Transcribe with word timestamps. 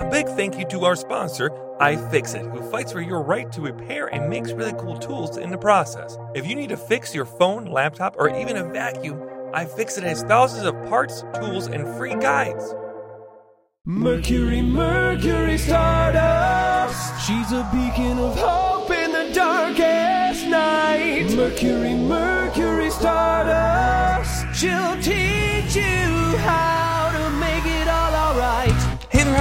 A 0.00 0.08
big 0.08 0.28
thank 0.28 0.56
you 0.56 0.64
to 0.66 0.84
our 0.84 0.94
sponsor, 0.94 1.50
iFixit, 1.80 2.48
who 2.52 2.62
fights 2.70 2.92
for 2.92 3.00
your 3.00 3.20
right 3.20 3.50
to 3.50 3.60
repair 3.60 4.06
and 4.06 4.30
makes 4.30 4.52
really 4.52 4.72
cool 4.74 4.96
tools 4.96 5.36
in 5.36 5.50
the 5.50 5.58
process. 5.58 6.16
If 6.36 6.46
you 6.46 6.54
need 6.54 6.68
to 6.68 6.76
fix 6.76 7.12
your 7.12 7.24
phone, 7.24 7.64
laptop, 7.64 8.14
or 8.16 8.28
even 8.28 8.56
a 8.56 8.62
vacuum, 8.62 9.18
iFixit 9.54 10.04
has 10.04 10.22
thousands 10.22 10.66
of 10.66 10.74
parts, 10.88 11.24
tools, 11.40 11.66
and 11.66 11.84
free 11.96 12.14
guides. 12.14 12.76
Mercury, 13.84 14.62
Mercury 14.62 15.58
Stardust. 15.58 17.26
She's 17.26 17.50
a 17.50 17.68
beacon 17.72 18.20
of 18.20 18.38
hope 18.38 18.92
in 18.92 19.10
the 19.10 19.34
darkest 19.34 20.46
night. 20.46 21.34
Mercury, 21.34 21.94
Mercury 21.94 22.90
Stardust. 22.90 24.46
She'll 24.54 24.94
teach 25.02 25.74
you 25.74 26.17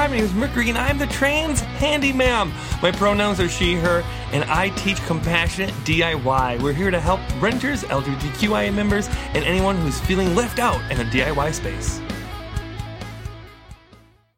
hi, 0.07 0.11
my 0.11 0.15
name 0.15 0.25
is 0.25 0.33
Mercury, 0.33 0.69
and 0.69 0.77
I'm 0.77 0.97
the 0.97 1.07
trans 1.07 1.59
Handy 1.59 2.11
handyman. 2.11 2.53
My 2.81 2.91
pronouns 2.91 3.41
are 3.41 3.49
she, 3.49 3.75
her, 3.75 4.03
and 4.31 4.45
I 4.45 4.69
teach 4.69 4.97
compassionate 5.05 5.73
DIY. 5.83 6.61
We're 6.61 6.71
here 6.71 6.91
to 6.91 6.99
help 6.99 7.19
renters, 7.41 7.83
LGBTQIA 7.83 8.73
members, 8.73 9.09
and 9.33 9.43
anyone 9.43 9.75
who's 9.75 9.99
feeling 9.99 10.33
left 10.33 10.59
out 10.59 10.79
in 10.89 10.97
the 10.97 11.03
DIY 11.03 11.53
space. 11.53 11.99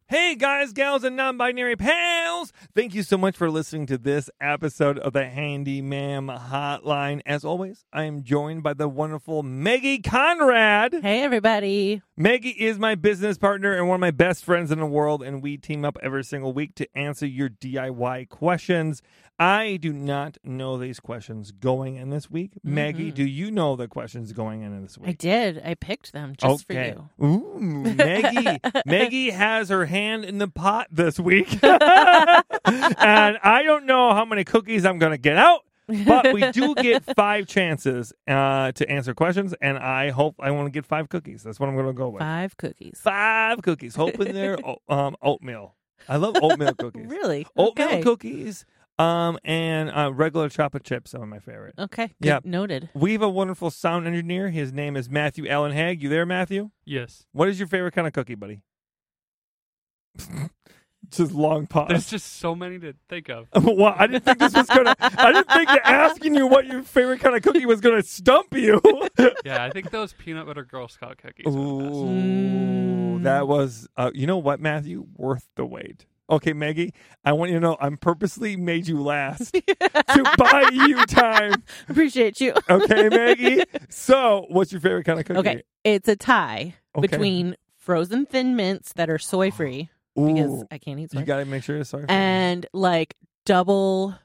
Hey 0.08 0.34
guys, 0.34 0.73
gals, 0.73 1.03
and 1.03 1.16
non 1.16 1.38
binary 1.38 1.75
pals! 1.75 2.52
Thank 2.79 2.95
you 2.95 3.03
so 3.03 3.17
much 3.17 3.35
for 3.35 3.51
listening 3.51 3.88
to 3.88 3.97
this 3.97 4.29
episode 4.39 4.97
of 4.99 5.11
the 5.11 5.25
Handy 5.25 5.81
Ma'am 5.81 6.27
Hotline. 6.27 7.19
As 7.25 7.43
always, 7.43 7.83
I 7.91 8.03
am 8.03 8.23
joined 8.23 8.63
by 8.63 8.73
the 8.73 8.88
wonderful 8.88 9.43
Maggie 9.43 9.99
Conrad. 9.99 10.93
Hey, 10.93 11.21
everybody. 11.21 12.02
Maggie 12.15 12.52
is 12.52 12.79
my 12.79 12.95
business 12.95 13.38
partner 13.38 13.73
and 13.73 13.89
one 13.89 13.95
of 13.95 13.99
my 13.99 14.11
best 14.11 14.45
friends 14.45 14.71
in 14.71 14.79
the 14.79 14.85
world, 14.85 15.21
and 15.21 15.43
we 15.43 15.57
team 15.57 15.83
up 15.83 15.97
every 16.02 16.23
single 16.23 16.53
week 16.53 16.73
to 16.75 16.88
answer 16.97 17.25
your 17.25 17.49
DIY 17.49 18.29
questions. 18.29 19.02
I 19.39 19.77
do 19.77 19.93
not 19.93 20.38
know 20.44 20.77
these 20.77 21.00
questions 21.00 21.52
going 21.52 21.95
in 21.95 22.09
this 22.09 22.30
week. 22.30 22.52
Maggie, 22.61 23.09
do 23.09 23.23
you 23.23 23.52
know 23.52 23.77
the 23.77 23.88
questions 23.88 24.33
going 24.33 24.64
in 24.64 24.81
this 24.81 24.97
week? 24.97 25.09
I 25.09 25.14
did. 25.14 25.61
I 25.64 25.75
picked 25.75 26.11
them 26.11 26.33
just 26.38 26.67
for 26.67 26.73
you. 26.73 27.09
Ooh, 27.23 27.58
Maggie. 27.58 28.59
Maggie 28.86 29.30
has 29.30 29.69
her 29.69 29.86
hand 29.86 30.25
in 30.25 30.39
the 30.39 30.49
pot 30.49 30.88
this 30.91 31.22
week. 31.22 31.53
and 31.64 31.72
I 33.41 33.61
don't 33.66 33.86
know 33.86 34.14
how 34.14 34.25
many 34.25 34.44
cookies 34.44 34.86
I'm 34.86 34.99
going 34.99 35.14
to 35.14 35.17
get 35.17 35.38
out, 35.38 35.61
but 35.88 36.33
we 36.33 36.52
do 36.52 36.75
get 36.75 37.05
five 37.16 37.47
chances 37.47 38.11
uh, 38.27 38.73
to 38.73 38.92
answer 38.92 39.14
questions, 39.14 39.55
and 39.61 39.77
I 39.77 40.09
hope 40.09 40.36
I 40.39 40.52
want 40.52 40.66
to 40.66 40.71
get 40.71 40.86
five 40.86 41.08
cookies. 41.08 41.44
That's 41.44 41.61
what 41.61 41.69
I'm 41.69 41.75
going 41.75 41.88
to 41.88 41.94
go 41.94 42.09
with. 42.09 42.19
Five 42.19 42.58
cookies. 42.58 42.99
Five 43.02 43.61
cookies. 43.61 43.95
Hoping 43.95 44.33
they're 44.33 44.58
um, 44.89 45.16
oatmeal. 45.21 45.75
I 46.09 46.17
love 46.17 46.36
oatmeal 46.42 46.73
cookies. 46.73 47.08
Really? 47.08 47.47
Oatmeal 47.55 47.88
okay. 47.88 48.02
cookies 48.02 48.66
um, 49.00 49.39
and 49.45 49.89
uh, 49.89 50.11
regular 50.14 50.50
chocolate 50.50 50.83
chips, 50.83 51.11
some 51.11 51.22
of 51.22 51.30
my 51.30 51.39
favorite. 51.39 51.75
Okay. 51.80 52.08
Good. 52.22 52.28
Yeah. 52.28 52.39
Noted. 52.44 52.89
We 52.94 53.14
have 53.14 53.22
a 53.22 53.30
wonderful 53.30 53.72
sound 53.72 54.05
engineer. 54.05 54.50
His 54.50 54.73
name 54.73 54.97
is 54.97 55.09
Matthew 55.09 55.47
Allen 55.47 55.72
Hag. 55.72 56.03
You 56.03 56.09
there, 56.09 56.25
Matthew? 56.25 56.72
Yes. 56.86 57.25
What 57.31 57.47
is 57.47 57.59
your 57.59 57.67
favorite 57.67 57.94
kind 57.94 58.05
of 58.05 58.14
cookie, 58.14 58.36
buddy? 58.36 58.61
just 61.09 61.31
long 61.31 61.66
pause. 61.66 61.88
There's 61.88 62.09
just 62.09 62.39
so 62.39 62.53
many 62.53 62.77
to 62.80 62.94
think 63.08 63.30
of. 63.30 63.47
well, 63.64 63.95
I 63.97 64.05
didn't 64.08 64.25
think 64.25 64.39
this 64.39 64.53
was 64.53 64.67
gonna. 64.67 64.95
I 65.00 65.31
didn't 65.31 65.50
think 65.50 65.70
that 65.70 65.81
asking 65.86 66.36
you 66.36 66.47
what 66.47 66.67
your 66.67 66.83
favorite 66.83 67.22
kind 67.22 67.36
of 67.36 67.42
cookie 67.42 67.66
was 67.66 67.80
gonna 67.80 68.03
stump 68.03 68.53
you. 68.53 68.81
Yeah, 69.45 69.64
I 69.64 69.70
think 69.70 69.92
those 69.92 70.14
peanut 70.14 70.45
butter 70.45 70.64
Girl 70.64 70.88
Scout 70.88 71.17
cookies 71.17 71.45
are 71.47 71.52
the 71.52 71.83
best. 71.83 71.95
Ooh, 71.95 73.20
that 73.23 73.47
was. 73.47 73.88
Uh, 73.95 74.11
you 74.14 74.27
know 74.27 74.38
what, 74.38 74.59
Matthew? 74.59 75.08
Worth 75.16 75.47
the 75.55 75.66
wait. 75.66 76.05
Okay, 76.30 76.53
Maggie, 76.53 76.94
I 77.25 77.33
want 77.33 77.49
you 77.52 77.58
to 77.58 77.61
know 77.61 77.77
I'm 77.81 77.97
purposely 77.97 78.55
made 78.55 78.88
you 78.88 79.02
last 79.02 79.53
to 79.53 80.33
buy 80.38 80.69
you 80.71 81.03
time. 81.08 81.63
Appreciate 81.89 82.39
you. 82.39 82.53
Okay, 82.69 83.09
Maggie. 83.09 83.63
So, 83.89 84.45
what's 84.49 84.71
your 84.71 84.80
favorite 84.81 85.05
kind 85.05 85.20
of 85.20 85.26
cookie? 85.26 85.39
Okay. 85.39 85.64
It's 85.83 86.08
a 86.08 86.15
tie 86.15 86.76
Okay. 86.95 87.08
between 87.08 87.55
frozen 87.77 88.26
thin 88.26 88.55
mints 88.55 88.93
that 88.93 89.09
are 89.09 89.17
soy 89.17 89.49
free 89.52 89.89
because 90.15 90.52
Ooh, 90.52 90.67
I 90.70 90.77
can't 90.77 90.99
eat 90.99 91.11
soy 91.11 91.20
you 91.21 91.26
gotta 91.26 91.45
make 91.45 91.64
sure 91.64 91.77
it's 91.77 91.89
sorry. 91.89 92.05
and 92.09 92.65
like 92.73 93.15
double 93.45 94.15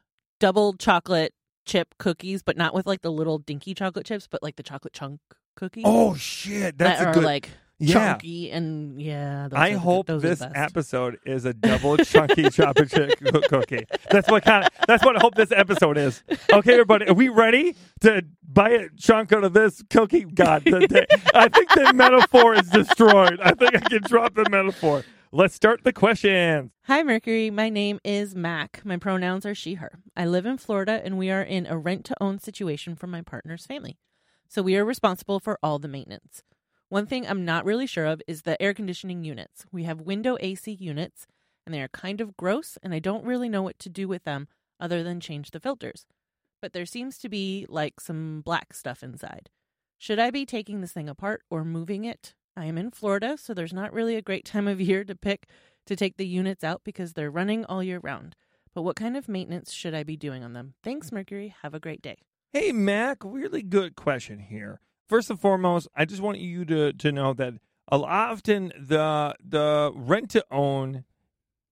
double 0.40 0.74
chocolate 0.74 1.32
chip 1.64 1.94
cookies, 1.98 2.42
but 2.42 2.56
not 2.58 2.74
with 2.74 2.86
like 2.86 3.00
the 3.02 3.12
little 3.12 3.38
dinky 3.38 3.72
chocolate 3.74 4.04
chips, 4.04 4.26
but 4.30 4.42
like 4.42 4.56
the 4.56 4.62
chocolate 4.62 4.92
chunk 4.92 5.20
cookies. 5.56 5.84
oh 5.86 6.14
shit, 6.14 6.76
that's 6.76 6.98
that 7.00 7.06
a 7.06 7.08
are 7.10 7.14
good. 7.14 7.24
like 7.24 7.50
yeah. 7.84 8.12
chunky 8.12 8.50
and 8.50 9.00
yeah. 9.00 9.48
Those 9.48 9.58
I 9.58 9.70
are 9.70 9.72
the- 9.74 9.78
hope 9.80 10.06
those 10.06 10.24
are 10.24 10.28
the 10.28 10.34
this 10.36 10.46
episode 10.54 11.18
is 11.24 11.44
a 11.44 11.52
double 11.54 11.96
chunky 11.98 12.48
chocolate 12.50 12.90
chip 12.90 13.18
cookie. 13.48 13.86
That's 14.10 14.28
what 14.30 14.44
kind 14.44 14.64
of. 14.64 14.70
That's 14.86 15.04
what 15.04 15.16
I 15.16 15.20
hope 15.20 15.34
this 15.34 15.52
episode 15.52 15.96
is. 15.98 16.22
Okay, 16.52 16.72
everybody, 16.72 17.06
are 17.06 17.14
we 17.14 17.28
ready 17.28 17.74
to 18.00 18.24
buy 18.46 18.70
a 18.70 18.88
chunk 18.98 19.32
out 19.32 19.44
of 19.44 19.52
this 19.52 19.82
cookie? 19.90 20.24
God, 20.24 20.64
the, 20.64 20.80
the- 20.80 21.06
I 21.34 21.48
think 21.48 21.70
the 21.70 21.92
metaphor 21.94 22.54
is 22.54 22.68
destroyed. 22.70 23.38
I 23.42 23.52
think 23.54 23.74
I 23.76 23.80
can 23.80 24.02
drop 24.02 24.34
the 24.34 24.48
metaphor. 24.50 25.04
Let's 25.32 25.54
start 25.54 25.82
the 25.82 25.92
questions. 25.92 26.70
Hi, 26.82 27.02
Mercury. 27.02 27.50
My 27.50 27.68
name 27.68 27.98
is 28.04 28.36
Mac. 28.36 28.82
My 28.84 28.98
pronouns 28.98 29.44
are 29.44 29.54
she, 29.54 29.74
her. 29.74 29.98
I 30.16 30.26
live 30.26 30.46
in 30.46 30.58
Florida 30.58 31.00
and 31.04 31.18
we 31.18 31.28
are 31.30 31.42
in 31.42 31.66
a 31.66 31.76
rent 31.76 32.04
to 32.04 32.14
own 32.20 32.38
situation 32.38 32.94
for 32.94 33.08
my 33.08 33.20
partner's 33.20 33.66
family. 33.66 33.98
So 34.48 34.62
we 34.62 34.76
are 34.76 34.84
responsible 34.84 35.40
for 35.40 35.58
all 35.60 35.80
the 35.80 35.88
maintenance. 35.88 36.44
One 36.94 37.06
thing 37.06 37.26
I'm 37.26 37.44
not 37.44 37.64
really 37.64 37.88
sure 37.88 38.06
of 38.06 38.22
is 38.28 38.42
the 38.42 38.62
air 38.62 38.72
conditioning 38.72 39.24
units. 39.24 39.66
We 39.72 39.82
have 39.82 40.02
window 40.02 40.36
AC 40.38 40.70
units 40.70 41.26
and 41.66 41.74
they 41.74 41.82
are 41.82 41.88
kind 41.88 42.20
of 42.20 42.36
gross 42.36 42.78
and 42.84 42.94
I 42.94 43.00
don't 43.00 43.24
really 43.24 43.48
know 43.48 43.62
what 43.62 43.80
to 43.80 43.88
do 43.88 44.06
with 44.06 44.22
them 44.22 44.46
other 44.78 45.02
than 45.02 45.18
change 45.18 45.50
the 45.50 45.58
filters. 45.58 46.06
But 46.62 46.72
there 46.72 46.86
seems 46.86 47.18
to 47.18 47.28
be 47.28 47.66
like 47.68 47.98
some 47.98 48.42
black 48.42 48.72
stuff 48.72 49.02
inside. 49.02 49.50
Should 49.98 50.20
I 50.20 50.30
be 50.30 50.46
taking 50.46 50.82
this 50.82 50.92
thing 50.92 51.08
apart 51.08 51.42
or 51.50 51.64
moving 51.64 52.04
it? 52.04 52.32
I 52.56 52.66
am 52.66 52.78
in 52.78 52.92
Florida, 52.92 53.36
so 53.38 53.54
there's 53.54 53.74
not 53.74 53.92
really 53.92 54.14
a 54.14 54.22
great 54.22 54.44
time 54.44 54.68
of 54.68 54.80
year 54.90 55.02
to 55.02 55.16
pick 55.16 55.48
to 55.86 55.96
take 55.96 56.16
the 56.16 56.28
units 56.28 56.62
out 56.62 56.82
because 56.84 57.14
they're 57.14 57.28
running 57.28 57.64
all 57.64 57.82
year 57.82 57.98
round. 58.04 58.36
But 58.72 58.82
what 58.82 58.94
kind 58.94 59.16
of 59.16 59.28
maintenance 59.28 59.72
should 59.72 59.96
I 59.96 60.04
be 60.04 60.16
doing 60.16 60.44
on 60.44 60.52
them? 60.52 60.74
Thanks, 60.84 61.10
Mercury. 61.10 61.56
Have 61.62 61.74
a 61.74 61.80
great 61.80 62.02
day. 62.02 62.18
Hey, 62.52 62.70
Mac, 62.70 63.18
really 63.24 63.62
good 63.62 63.96
question 63.96 64.38
here. 64.38 64.78
First 65.08 65.30
and 65.30 65.38
foremost, 65.40 65.88
I 65.94 66.04
just 66.04 66.22
want 66.22 66.38
you 66.38 66.64
to 66.64 66.92
to 66.92 67.12
know 67.12 67.34
that 67.34 67.54
a 67.88 67.98
lot 67.98 68.30
often 68.32 68.72
the 68.78 69.34
the 69.44 69.92
rent 69.94 70.30
to 70.30 70.44
own 70.50 71.04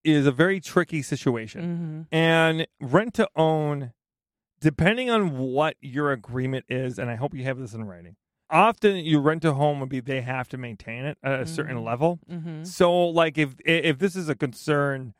is 0.04 0.26
a 0.26 0.32
very 0.32 0.60
tricky 0.60 1.00
situation. 1.02 1.62
Mm-hmm. 2.10 2.14
And 2.14 2.66
rent 2.80 3.14
to 3.14 3.28
own, 3.36 3.92
depending 4.60 5.08
on 5.10 5.38
what 5.38 5.76
your 5.80 6.10
agreement 6.12 6.64
is, 6.68 6.98
and 6.98 7.08
I 7.10 7.14
hope 7.16 7.34
you 7.34 7.44
have 7.44 7.58
this 7.58 7.72
in 7.72 7.84
writing. 7.84 8.16
Often, 8.50 8.96
you 8.96 9.18
rent 9.18 9.46
a 9.46 9.54
home 9.54 9.80
would 9.80 9.88
be 9.88 10.00
they 10.00 10.20
have 10.20 10.46
to 10.48 10.58
maintain 10.58 11.06
it 11.06 11.16
at 11.22 11.40
a 11.40 11.46
certain 11.46 11.78
Mhm. 11.78 11.84
level. 11.86 12.18
Mm-hmm. 12.30 12.64
So, 12.64 12.92
like, 13.08 13.38
if 13.38 13.54
if 13.64 13.98
this 13.98 14.14
is 14.14 14.28
a 14.28 14.34
concern 14.34 15.14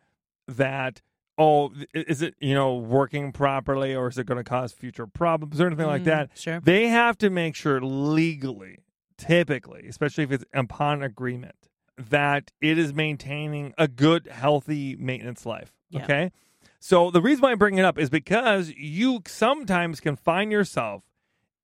that 0.47 1.00
oh, 1.38 1.72
is 1.94 2.22
it 2.22 2.34
you 2.41 2.54
know 2.54 2.75
working 2.76 3.32
properly, 3.32 3.94
or 3.94 4.09
is 4.09 4.19
it 4.19 4.26
going 4.26 4.38
to 4.38 4.44
cause 4.44 4.72
future 4.72 5.06
problems 5.06 5.60
or 5.60 5.66
anything 5.66 5.87
like 5.87 6.04
that? 6.04 6.31
Sure. 6.34 6.60
They 6.60 6.88
have 6.88 7.16
to 7.19 7.31
make 7.31 7.54
sure 7.56 7.81
legally, 7.81 8.78
typically, 9.19 9.87
especially 9.88 10.25
if 10.25 10.32
it's 10.32 10.44
upon 10.53 11.03
agreement, 11.03 11.69
that 11.97 12.50
it 12.60 12.78
is 12.78 12.93
maintaining 12.94 13.75
a 13.78 13.88
good, 13.88 14.26
healthy 14.26 14.97
maintenance 14.97 15.44
life. 15.47 15.72
Yeah. 15.91 16.04
Okay. 16.04 16.32
So 16.81 17.10
the 17.10 17.20
reason 17.22 17.43
why 17.43 17.53
I 17.53 17.54
bring 17.54 17.78
it 17.78 17.84
up 17.84 17.99
is 17.99 18.10
because 18.10 18.70
you 18.76 19.22
sometimes 19.26 20.00
can 20.00 20.16
find 20.16 20.50
yourself 20.50 21.04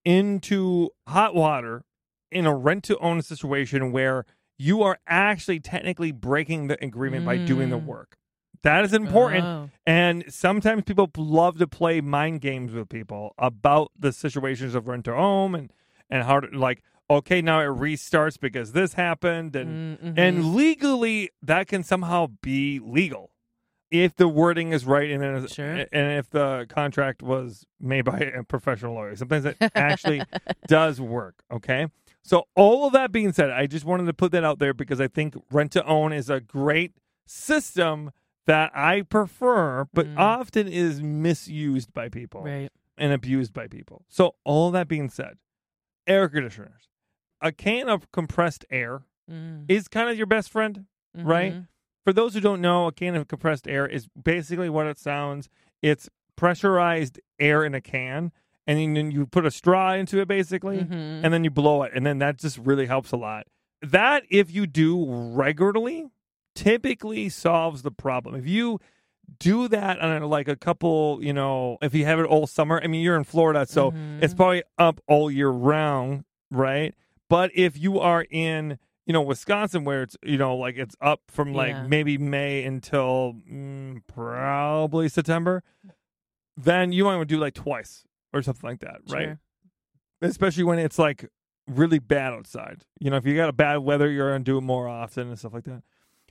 into 0.04 0.90
hot 1.06 1.34
water 1.34 1.84
in 2.30 2.46
a 2.46 2.54
rent 2.54 2.84
to 2.84 2.98
own 2.98 3.20
situation 3.22 3.90
where 3.90 4.24
you 4.58 4.82
are 4.82 4.98
actually 5.06 5.60
technically 5.60 6.12
breaking 6.12 6.68
the 6.68 6.82
agreement 6.84 7.24
by 7.24 7.36
doing 7.36 7.70
the 7.70 7.78
Mm. 7.78 7.84
work. 7.86 8.16
That 8.62 8.84
is 8.84 8.92
important. 8.92 9.44
Oh. 9.44 9.70
And 9.86 10.24
sometimes 10.28 10.82
people 10.84 11.10
love 11.16 11.58
to 11.58 11.66
play 11.66 12.00
mind 12.00 12.40
games 12.40 12.72
with 12.72 12.88
people 12.88 13.34
about 13.38 13.92
the 13.98 14.12
situations 14.12 14.74
of 14.74 14.88
rent 14.88 15.04
to 15.06 15.14
own 15.14 15.54
and 15.54 15.72
and 16.10 16.24
how 16.24 16.40
to 16.40 16.48
like 16.58 16.82
okay 17.10 17.40
now 17.42 17.60
it 17.60 17.66
restarts 17.66 18.38
because 18.40 18.72
this 18.72 18.94
happened 18.94 19.54
and 19.56 19.98
Mm, 19.98 20.02
mhm. 20.14 20.18
and 20.18 20.54
legally 20.54 21.30
that 21.42 21.68
can 21.68 21.82
somehow 21.82 22.28
be 22.42 22.80
legal 22.82 23.30
if 23.90 24.14
the 24.16 24.28
wording 24.28 24.72
is 24.72 24.84
right 24.86 25.10
and 25.10 25.50
Sure. 25.50 25.86
and 25.92 26.12
if 26.18 26.28
the 26.30 26.66
contract 26.68 27.22
was 27.22 27.66
made 27.80 28.02
by 28.06 28.18
a 28.18 28.42
professional 28.42 28.94
lawyer 28.94 29.16
sometimes 29.16 29.44
it 29.46 29.56
actually 29.74 30.22
does 30.66 31.00
work 31.00 31.42
okay 31.50 31.86
so 32.22 32.44
all 32.54 32.86
of 32.86 32.92
that 32.94 33.12
being 33.12 33.32
said 33.32 33.50
i 33.50 33.66
just 33.66 33.84
wanted 33.86 34.04
to 34.06 34.14
put 34.14 34.32
that 34.32 34.44
out 34.44 34.58
there 34.58 34.72
because 34.74 35.00
i 35.00 35.08
think 35.08 35.34
rent 35.50 35.72
to 35.72 35.84
own 35.86 36.12
is 36.12 36.28
a 36.30 36.40
great 36.40 36.92
system 37.26 38.10
that 38.48 38.72
i 38.74 39.02
prefer 39.02 39.86
but 39.94 40.06
Mm. 40.06 40.18
often 40.18 40.66
is 40.66 41.00
misused 41.02 41.92
by 41.94 42.08
people 42.08 42.42
right. 42.42 42.70
and 42.96 43.12
abused 43.12 43.52
by 43.52 43.66
people 43.68 44.04
so 44.08 44.34
all 44.44 44.70
that 44.72 44.88
being 44.88 45.08
said 45.10 45.34
air 46.06 46.28
conditioners 46.28 46.88
a 47.40 47.52
can 47.52 47.88
of 47.88 48.10
compressed 48.10 48.64
air 48.70 49.02
Mm, 49.30 49.66
is 49.68 49.88
kind 49.88 50.08
of 50.10 50.16
your 50.16 50.26
best 50.26 50.48
friend 50.50 50.86
right? 51.14 51.52
mhm. 51.54 51.66
For 52.06 52.14
those 52.14 52.32
who 52.32 52.40
don't 52.40 52.62
know, 52.62 52.86
a 52.86 52.92
can 52.92 53.14
of 53.14 53.28
compressed 53.28 53.68
air 53.68 53.86
is 53.86 54.08
basically 54.32 54.70
what 54.70 54.86
it 54.86 54.98
sounds. 54.98 55.50
It's 55.82 56.08
pressurized 56.36 57.20
air 57.38 57.62
in 57.64 57.74
a 57.74 57.80
can, 57.82 58.32
and 58.66 58.96
then 58.96 59.10
you 59.10 59.26
put 59.26 59.44
a 59.44 59.50
straw 59.50 59.92
into 59.92 60.18
it, 60.20 60.28
basically, 60.28 60.84
Mhm. 60.84 61.20
and 61.24 61.34
then 61.34 61.44
you 61.44 61.50
blow 61.50 61.82
it, 61.82 61.92
and 61.94 62.06
then 62.06 62.18
that 62.20 62.38
just 62.38 62.56
really 62.56 62.86
helps 62.86 63.12
a 63.12 63.18
lot. 63.18 63.46
That, 63.82 64.22
if 64.30 64.50
you 64.50 64.66
do 64.66 65.04
regularly, 65.34 66.06
typically 66.62 67.28
solves 67.28 67.82
the 67.82 67.90
problem. 67.90 68.34
If 68.34 68.46
you 68.46 68.80
do 69.38 69.68
that 69.68 70.00
on 70.00 70.22
like 70.22 70.48
a 70.48 70.56
couple, 70.56 71.18
you 71.22 71.32
know, 71.32 71.78
if 71.82 71.94
you 71.94 72.04
have 72.04 72.18
it 72.18 72.24
all 72.26 72.46
summer, 72.46 72.80
I 72.82 72.86
mean, 72.88 73.02
you're 73.02 73.16
in 73.16 73.24
Florida, 73.24 73.66
so 73.66 73.90
Mhm. 73.92 74.22
it's 74.22 74.34
probably 74.34 74.62
up 74.78 75.00
all 75.06 75.30
year 75.30 75.50
round, 75.50 76.24
right? 76.50 76.94
But 77.28 77.50
if 77.54 77.78
you 77.78 78.00
are 78.00 78.24
in, 78.30 78.78
you 79.06 79.12
know, 79.12 79.22
Wisconsin, 79.22 79.84
where 79.84 80.02
it's, 80.02 80.16
you 80.22 80.38
know, 80.38 80.56
like 80.56 80.76
it's 80.76 80.96
up 81.00 81.20
from 81.28 81.52
like 81.52 81.74
Yeah. 81.74 81.86
maybe 81.86 82.18
May 82.18 82.64
until 82.64 83.34
mm, 83.50 84.00
probably 84.06 85.08
September, 85.08 85.62
then 86.56 86.90
you 86.92 87.04
might 87.04 87.16
want 87.16 87.28
to 87.28 87.34
do 87.34 87.40
like 87.40 87.54
twice 87.54 88.04
or 88.32 88.42
something 88.42 88.68
like 88.68 88.80
that, 88.80 89.00
right? 89.08 89.24
Sure. 89.26 89.40
especially 90.20 90.64
when 90.64 90.80
it's 90.80 90.98
like 90.98 91.26
really 91.68 92.00
bad 92.00 92.32
outside. 92.32 92.82
You 92.98 93.08
know, 93.10 93.16
if 93.18 93.24
you 93.24 93.36
got 93.36 93.48
a 93.48 93.52
bad 93.52 93.76
weather, 93.78 94.10
you're 94.10 94.30
gonna 94.32 94.42
do 94.42 94.58
it 94.58 94.62
more 94.62 94.88
often 94.88 95.28
and 95.28 95.38
stuff 95.38 95.52
like 95.54 95.62
that. 95.64 95.82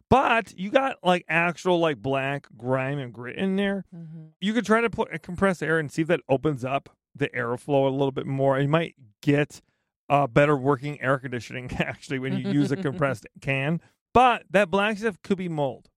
But 0.09 0.57
you 0.57 0.69
got 0.71 0.97
like 1.03 1.25
actual 1.27 1.79
like 1.79 1.97
black 1.97 2.47
grime 2.55 2.97
and 2.99 3.11
grit 3.13 3.35
in 3.35 3.55
there. 3.57 3.83
Mhm. 3.93 4.29
You 4.39 4.53
could 4.53 4.65
try 4.65 4.79
to 4.81 4.89
put 4.89 5.13
a 5.13 5.19
compressed 5.19 5.61
air 5.61 5.79
and 5.79 5.91
see 5.91 6.03
if 6.03 6.07
that 6.07 6.21
opens 6.29 6.63
up 6.63 6.89
the 7.15 7.27
airflow 7.29 7.87
a 7.87 7.89
little 7.91 8.11
bit 8.11 8.25
more. 8.27 8.59
You 8.59 8.67
might 8.69 8.95
get 9.21 9.61
uh, 10.09 10.25
better 10.25 10.55
working 10.55 11.01
air 11.01 11.17
conditioning 11.19 11.69
actually 11.79 12.19
when 12.19 12.37
you 12.37 12.49
use 12.49 12.71
a 12.71 12.77
compressed 12.77 13.27
can. 13.41 13.81
But 14.13 14.43
that 14.49 14.71
black 14.71 14.97
stuff 14.97 15.21
could 15.21 15.37
be 15.37 15.49
mold. 15.49 15.89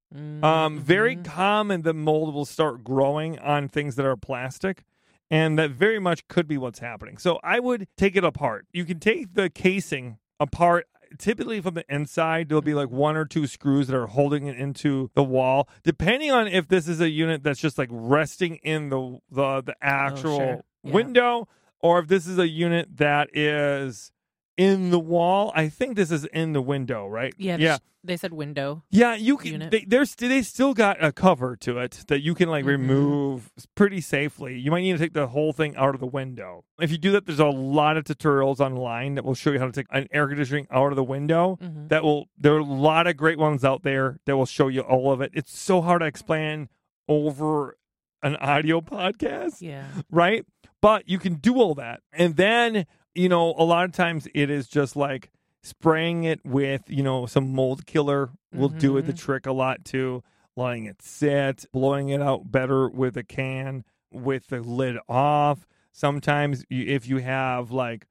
Um, 0.42 0.80
very 0.80 1.14
Mhm. 1.14 1.24
common 1.24 1.82
that 1.82 1.94
mold 1.94 2.34
will 2.34 2.44
start 2.44 2.82
growing 2.82 3.38
on 3.38 3.68
things 3.68 3.94
that 3.94 4.04
are 4.04 4.16
plastic, 4.16 4.82
and 5.30 5.56
that 5.60 5.70
very 5.70 6.00
much 6.00 6.26
could 6.26 6.48
be 6.48 6.58
what's 6.58 6.80
happening. 6.80 7.16
So 7.18 7.38
I 7.44 7.60
would 7.60 7.86
take 7.96 8.16
it 8.16 8.24
apart. 8.24 8.66
You 8.72 8.84
can 8.84 8.98
take 8.98 9.34
the 9.34 9.48
casing 9.48 10.18
apart. 10.40 10.88
Typically, 11.18 11.60
from 11.60 11.74
the 11.74 11.84
inside, 11.88 12.48
there'll 12.48 12.62
be 12.62 12.74
like 12.74 12.90
one 12.90 13.16
or 13.16 13.24
two 13.24 13.46
screws 13.46 13.88
that 13.88 13.96
are 13.96 14.06
holding 14.06 14.46
it 14.46 14.56
into 14.56 15.10
the 15.14 15.24
wall. 15.24 15.68
Depending 15.82 16.30
on 16.30 16.46
if 16.46 16.68
this 16.68 16.86
is 16.88 17.00
a 17.00 17.08
unit 17.10 17.42
that's 17.42 17.60
just 17.60 17.78
like 17.78 17.88
resting 17.90 18.56
in 18.56 18.88
the 18.90 19.18
the 19.30 19.62
the 19.62 19.76
actual 19.82 20.32
Oh, 20.34 20.38
sure. 20.38 20.64
Yeah. 20.84 20.92
window, 20.92 21.48
or 21.80 21.98
if 21.98 22.08
this 22.08 22.26
is 22.26 22.38
a 22.38 22.48
unit 22.48 22.96
that 22.98 23.28
is 23.36 24.12
in 24.56 24.90
the 24.90 24.98
wall. 25.00 25.52
I 25.54 25.68
think 25.68 25.96
this 25.96 26.10
is 26.10 26.24
in 26.26 26.52
the 26.52 26.62
window, 26.62 27.06
right? 27.06 27.34
Yeah, 27.38 27.56
yeah. 27.58 27.78
they 28.02 28.16
said 28.16 28.32
window. 28.32 28.82
Yeah, 28.90 29.14
you 29.14 29.36
can. 29.36 29.52
unit. 29.52 29.70
They, 29.70 29.84
there's 29.86 30.14
they 30.14 30.40
still 30.42 30.72
got 30.74 31.02
a 31.04 31.12
cover 31.12 31.54
to 31.56 31.78
it 31.78 32.04
that 32.08 32.20
you 32.22 32.34
can 32.34 32.48
like 32.48 32.64
Mhm. 32.64 32.68
remove 32.68 33.50
pretty 33.74 34.00
safely. 34.00 34.58
You 34.58 34.70
might 34.70 34.80
need 34.80 34.92
to 34.92 34.98
take 34.98 35.12
the 35.12 35.26
whole 35.28 35.52
thing 35.52 35.76
out 35.76 35.94
of 35.94 36.00
the 36.00 36.06
window. 36.06 36.64
If 36.80 36.90
you 36.90 36.96
do 36.98 37.12
that, 37.12 37.26
there's 37.26 37.40
a 37.40 37.46
lot 37.46 37.96
of 37.98 38.04
tutorials 38.04 38.58
online 38.60 39.16
that 39.16 39.24
will 39.24 39.34
show 39.34 39.50
you 39.52 39.58
how 39.58 39.66
to 39.66 39.72
take 39.72 39.86
an 39.90 40.06
air 40.12 40.26
conditioning 40.28 40.66
out 40.70 40.92
of 40.92 40.96
the 40.96 41.04
window. 41.04 41.58
Mhm. 41.62 41.88
That 41.90 42.02
will. 42.02 42.28
There 42.38 42.54
are 42.54 42.58
a 42.58 42.64
lot 42.64 43.06
of 43.06 43.16
great 43.18 43.38
ones 43.38 43.64
out 43.64 43.82
there 43.82 44.18
that 44.24 44.36
will 44.36 44.46
show 44.46 44.68
you 44.68 44.80
all 44.80 45.12
of 45.12 45.20
it. 45.20 45.30
It's 45.34 45.56
so 45.58 45.82
hard 45.82 46.00
to 46.00 46.06
explain 46.06 46.68
over 47.08 47.76
an 48.22 48.36
audio 48.36 48.80
podcast 48.80 49.60
Yeah. 49.60 49.84
right? 50.10 50.44
But 50.82 51.08
you 51.08 51.18
can 51.18 51.34
do 51.34 51.56
all 51.56 51.74
that. 51.74 52.00
And 52.12 52.36
then, 52.36 52.86
you 53.14 53.28
know, 53.28 53.54
a 53.58 53.64
lot 53.64 53.84
of 53.84 53.92
times 53.92 54.28
it 54.34 54.50
is 54.50 54.68
just 54.68 54.96
like 54.96 55.30
spraying 55.62 56.24
it 56.24 56.40
with, 56.44 56.82
you 56.88 57.02
know, 57.02 57.26
some 57.26 57.52
mold 57.52 57.86
killer 57.86 58.30
will 58.52 58.68
do 58.68 58.96
it 58.96 59.06
the 59.06 59.12
Mhm. 59.12 59.18
trick 59.18 59.46
a 59.46 59.52
lot 59.52 59.84
too. 59.84 60.22
Letting 60.56 60.86
it 60.86 61.00
sit, 61.02 61.64
blowing 61.72 62.08
it 62.08 62.20
out 62.20 62.50
better 62.50 62.88
with 62.88 63.16
a 63.16 63.22
can 63.22 63.84
with 64.12 64.48
the 64.48 64.60
lid 64.60 64.96
off. 65.08 65.66
Sometimes 65.92 66.64
if 66.70 67.06
you 67.08 67.18
have 67.18 67.70
like, 67.70 68.06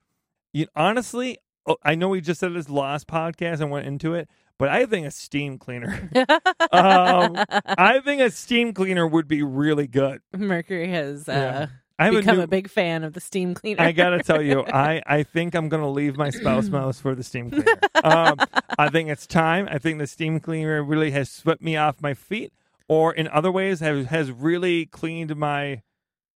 you 0.53 0.67
honestly, 0.75 1.37
oh, 1.65 1.77
I 1.83 1.95
know 1.95 2.09
we 2.09 2.21
just 2.21 2.39
said 2.39 2.53
this 2.53 2.69
last 2.69 3.07
podcast 3.07 3.61
and 3.61 3.69
went 3.71 3.87
into 3.87 4.13
it, 4.13 4.29
but 4.57 4.69
I 4.69 4.85
think 4.85 5.05
a 5.05 5.11
steam 5.11 5.57
cleaner. 5.57 6.09
um, 6.71 7.35
I 7.77 7.99
think 8.03 8.21
a 8.21 8.31
steam 8.31 8.73
cleaner 8.73 9.07
would 9.07 9.27
be 9.27 9.43
really 9.43 9.87
good. 9.87 10.21
Mercury 10.35 10.87
has 10.89 11.27
uh. 11.27 11.67
I 11.99 12.09
become 12.09 12.35
a 12.35 12.37
new, 12.37 12.43
a 12.43 12.47
big 12.47 12.69
fan 12.69 13.03
of 13.03 13.13
the 13.13 13.19
steam 13.19 13.53
cleaner. 13.53 13.81
I 13.81 13.91
gotta 13.91 14.23
tell 14.23 14.41
you, 14.41 14.65
I, 14.73 15.01
I 15.05 15.23
think 15.23 15.53
I'm 15.53 15.69
gonna 15.69 15.89
leave 15.89 16.17
my 16.17 16.29
spouse 16.29 16.69
mouse 16.71 16.99
for 16.99 17.13
the 17.13 17.23
steam 17.23 17.51
cleaner. 17.51 17.79
Um, 18.03 18.37
I 18.77 18.89
think 18.89 19.09
it's 19.09 19.27
time. 19.27 19.67
I 19.69 19.77
think 19.77 19.99
the 19.99 20.07
steam 20.07 20.39
cleaner 20.39 20.81
really 20.83 21.11
has 21.11 21.29
swept 21.29 21.61
me 21.61 21.75
off 21.75 22.01
my 22.01 22.13
feet, 22.13 22.53
or 22.87 23.13
in 23.13 23.27
other 23.27 23.51
ways 23.51 23.81
has 23.81 24.07
has 24.07 24.31
really 24.31 24.85
cleaned 24.85 25.35
my 25.35 25.81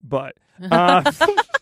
butt. 0.02 0.36
Uh, 0.72 1.12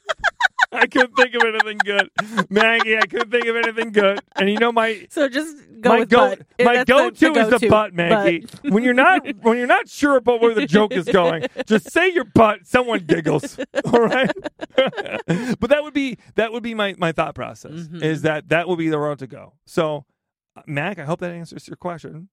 I 0.72 0.88
couldn't 0.88 1.16
think 1.16 1.36
of 1.36 1.44
anything 1.44 1.78
good, 1.84 2.10
Maggie. 2.50 2.98
I 2.98 3.02
couldn't 3.02 3.30
think 3.32 3.46
of 3.46 3.56
anything 3.58 3.92
good. 3.92 4.20
And 4.36 4.50
you 4.50 4.58
know 4.58 4.72
my 4.72 5.06
so 5.10 5.28
just 5.28 5.56
go 5.82 5.90
my 5.90 6.00
with 6.00 6.10
go, 6.10 6.30
butt. 6.30 6.42
My 6.64 6.76
That's 6.78 6.90
go-to 6.90 7.34
is 7.34 7.60
the 7.60 7.68
butt, 7.68 7.94
Maggie. 7.94 8.46
when 8.64 8.84
you're 8.84 8.94
not 8.94 9.26
when 9.42 9.58
you're 9.58 9.68
not 9.68 9.90
sure 9.90 10.16
about 10.18 10.40
where 10.42 10.54
the 10.54 10.66
joke 10.66 10.94
is 10.94 11.06
going, 11.06 11.48
just 11.66 11.92
say 11.92 12.10
your 12.14 12.24
butt. 12.24 12.66
Someone 12.66 13.00
giggles. 13.00 13.60
All 13.86 14.00
right. 14.02 14.32
but 14.76 15.70
that 15.70 15.80
would 15.84 15.94
be 15.94 16.18
that 16.36 16.52
would 16.54 16.64
be 16.64 16.74
my 16.74 16.96
my 16.98 17.12
thought 17.12 17.36
process 17.36 17.72
Mhm. 17.72 18.02
is 18.02 18.22
that 18.24 18.50
that 18.50 18.68
would 18.68 18.78
be 18.78 18.90
the 18.90 19.00
road 19.00 19.20
to 19.20 19.28
go. 19.28 19.54
So, 19.66 20.06
Mac, 20.68 21.00
I 21.00 21.06
hope 21.06 21.20
that 21.20 21.32
answers 21.32 21.68
your 21.68 21.78
question. 21.78 22.30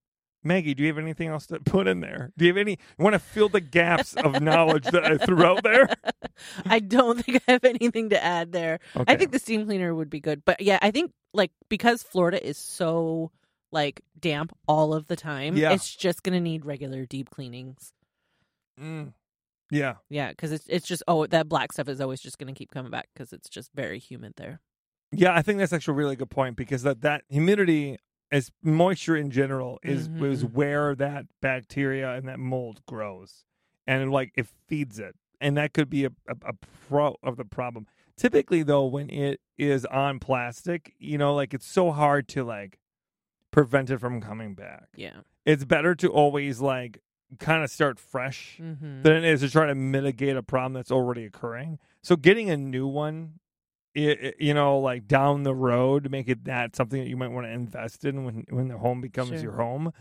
Maggie, 0.49 0.75
do 0.75 0.83
you 0.83 0.89
have 0.89 0.99
anything 0.99 1.29
else 1.29 1.47
to 1.47 1.61
put 1.61 1.87
in 1.87 2.01
there? 2.01 2.33
Do 2.37 2.45
you 2.47 2.51
have 2.51 2.57
any? 2.59 2.73
You 2.99 3.03
want 3.05 3.15
to 3.15 3.19
fill 3.21 3.49
the 3.49 3.61
gaps 3.61 4.15
of 4.15 4.41
knowledge 4.43 4.85
that 4.87 5.05
I 5.05 5.17
threw 5.19 5.45
out 5.45 5.63
there? 5.63 5.89
I 6.67 6.81
don't 6.81 7.25
think 7.25 7.43
I 7.47 7.53
have 7.53 7.65
anything 7.65 8.09
to 8.11 8.23
add 8.23 8.51
there. 8.53 8.81
Okay. 8.97 9.13
I 9.13 9.17
think 9.17 9.31
the 9.33 9.39
steam 9.39 9.67
cleaner 9.67 9.95
would 9.95 10.11
be 10.11 10.21
good. 10.21 10.45
But 10.45 10.61
yeah, 10.61 10.79
I 10.83 10.91
think 10.91 11.13
like 11.33 11.53
because 11.69 12.03
Florida 12.03 12.45
is 12.45 12.57
so 12.59 13.31
like 13.71 14.01
damp 14.19 14.53
all 14.67 14.95
of 14.95 15.07
the 15.07 15.17
time, 15.17 15.57
Yeah. 15.57 15.73
it's 15.73 15.95
just 15.95 16.23
gonna 16.23 16.41
need 16.41 16.65
regular 16.65 17.07
deep 17.07 17.31
cleanings. 17.31 17.93
Mm. 18.81 19.13
Yeah. 19.71 19.97
Yeah, 20.09 20.31
because 20.31 20.53
it's 20.53 20.65
it's 20.69 20.87
just 20.87 21.03
oh 21.07 21.27
that 21.27 21.49
black 21.49 21.73
stuff 21.73 21.89
is 21.89 22.01
always 22.01 22.21
just 22.21 22.39
gonna 22.39 22.55
keep 22.55 22.71
coming 22.71 22.91
back 22.91 23.09
because 23.13 23.33
it's 23.33 23.49
just 23.49 23.71
very 23.75 23.99
humid 23.99 24.33
there. 24.37 24.61
Yeah, 25.13 25.35
I 25.35 25.43
think 25.43 25.59
that's 25.59 25.73
actually 25.73 25.93
a 25.93 25.97
really 25.97 26.17
good 26.17 26.31
point 26.31 26.57
because 26.57 26.83
that, 26.83 27.01
that 27.01 27.23
humidity 27.29 27.99
as 28.31 28.51
moisture 28.63 29.17
in 29.17 29.31
general 29.31 29.79
is 29.83 30.09
is 30.09 30.45
Mhm. 30.45 30.53
where 30.53 30.95
that 30.95 31.27
bacteria 31.41 32.15
and 32.15 32.29
that 32.29 32.39
mold 32.39 32.83
grows. 32.87 33.45
And 33.87 34.11
like 34.13 34.33
it 34.37 34.47
feeds 34.67 34.99
it. 34.99 35.17
And 35.41 35.57
that 35.57 35.73
could 35.73 35.89
be 35.89 36.05
a, 36.05 36.11
a, 36.29 36.37
a 36.47 36.53
pro 36.89 37.17
of 37.23 37.37
the 37.37 37.45
problem. 37.45 37.87
Typically 38.17 38.63
though, 38.63 38.85
when 38.85 39.09
it 39.11 39.41
is 39.57 39.87
on 39.87 40.19
plastic, 40.19 40.95
you 40.99 41.17
know, 41.17 41.35
like 41.35 41.55
it's 41.55 41.67
so 41.67 41.91
hard 41.93 42.29
to 42.29 42.45
like 42.45 42.79
prevent 43.51 43.91
it 43.91 43.99
from 43.99 44.21
coming 44.21 44.55
back. 44.55 44.89
Yeah. 44.95 45.21
It's 45.47 45.65
better 45.65 45.95
to 45.97 46.09
always 46.09 46.61
like 46.61 47.01
kind 47.39 47.63
of 47.63 47.71
start 47.71 47.99
fresh 47.99 48.59
Mm-hmm. 48.61 49.03
than 49.03 49.13
it 49.17 49.25
is 49.25 49.41
to 49.41 49.51
try 49.51 49.67
to 49.67 49.75
mitigate 49.75 50.37
a 50.37 50.43
problem 50.43 50.73
that's 50.75 50.91
already 50.91 51.25
occurring. 51.25 51.79
So 52.03 52.17
getting 52.17 52.51
a 52.51 52.57
new 52.57 52.87
one, 52.87 53.35
you 54.39 54.55
know, 54.55 54.79
like 54.79 55.07
down 55.09 55.43
the 55.43 55.55
road, 55.55 56.11
make 56.11 56.29
it 56.29 56.45
that 56.45 56.77
something 56.77 57.01
that 57.03 57.09
you 57.09 57.17
might 57.17 57.29
want 57.31 57.47
to 57.47 57.51
invest 57.53 58.05
in 58.05 58.25
when 58.25 58.45
when 58.51 58.69
the 58.69 58.79
home 58.79 59.01
becomes 59.01 59.31
Sure. 59.31 59.39
your 59.41 59.53
home, 59.53 59.93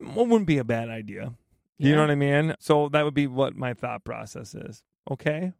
well, 0.00 0.26
wouldn't 0.26 0.46
be 0.46 0.58
a 0.58 0.64
bad 0.64 0.88
idea. 0.88 1.34
You 1.80 1.94
know 1.94 2.00
what 2.02 2.10
I 2.10 2.16
mean? 2.16 2.54
So 2.58 2.88
that 2.88 3.04
would 3.04 3.14
be 3.14 3.26
what 3.28 3.54
my 3.54 3.72
thought 3.72 4.02
process 4.04 4.52
is. 4.54 4.82
Okay, 5.10 5.52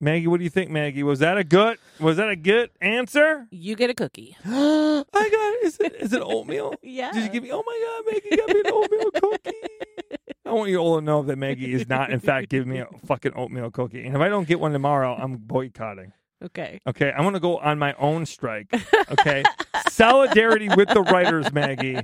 Maggie, 0.00 0.26
what 0.26 0.38
do 0.38 0.44
you 0.44 0.50
think, 0.50 0.70
Maggie? 0.70 1.04
Was 1.04 1.20
that 1.20 1.38
a 1.38 1.44
good? 1.44 1.78
Was 2.00 2.16
that 2.16 2.28
a 2.28 2.34
good 2.36 2.70
answer? 2.80 3.46
You 3.52 3.76
get 3.76 3.88
a 3.88 3.94
cookie. 3.94 4.36
I 4.44 5.04
got. 5.12 5.66
Is 5.66 5.78
it 5.78 5.94
is 6.00 6.12
it 6.12 6.20
oatmeal? 6.22 6.74
Yeah. 6.82 7.12
Did 7.12 7.22
you 7.24 7.28
give 7.30 7.42
me? 7.44 7.50
Oh 7.52 7.62
my 7.64 8.02
God, 8.04 8.12
Maggie 8.12 8.36
got 8.36 8.48
me 8.48 8.60
an 8.60 8.72
oatmeal 8.72 9.10
cookie. 9.12 9.58
I 10.44 10.50
want 10.50 10.70
you 10.70 10.78
all 10.78 10.96
to 10.98 11.00
know 11.04 11.22
that 11.22 11.36
Maggie 11.38 11.72
is 11.72 11.88
not, 11.88 12.10
in 12.10 12.18
fact, 12.20 12.48
giving 12.50 12.68
me 12.68 12.78
a 12.80 12.86
fucking 13.06 13.32
oatmeal 13.36 13.70
cookie. 13.70 14.04
And 14.04 14.16
if 14.16 14.20
I 14.20 14.28
don't 14.28 14.46
get 14.48 14.58
one 14.60 14.72
tomorrow, 14.72 15.14
I'm 15.14 15.36
boycotting. 15.36 16.12
Okay. 16.42 16.80
Okay, 16.86 17.12
I'm 17.16 17.22
gonna 17.22 17.38
go 17.40 17.58
on 17.58 17.78
my 17.78 17.94
own 17.94 18.26
strike. 18.26 18.66
Okay, 19.10 19.44
solidarity 19.90 20.68
with 20.76 20.88
the 20.88 21.02
writers, 21.02 21.52
Maggie. 21.52 21.96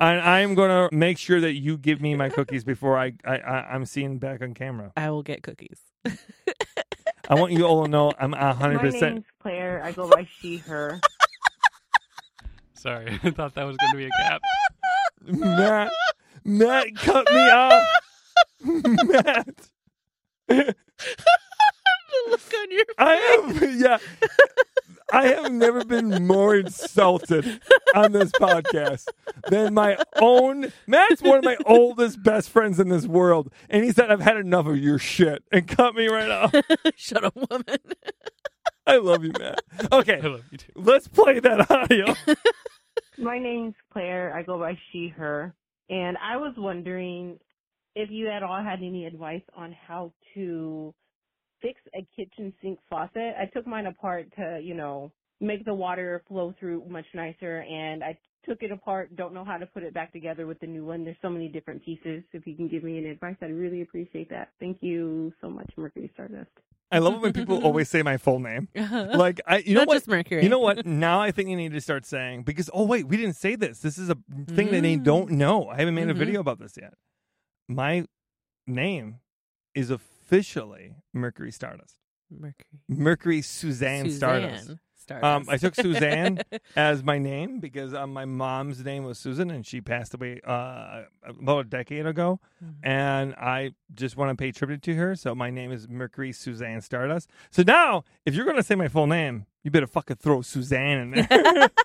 And 0.00 0.20
I'm 0.20 0.54
gonna 0.54 0.88
make 0.92 1.18
sure 1.18 1.40
that 1.40 1.54
you 1.54 1.78
give 1.78 2.00
me 2.00 2.14
my 2.14 2.28
cookies 2.28 2.64
before 2.64 2.98
I, 2.98 3.12
I, 3.24 3.38
I 3.38 3.74
I'm 3.74 3.86
seen 3.86 4.18
back 4.18 4.42
on 4.42 4.52
camera. 4.54 4.92
I 4.96 5.10
will 5.10 5.22
get 5.22 5.42
cookies. 5.42 5.80
I 7.28 7.34
want 7.34 7.52
you 7.52 7.64
all 7.64 7.84
to 7.84 7.90
know 7.90 8.12
I'm 8.18 8.34
a 8.34 8.54
hundred 8.54 8.76
My 8.76 8.82
percent. 8.82 9.14
name's 9.14 9.26
Claire. 9.40 9.82
I 9.82 9.92
go 9.92 10.08
by 10.08 10.28
she, 10.38 10.58
her. 10.58 11.00
Sorry, 12.74 13.18
I 13.22 13.30
thought 13.30 13.54
that 13.54 13.64
was 13.64 13.76
going 13.76 13.92
to 13.92 13.96
be 13.96 14.04
a 14.04 14.10
gap. 14.18 14.40
Matt, 15.24 15.90
Matt, 16.44 16.94
cut 16.96 17.26
me 17.32 17.50
off. 17.50 17.86
Matt. 20.48 20.76
The 22.24 22.30
look 22.30 22.54
on 22.54 22.70
your 22.70 22.84
I 22.98 23.14
am, 23.14 23.78
yeah. 23.78 23.98
I 25.12 25.28
have 25.28 25.52
never 25.52 25.84
been 25.84 26.26
more 26.26 26.56
insulted 26.56 27.60
on 27.94 28.12
this 28.12 28.32
podcast 28.32 29.06
than 29.48 29.72
my 29.72 29.96
own. 30.20 30.72
Matt's 30.86 31.22
one 31.22 31.38
of 31.38 31.44
my 31.44 31.56
oldest 31.66 32.22
best 32.22 32.50
friends 32.50 32.80
in 32.80 32.88
this 32.88 33.06
world, 33.06 33.52
and 33.70 33.84
he 33.84 33.92
said, 33.92 34.10
"I've 34.10 34.20
had 34.20 34.36
enough 34.36 34.66
of 34.66 34.78
your 34.78 34.98
shit," 34.98 35.44
and 35.52 35.66
cut 35.68 35.94
me 35.94 36.08
right 36.08 36.30
off. 36.30 36.54
Shut 36.96 37.24
up, 37.24 37.36
woman. 37.36 37.78
I 38.86 38.96
love 38.96 39.24
you, 39.24 39.32
Matt. 39.38 39.62
Okay, 39.92 40.20
I 40.20 40.26
love 40.26 40.44
you 40.50 40.58
too. 40.58 40.72
let's 40.74 41.08
play 41.08 41.38
that 41.40 41.70
audio. 41.70 42.14
My 43.18 43.38
name's 43.38 43.74
Claire. 43.92 44.34
I 44.34 44.42
go 44.42 44.58
by 44.58 44.76
she, 44.90 45.08
her. 45.16 45.54
And 45.88 46.16
I 46.18 46.36
was 46.36 46.54
wondering 46.56 47.38
if 47.94 48.10
you 48.10 48.28
at 48.28 48.42
all 48.42 48.62
had 48.62 48.80
any 48.80 49.06
advice 49.06 49.42
on 49.56 49.74
how 49.86 50.12
to 50.34 50.94
fix 51.66 51.80
a 51.94 52.06
kitchen 52.14 52.52
sink 52.62 52.78
faucet. 52.88 53.34
I 53.40 53.46
took 53.52 53.66
mine 53.66 53.86
apart 53.86 54.26
to, 54.36 54.60
you 54.62 54.74
know, 54.74 55.10
make 55.40 55.64
the 55.64 55.74
water 55.74 56.22
flow 56.28 56.54
through 56.58 56.84
much 56.88 57.06
nicer 57.14 57.60
and 57.60 58.02
I 58.04 58.16
took 58.48 58.62
it 58.62 58.70
apart, 58.70 59.14
don't 59.16 59.34
know 59.34 59.44
how 59.44 59.56
to 59.58 59.66
put 59.66 59.82
it 59.82 59.92
back 59.92 60.12
together 60.12 60.46
with 60.46 60.60
the 60.60 60.66
new 60.68 60.84
one. 60.84 61.04
There's 61.04 61.16
so 61.20 61.28
many 61.28 61.48
different 61.48 61.84
pieces. 61.84 62.22
If 62.32 62.46
you 62.46 62.54
can 62.54 62.68
give 62.68 62.84
me 62.84 62.96
any 62.98 63.08
advice, 63.08 63.34
I'd 63.42 63.52
really 63.52 63.82
appreciate 63.82 64.30
that. 64.30 64.50
Thank 64.60 64.78
you 64.80 65.32
so 65.40 65.50
much, 65.50 65.68
Mercury 65.76 66.08
Stardust. 66.14 66.50
I 66.92 67.00
love 67.00 67.14
it 67.14 67.20
when 67.20 67.32
people 67.32 67.56
always 67.58 67.88
say 67.88 68.02
my 68.02 68.16
full 68.16 68.38
name. 68.38 68.68
like, 68.76 68.90
Like 69.14 69.40
I, 69.48 69.56
you 69.58 69.74
know 69.74 69.80
Not 69.80 69.88
what? 69.88 70.06
Mercury. 70.06 70.44
You 70.44 70.48
know 70.48 70.60
what? 70.60 70.86
Now 70.86 71.20
I 71.20 71.32
think 71.32 71.48
you 71.48 71.56
need 71.56 71.72
to 71.72 71.80
start 71.80 72.06
saying 72.06 72.44
because 72.44 72.70
oh 72.72 72.84
wait, 72.84 73.08
we 73.08 73.16
didn't 73.16 73.34
say 73.34 73.56
this. 73.56 73.80
This 73.80 73.98
is 73.98 74.08
a 74.08 74.16
thing 74.46 74.70
that 74.70 74.82
they 74.82 74.96
Mm. 74.96 75.02
don't 75.02 75.30
know. 75.32 75.68
I 75.68 75.78
haven't 75.80 75.96
made 75.96 76.08
a 76.08 76.14
Mhm. 76.14 76.18
video 76.18 76.40
about 76.40 76.60
this 76.60 76.78
yet. 76.80 76.94
My 77.68 78.06
name 78.68 79.16
is 79.74 79.90
officially 80.26 80.94
Mercury 81.12 81.52
Stardust. 81.52 81.96
Mercury. 82.30 82.80
Mercury 82.88 83.42
Suzanne, 83.42 84.10
Stardust. 84.10 84.64
Suzanne 84.66 85.24
Um, 85.24 85.44
I 85.48 85.56
took 85.56 85.76
Suzanne 85.76 86.40
as 86.76 87.04
my 87.04 87.16
name 87.18 87.60
because 87.60 87.94
um, 87.94 88.12
my 88.12 88.24
mom's 88.24 88.84
name 88.84 89.04
was 89.04 89.18
Susan 89.20 89.52
and 89.52 89.64
she 89.64 89.80
passed 89.80 90.14
away 90.14 90.40
uh, 90.44 91.02
about 91.24 91.60
a 91.66 91.68
decade 91.68 92.06
ago. 92.06 92.40
Mhm. 92.64 92.74
And 92.82 93.34
I 93.36 93.70
just 93.94 94.16
want 94.16 94.30
to 94.30 94.34
pay 94.42 94.50
tribute 94.50 94.82
to 94.82 94.94
her. 94.96 95.14
So 95.14 95.32
my 95.36 95.48
name 95.50 95.70
is 95.70 95.88
Mercury 95.88 96.32
Suzanne 96.32 96.80
Stardust. 96.80 97.30
So 97.52 97.62
now, 97.64 98.02
if 98.24 98.34
you're 98.34 98.44
going 98.44 98.56
to 98.56 98.64
say 98.64 98.74
my 98.74 98.88
full 98.88 99.06
name, 99.06 99.46
you 99.62 99.70
better 99.70 99.86
fucking 99.86 100.16
throw 100.16 100.42
Suzanne 100.42 100.98
in 100.98 101.10
there. 101.28 101.68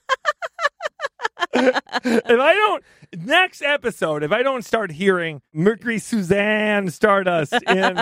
if 1.53 2.39
I 2.39 2.53
don't, 2.53 2.83
next 3.25 3.61
episode, 3.61 4.23
if 4.23 4.31
I 4.31 4.43
don't 4.43 4.63
start 4.63 4.91
hearing 4.91 5.41
Mercury 5.53 5.99
Suzanne 5.99 6.89
Stardust 6.89 7.53
in 7.67 7.97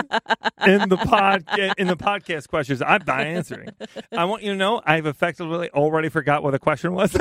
in 0.66 0.88
the 0.88 0.96
pod 1.04 1.44
in 1.78 1.86
the 1.86 1.96
podcast 1.96 2.48
questions, 2.48 2.80
I'm 2.82 3.02
not 3.06 3.20
answering. 3.20 3.68
I 4.12 4.24
want 4.24 4.42
you 4.42 4.52
to 4.52 4.56
know 4.56 4.80
I've 4.84 5.06
effectively 5.06 5.70
already 5.70 6.08
forgot 6.08 6.42
what 6.42 6.52
the 6.52 6.58
question 6.58 6.92
was. 6.94 7.16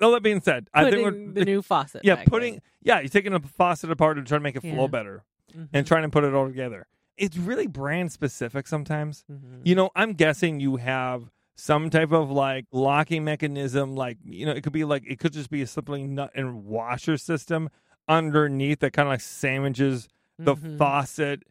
All 0.00 0.12
that 0.12 0.22
being 0.22 0.40
said, 0.40 0.68
I 0.74 0.90
think 0.90 1.04
we're 1.04 1.32
the 1.34 1.44
new 1.44 1.62
faucet. 1.62 2.02
yeah 2.04 2.24
putting 2.24 2.60
yeah 2.82 3.00
you're 3.00 3.08
taking 3.08 3.32
a 3.34 3.40
faucet 3.40 3.90
apart 3.90 4.18
and 4.18 4.26
trying 4.26 4.40
to 4.40 4.42
make 4.42 4.56
it 4.56 4.60
flow 4.62 4.82
Yeah. 4.82 4.86
better 4.88 5.24
in. 5.54 5.68
and 5.72 5.86
trying 5.86 6.02
to 6.02 6.08
put 6.08 6.24
it 6.24 6.34
all 6.34 6.46
together. 6.46 6.86
It's 7.16 7.36
really 7.36 7.66
brand 7.66 8.10
specific 8.12 8.66
sometimes. 8.66 9.24
Mhm. 9.30 9.60
You 9.64 9.74
know, 9.76 9.90
I'm 9.94 10.14
guessing 10.14 10.60
you 10.60 10.76
have 10.76 11.30
some 11.56 11.90
type 11.90 12.12
of 12.12 12.30
like 12.30 12.66
locking 12.72 13.24
mechanism, 13.24 13.94
like 13.94 14.18
you 14.24 14.44
know, 14.46 14.52
it 14.52 14.62
could 14.62 14.72
be 14.72 14.84
like 14.84 15.04
it 15.06 15.18
could 15.18 15.32
just 15.32 15.50
be 15.50 15.62
a 15.62 15.66
simply 15.66 16.06
nut 16.06 16.30
and 16.34 16.64
washer 16.64 17.16
system 17.16 17.68
underneath 18.08 18.80
that 18.80 18.92
kind 18.92 19.06
of 19.08 19.12
like 19.12 19.20
sandwiches 19.20 20.08
the 20.38 20.56
Mhm. 20.56 20.76
faucet 20.78 21.42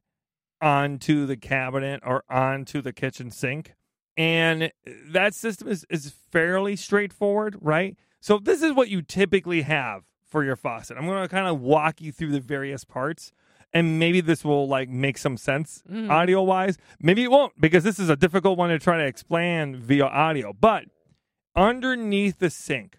onto 0.62 1.26
the 1.26 1.38
cabinet 1.38 2.02
or 2.06 2.24
onto 2.30 2.82
the 2.82 2.94
kitchen 2.94 3.32
sink. 3.32 3.74
And 4.16 4.72
that 5.08 5.34
system 5.34 5.68
is, 5.68 5.86
is 5.90 6.14
fairly 6.32 6.76
straightforward, 6.76 7.58
right? 7.60 7.98
So 8.20 8.38
this 8.38 8.62
is 8.62 8.74
what 8.74 8.90
you 8.90 9.02
typically 9.02 9.64
have 9.64 10.04
for 10.24 10.44
your 10.44 10.56
faucet. 10.56 10.98
I'm 10.98 11.06
going 11.06 11.22
to 11.22 11.28
kind 11.28 11.48
of 11.48 11.60
walk 11.60 12.00
you 12.02 12.12
through 12.12 12.32
the 12.32 12.40
various 12.40 12.86
parts 12.86 13.32
and 13.74 13.98
maybe 14.00 14.22
this 14.22 14.46
will 14.46 14.68
like 14.68 14.90
make 14.90 15.18
some 15.18 15.38
sense 15.38 15.84
Mhm. 15.90 16.10
audio 16.10 16.42
wise. 16.44 16.78
Maybe 17.00 17.24
it 17.24 17.32
won't 17.32 17.60
because 17.60 17.84
this 17.84 18.00
is 18.00 18.10
a 18.10 18.16
difficult 18.16 18.58
one 18.58 18.70
to 18.70 18.80
try 18.80 18.98
to 18.98 19.06
explain 19.06 19.76
via 19.78 20.06
audio. 20.06 20.54
But 20.54 20.86
underneath 21.56 22.40
the 22.40 22.50
sink, 22.50 22.98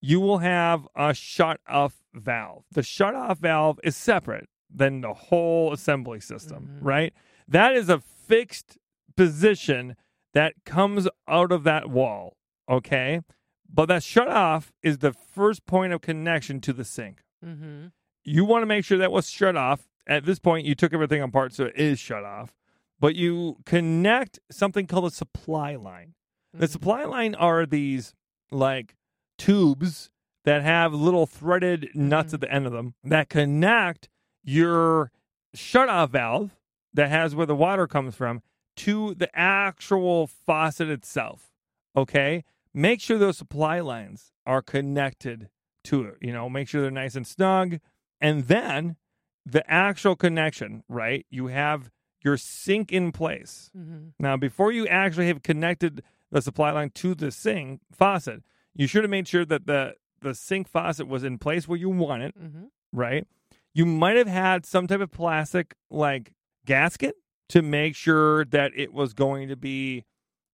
you 0.00 0.20
will 0.20 0.38
have 0.38 0.86
a 0.96 1.14
shut 1.14 1.60
off 1.68 2.02
valve. 2.12 2.64
The 2.70 2.82
shut 2.82 3.14
off 3.14 3.38
valve 3.38 3.78
is 3.84 3.96
separate 3.96 4.48
than 4.74 5.00
the 5.00 5.12
whole 5.14 5.72
assembly 5.72 6.20
system, 6.20 6.78
Mhm. 6.80 6.84
right? 6.84 7.14
That 7.46 7.74
is 7.74 7.88
a 7.88 8.00
fixed 8.00 8.78
position 9.16 9.96
that 10.34 10.54
comes 10.64 11.08
out 11.28 11.52
of 11.52 11.64
that 11.64 11.90
wall, 11.90 12.36
okay? 12.68 13.20
But 13.68 13.86
that 13.86 14.02
shut 14.02 14.28
off 14.28 14.72
is 14.82 14.98
the 14.98 15.12
first 15.12 15.66
point 15.66 15.92
of 15.92 16.00
connection 16.00 16.60
to 16.62 16.72
the 16.72 16.84
sink. 16.84 17.22
Mhm. 17.44 17.92
You 18.24 18.44
want 18.44 18.62
to 18.62 18.66
make 18.66 18.84
sure 18.84 18.98
that 18.98 19.12
was 19.12 19.30
shut 19.30 19.56
off. 19.56 19.88
At 20.06 20.24
this 20.24 20.38
point, 20.38 20.66
you 20.66 20.74
took 20.74 20.92
everything 20.92 21.22
apart, 21.22 21.52
so 21.54 21.64
it 21.66 21.76
is 21.76 21.98
shut 21.98 22.24
off. 22.24 22.54
But 22.98 23.14
you 23.14 23.58
connect 23.64 24.38
something 24.50 24.86
called 24.86 25.06
a 25.06 25.10
supply 25.10 25.76
line. 25.76 26.14
The 26.52 26.66
Mhm. 26.66 26.70
supply 26.70 27.04
line 27.04 27.34
are 27.34 27.66
these 27.66 28.14
like 28.50 28.96
tubes 29.38 30.10
that 30.44 30.62
have 30.62 30.92
little 30.92 31.26
threaded 31.26 31.90
nuts 31.94 32.30
Mhm. 32.30 32.34
at 32.34 32.40
the 32.40 32.52
end 32.52 32.66
of 32.66 32.72
them 32.72 32.94
that 33.02 33.28
connect 33.28 34.08
your 34.42 35.10
shut 35.54 35.88
off 35.88 36.10
valve 36.10 36.56
that 36.92 37.08
has 37.08 37.34
where 37.34 37.46
the 37.46 37.56
water 37.56 37.86
comes 37.86 38.14
from 38.14 38.42
to 38.76 39.14
the 39.14 39.30
actual 39.38 40.26
faucet 40.26 40.88
itself. 40.88 41.52
Okay? 41.96 42.44
Make 42.74 43.00
sure 43.00 43.18
those 43.18 43.38
supply 43.38 43.80
lines 43.80 44.32
are 44.46 44.62
connected 44.62 45.48
to 45.84 46.04
it. 46.04 46.18
You 46.20 46.32
know, 46.32 46.48
make 46.48 46.68
sure 46.68 46.80
they're 46.82 46.90
nice 46.90 47.14
and 47.16 47.26
snug. 47.26 47.78
And 48.20 48.44
then 48.44 48.96
the 49.44 49.68
actual 49.70 50.16
connection, 50.16 50.84
right? 50.88 51.26
You 51.30 51.48
have 51.48 51.90
your 52.22 52.36
sink 52.36 52.92
in 52.92 53.10
place. 53.12 53.70
Mhm. 53.76 54.12
Now, 54.18 54.36
before 54.36 54.70
you 54.72 54.86
actually 54.86 55.26
have 55.26 55.42
connected 55.42 56.02
the 56.30 56.40
supply 56.40 56.70
line 56.70 56.90
to 56.90 57.14
the 57.14 57.30
sink 57.30 57.80
faucet, 57.90 58.42
you 58.74 58.86
should 58.86 59.02
have 59.04 59.10
made 59.10 59.28
sure 59.28 59.44
that 59.44 59.66
the 59.66 59.94
the 60.20 60.34
sink 60.36 60.68
faucet 60.68 61.08
was 61.08 61.24
in 61.24 61.36
place 61.36 61.66
where 61.66 61.76
you 61.78 61.88
want 61.90 62.22
it, 62.22 62.38
Mhm. 62.40 62.68
right? 62.92 63.26
You 63.74 63.84
might 63.84 64.16
have 64.16 64.28
had 64.28 64.64
some 64.64 64.86
type 64.86 65.00
of 65.00 65.10
plastic 65.10 65.74
like 65.90 66.32
gasket 66.64 67.16
to 67.48 67.60
make 67.60 67.96
sure 67.96 68.44
that 68.44 68.70
it 68.76 68.92
was 68.92 69.14
going 69.14 69.48
to 69.48 69.56
be, 69.56 70.04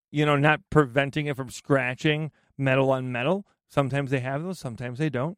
you 0.09 0.25
know, 0.25 0.35
not 0.37 0.61
preventing 0.71 1.27
it 1.27 1.35
from 1.35 1.51
scratching 1.51 2.31
metal 2.57 2.89
on 2.89 3.11
metal. 3.11 3.45
Sometimes 3.67 4.09
they 4.09 4.21
have 4.21 4.41
those, 4.41 4.57
sometimes 4.57 4.97
they 4.97 5.09
don't. 5.09 5.37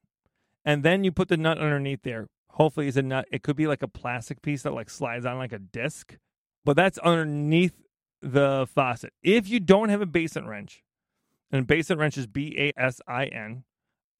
And 0.63 0.81
then 0.81 1.03
you 1.03 1.11
put 1.11 1.27
the 1.27 1.35
nut 1.35 1.57
underneath 1.57 2.03
there. 2.03 2.29
Hopefully, 2.53 2.87
it's 2.87 2.97
a 2.97 3.01
nut. 3.01 3.25
It 3.31 3.43
could 3.43 3.55
be 3.55 3.67
like 3.67 3.81
a 3.81 3.87
plastic 3.87 4.41
piece 4.41 4.63
that 4.63 4.73
like 4.73 4.89
slides 4.89 5.25
on 5.25 5.37
like 5.37 5.53
a 5.53 5.59
disc, 5.59 6.17
but 6.65 6.75
that's 6.75 6.97
underneath 6.99 7.81
the 8.21 8.67
faucet. 8.73 9.13
If 9.23 9.47
you 9.49 9.59
don't 9.59 9.89
have 9.89 10.01
a 10.01 10.05
basin 10.05 10.47
wrench, 10.47 10.83
and 11.51 11.65
basin 11.67 11.97
wrench 11.97 12.17
is 12.17 12.27
B 12.27 12.55
A 12.57 12.73
S 12.79 13.01
I 13.07 13.25
N, 13.25 13.63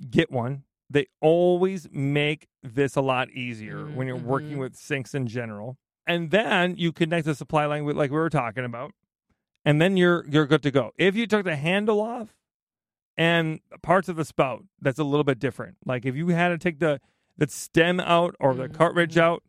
get 0.10 0.32
one. 0.32 0.64
They 0.90 1.08
always 1.22 1.88
make 1.92 2.48
this 2.64 2.96
a 2.96 3.02
lot 3.02 3.30
easier 3.32 3.86
when 3.86 4.08
you're 4.08 4.18
working 4.18 4.58
Mhm. 4.58 4.60
with 4.60 4.76
sinks 4.76 5.14
in 5.16 5.28
general. 5.28 5.78
And 6.06 6.32
then 6.32 6.76
you 6.78 6.92
connect 6.92 7.26
the 7.26 7.36
supply 7.36 7.66
line 7.66 7.86
with 7.86 7.96
like 7.96 8.12
we 8.12 8.18
were 8.18 8.30
talking 8.30 8.66
about, 8.66 8.92
and 9.64 9.80
then 9.82 9.96
you're 9.98 10.26
you're 10.28 10.48
good 10.48 10.64
to 10.64 10.72
go. 10.72 10.92
If 10.98 11.16
you 11.16 11.28
took 11.28 11.44
the 11.46 11.56
handle 11.56 12.02
off 12.02 12.36
and 13.18 13.60
parts 13.82 14.10
of 14.10 14.16
the 14.16 14.26
spout, 14.26 14.66
that's 14.82 15.00
a 15.00 15.04
little 15.04 15.24
bit 15.24 15.40
different. 15.40 15.78
Like 15.86 16.06
if 16.06 16.16
you 16.16 16.28
had 16.30 16.50
to 16.50 16.58
take 16.58 16.80
the 16.80 17.00
the 17.42 17.48
stem 17.48 18.00
out 18.00 18.36
or 18.40 18.54
the 18.54 18.68
Mhm, 18.70 18.74
cartridge 18.76 19.16
mhm. 19.16 19.22
out, 19.22 19.44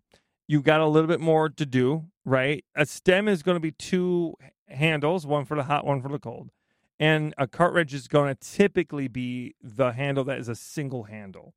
you 0.48 0.62
got 0.62 0.80
a 0.80 0.86
little 0.86 1.06
bit 1.06 1.20
more 1.20 1.50
to 1.50 1.66
do, 1.66 2.04
right? 2.24 2.64
A 2.74 2.86
stem 2.86 3.28
is 3.28 3.42
going 3.42 3.56
to 3.56 3.60
be 3.60 3.70
two 3.72 4.34
handles, 4.68 5.26
one 5.26 5.44
for 5.44 5.58
the 5.58 5.64
hot, 5.64 5.84
one 5.84 6.00
for 6.00 6.08
the 6.08 6.18
cold. 6.18 6.50
And 6.98 7.34
a 7.36 7.46
cartridge 7.46 7.92
is 7.92 8.08
going 8.08 8.34
to 8.34 8.40
typically 8.40 9.08
be 9.08 9.54
the 9.62 9.92
handle 9.92 10.24
that 10.24 10.38
is 10.38 10.48
a 10.48 10.54
single 10.54 11.04
handle. 11.04 11.52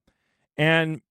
And 0.57 1.01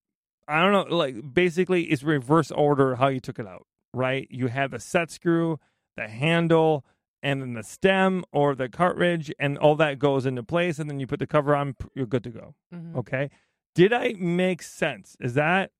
I 0.47 0.61
don't 0.61 0.71
know, 0.91 0.95
like 0.95 1.33
basically 1.33 1.85
it's 1.85 2.03
reverse 2.03 2.51
order 2.51 2.95
how 2.97 3.07
you 3.07 3.19
took 3.19 3.39
it 3.39 3.47
out, 3.47 3.65
right? 3.95 4.27
You 4.29 4.47
have 4.47 4.71
the 4.71 4.79
set 4.79 5.09
screw, 5.09 5.59
the 5.97 6.07
handle, 6.07 6.85
and 7.23 7.41
then 7.41 7.53
the 7.53 7.63
stem 7.63 8.23
or 8.31 8.53
the 8.53 8.69
cartridge, 8.69 9.33
and 9.39 9.57
all 9.57 9.75
that 9.77 9.97
goes 9.97 10.27
into 10.27 10.43
place. 10.43 10.77
And 10.77 10.87
then 10.87 10.99
you 10.99 11.07
put 11.07 11.17
the 11.17 11.25
cover 11.25 11.55
on, 11.55 11.75
you're 11.95 12.05
good 12.05 12.23
to 12.25 12.29
go. 12.29 12.53
Mhm. 12.71 12.95
Okay. 12.95 13.31
Did 13.75 13.93
I 13.93 14.13
make 14.17 14.61
sense? 14.63 15.15
Is 15.19 15.35
that 15.35 15.71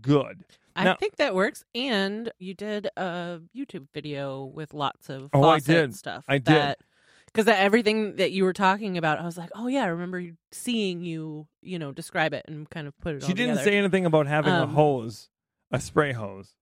good? 0.00 0.44
I 0.76 0.84
Now- 0.84 0.96
think 0.96 1.16
that 1.16 1.34
works. 1.34 1.64
And 1.74 2.30
you 2.38 2.54
did 2.54 2.88
a 2.96 3.40
YouTube 3.56 3.88
video 3.94 4.44
with 4.44 4.74
lots 4.74 5.08
of 5.08 5.30
Oh, 5.32 5.44
I 5.48 5.58
did. 5.60 5.94
stuff. 5.94 6.24
I 6.28 6.38
did. 6.38 6.76
Because 7.26 7.48
everything 7.48 8.16
that 8.16 8.32
you 8.32 8.44
were 8.44 8.52
talking 8.52 8.98
about, 8.98 9.18
I 9.18 9.24
was 9.24 9.38
like, 9.38 9.50
oh 9.54 9.66
yeah, 9.66 9.84
I 9.84 9.86
remember 9.88 10.22
seeing 10.50 11.02
you, 11.02 11.46
you 11.62 11.78
know, 11.78 11.90
describe 11.92 12.34
it 12.34 12.44
and 12.46 12.68
kind 12.68 12.86
of 12.86 12.98
put 13.00 13.14
it. 13.16 13.22
She 13.22 13.28
didn't 13.32 13.56
together. 13.56 13.70
say 13.70 13.78
anything 13.78 14.04
about 14.04 14.26
having 14.26 14.52
a 14.52 14.62
Um, 14.64 14.74
hose, 14.74 15.30
a 15.70 15.80
spray 15.80 16.12
hose. 16.12 16.54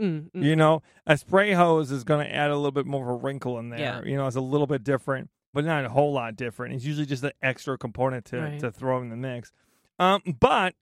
Mm, 0.00 0.30
mm. 0.30 0.42
You 0.42 0.56
know, 0.56 0.82
a 1.06 1.16
spray 1.16 1.52
hose 1.52 1.90
is 1.90 2.04
going 2.04 2.26
to 2.26 2.34
add 2.34 2.50
a 2.50 2.56
little 2.56 2.70
bit 2.70 2.86
more 2.86 3.02
of 3.04 3.08
a 3.10 3.14
wrinkle 3.24 3.58
in 3.58 3.68
there. 3.70 3.78
Yeah. 3.78 4.02
You 4.02 4.16
know, 4.16 4.26
it's 4.26 4.36
a 4.36 4.40
little 4.42 4.66
bit 4.66 4.82
different, 4.84 5.30
but 5.54 5.64
not 5.64 5.84
a 5.84 5.88
whole 5.90 6.12
lot 6.12 6.36
different. 6.36 6.74
It's 6.74 6.84
usually 6.84 7.06
just 7.06 7.22
an 7.24 7.32
extra 7.42 7.76
component 7.78 8.24
to, 8.26 8.40
Right. 8.40 8.60
to 8.60 8.70
throw 8.70 9.00
in 9.02 9.08
the 9.10 9.16
mix. 9.16 9.52
Um, 10.00 10.22
but 10.40 10.74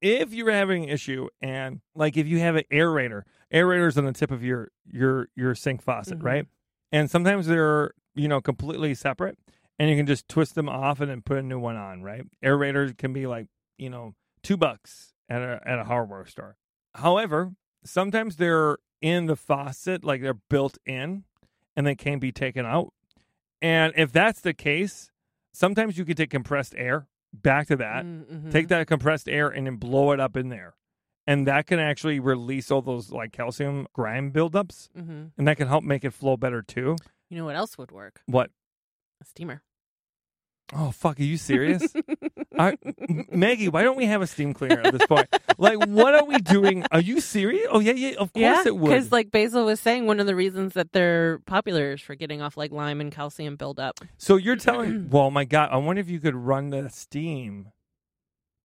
if 0.00 0.32
you're 0.32 0.50
having 0.52 0.84
an 0.84 0.88
issue 0.88 1.28
and 1.42 1.80
like 1.94 2.16
if 2.16 2.26
you 2.26 2.38
have 2.38 2.54
an 2.56 2.64
aerator, 2.72 3.22
aerators 3.52 3.98
on 3.98 4.04
the 4.04 4.12
tip 4.12 4.30
of 4.30 4.42
your 4.42 4.70
your 4.86 5.28
your 5.34 5.54
sink 5.54 5.82
faucet, 5.82 6.20
Mhm. 6.20 6.24
right? 6.24 6.46
And 6.92 7.10
sometimes 7.10 7.46
they're 7.48 7.92
you 8.14 8.28
know 8.28 8.40
completely 8.40 8.94
separate, 8.94 9.36
and 9.78 9.90
you 9.90 9.96
can 9.96 10.06
just 10.06 10.28
twist 10.28 10.54
them 10.54 10.68
off 10.68 11.00
and 11.00 11.10
then 11.10 11.22
put 11.22 11.38
a 11.38 11.42
new 11.42 11.58
one 11.58 11.76
on, 11.76 12.02
right? 12.02 12.24
Aerators 12.42 12.96
can 12.96 13.12
be 13.12 13.26
like 13.26 13.48
you 13.78 13.90
know 13.90 14.14
two 14.42 14.56
bucks 14.56 15.12
at 15.28 15.42
a 15.42 15.60
at 15.66 15.78
a 15.80 15.84
hardware 15.84 16.24
store. 16.26 16.56
However, 16.94 17.52
sometimes 17.84 18.36
they're 18.36 18.78
in 19.02 19.26
the 19.26 19.36
faucet, 19.36 20.04
like 20.04 20.22
they're 20.22 20.34
built 20.48 20.78
in, 20.86 21.24
and 21.74 21.86
they 21.86 21.94
can't 21.96 22.20
be 22.20 22.32
taken 22.32 22.64
out. 22.64 22.92
And 23.60 23.92
if 23.96 24.12
that's 24.12 24.40
the 24.40 24.54
case, 24.54 25.10
sometimes 25.52 25.98
you 25.98 26.04
could 26.04 26.16
take 26.16 26.30
compressed 26.30 26.74
air 26.76 27.08
back 27.42 27.66
to 27.68 27.76
that, 27.76 28.04
Mm, 28.04 28.24
mhm. 28.24 28.50
take 28.52 28.68
that 28.68 28.86
compressed 28.86 29.28
air 29.28 29.48
and 29.48 29.66
then 29.66 29.76
blow 29.76 30.12
it 30.12 30.20
up 30.20 30.36
in 30.36 30.48
there. 30.48 30.74
And 31.26 31.46
that 31.46 31.66
can 31.66 31.78
actually 31.80 32.20
release 32.20 32.70
all 32.70 32.82
those 32.82 33.10
like 33.10 33.32
calcium 33.32 33.86
grime 33.92 34.30
buildups, 34.32 34.88
Mhm. 34.96 35.32
and 35.36 35.48
that 35.48 35.56
can 35.56 35.66
help 35.68 35.82
make 35.84 36.04
it 36.04 36.10
flow 36.12 36.36
better 36.36 36.62
too. 36.62 36.96
You 37.28 37.38
know 37.38 37.44
what 37.44 37.56
else 37.56 37.76
would 37.78 37.90
work? 37.90 38.20
What? 38.26 38.50
A 39.20 39.24
steamer. 39.24 39.62
Oh 40.74 40.90
fuck! 40.90 41.20
Are 41.20 41.22
you 41.22 41.36
serious? 41.36 41.94
I, 42.58 42.76
Maggie, 43.30 43.68
why 43.68 43.82
don't 43.82 43.96
we 43.96 44.06
have 44.06 44.20
a 44.22 44.26
steam 44.26 44.52
cleaner 44.52 44.80
at 44.80 44.92
this 44.98 45.06
point? 45.06 45.28
like, 45.58 45.78
what 45.86 46.14
are 46.14 46.24
we 46.24 46.38
doing? 46.38 46.84
Are 46.90 47.00
you 47.00 47.20
serious? 47.20 47.68
Oh 47.70 47.78
yeah, 47.80 47.92
yeah. 47.92 48.10
Of 48.18 48.32
course 48.32 48.42
yeah, 48.42 48.62
it 48.66 48.76
would. 48.76 48.88
because 48.88 49.12
like 49.12 49.30
Basil 49.30 49.64
was 49.64 49.78
saying, 49.78 50.06
one 50.06 50.18
of 50.18 50.26
the 50.26 50.34
reasons 50.34 50.72
that 50.74 50.92
they're 50.92 51.38
popular 51.46 51.92
is 51.92 52.00
for 52.00 52.14
getting 52.16 52.42
off 52.42 52.56
like 52.56 52.72
lime 52.72 53.00
and 53.00 53.12
calcium 53.12 53.54
buildup. 53.56 54.00
So 54.18 54.36
you're 54.36 54.56
telling? 54.56 55.08
Well, 55.10 55.30
my 55.30 55.44
God, 55.44 55.68
I 55.70 55.76
wonder 55.76 56.00
if 56.00 56.08
you 56.08 56.18
could 56.18 56.34
run 56.34 56.70
the 56.70 56.88
steam 56.90 57.68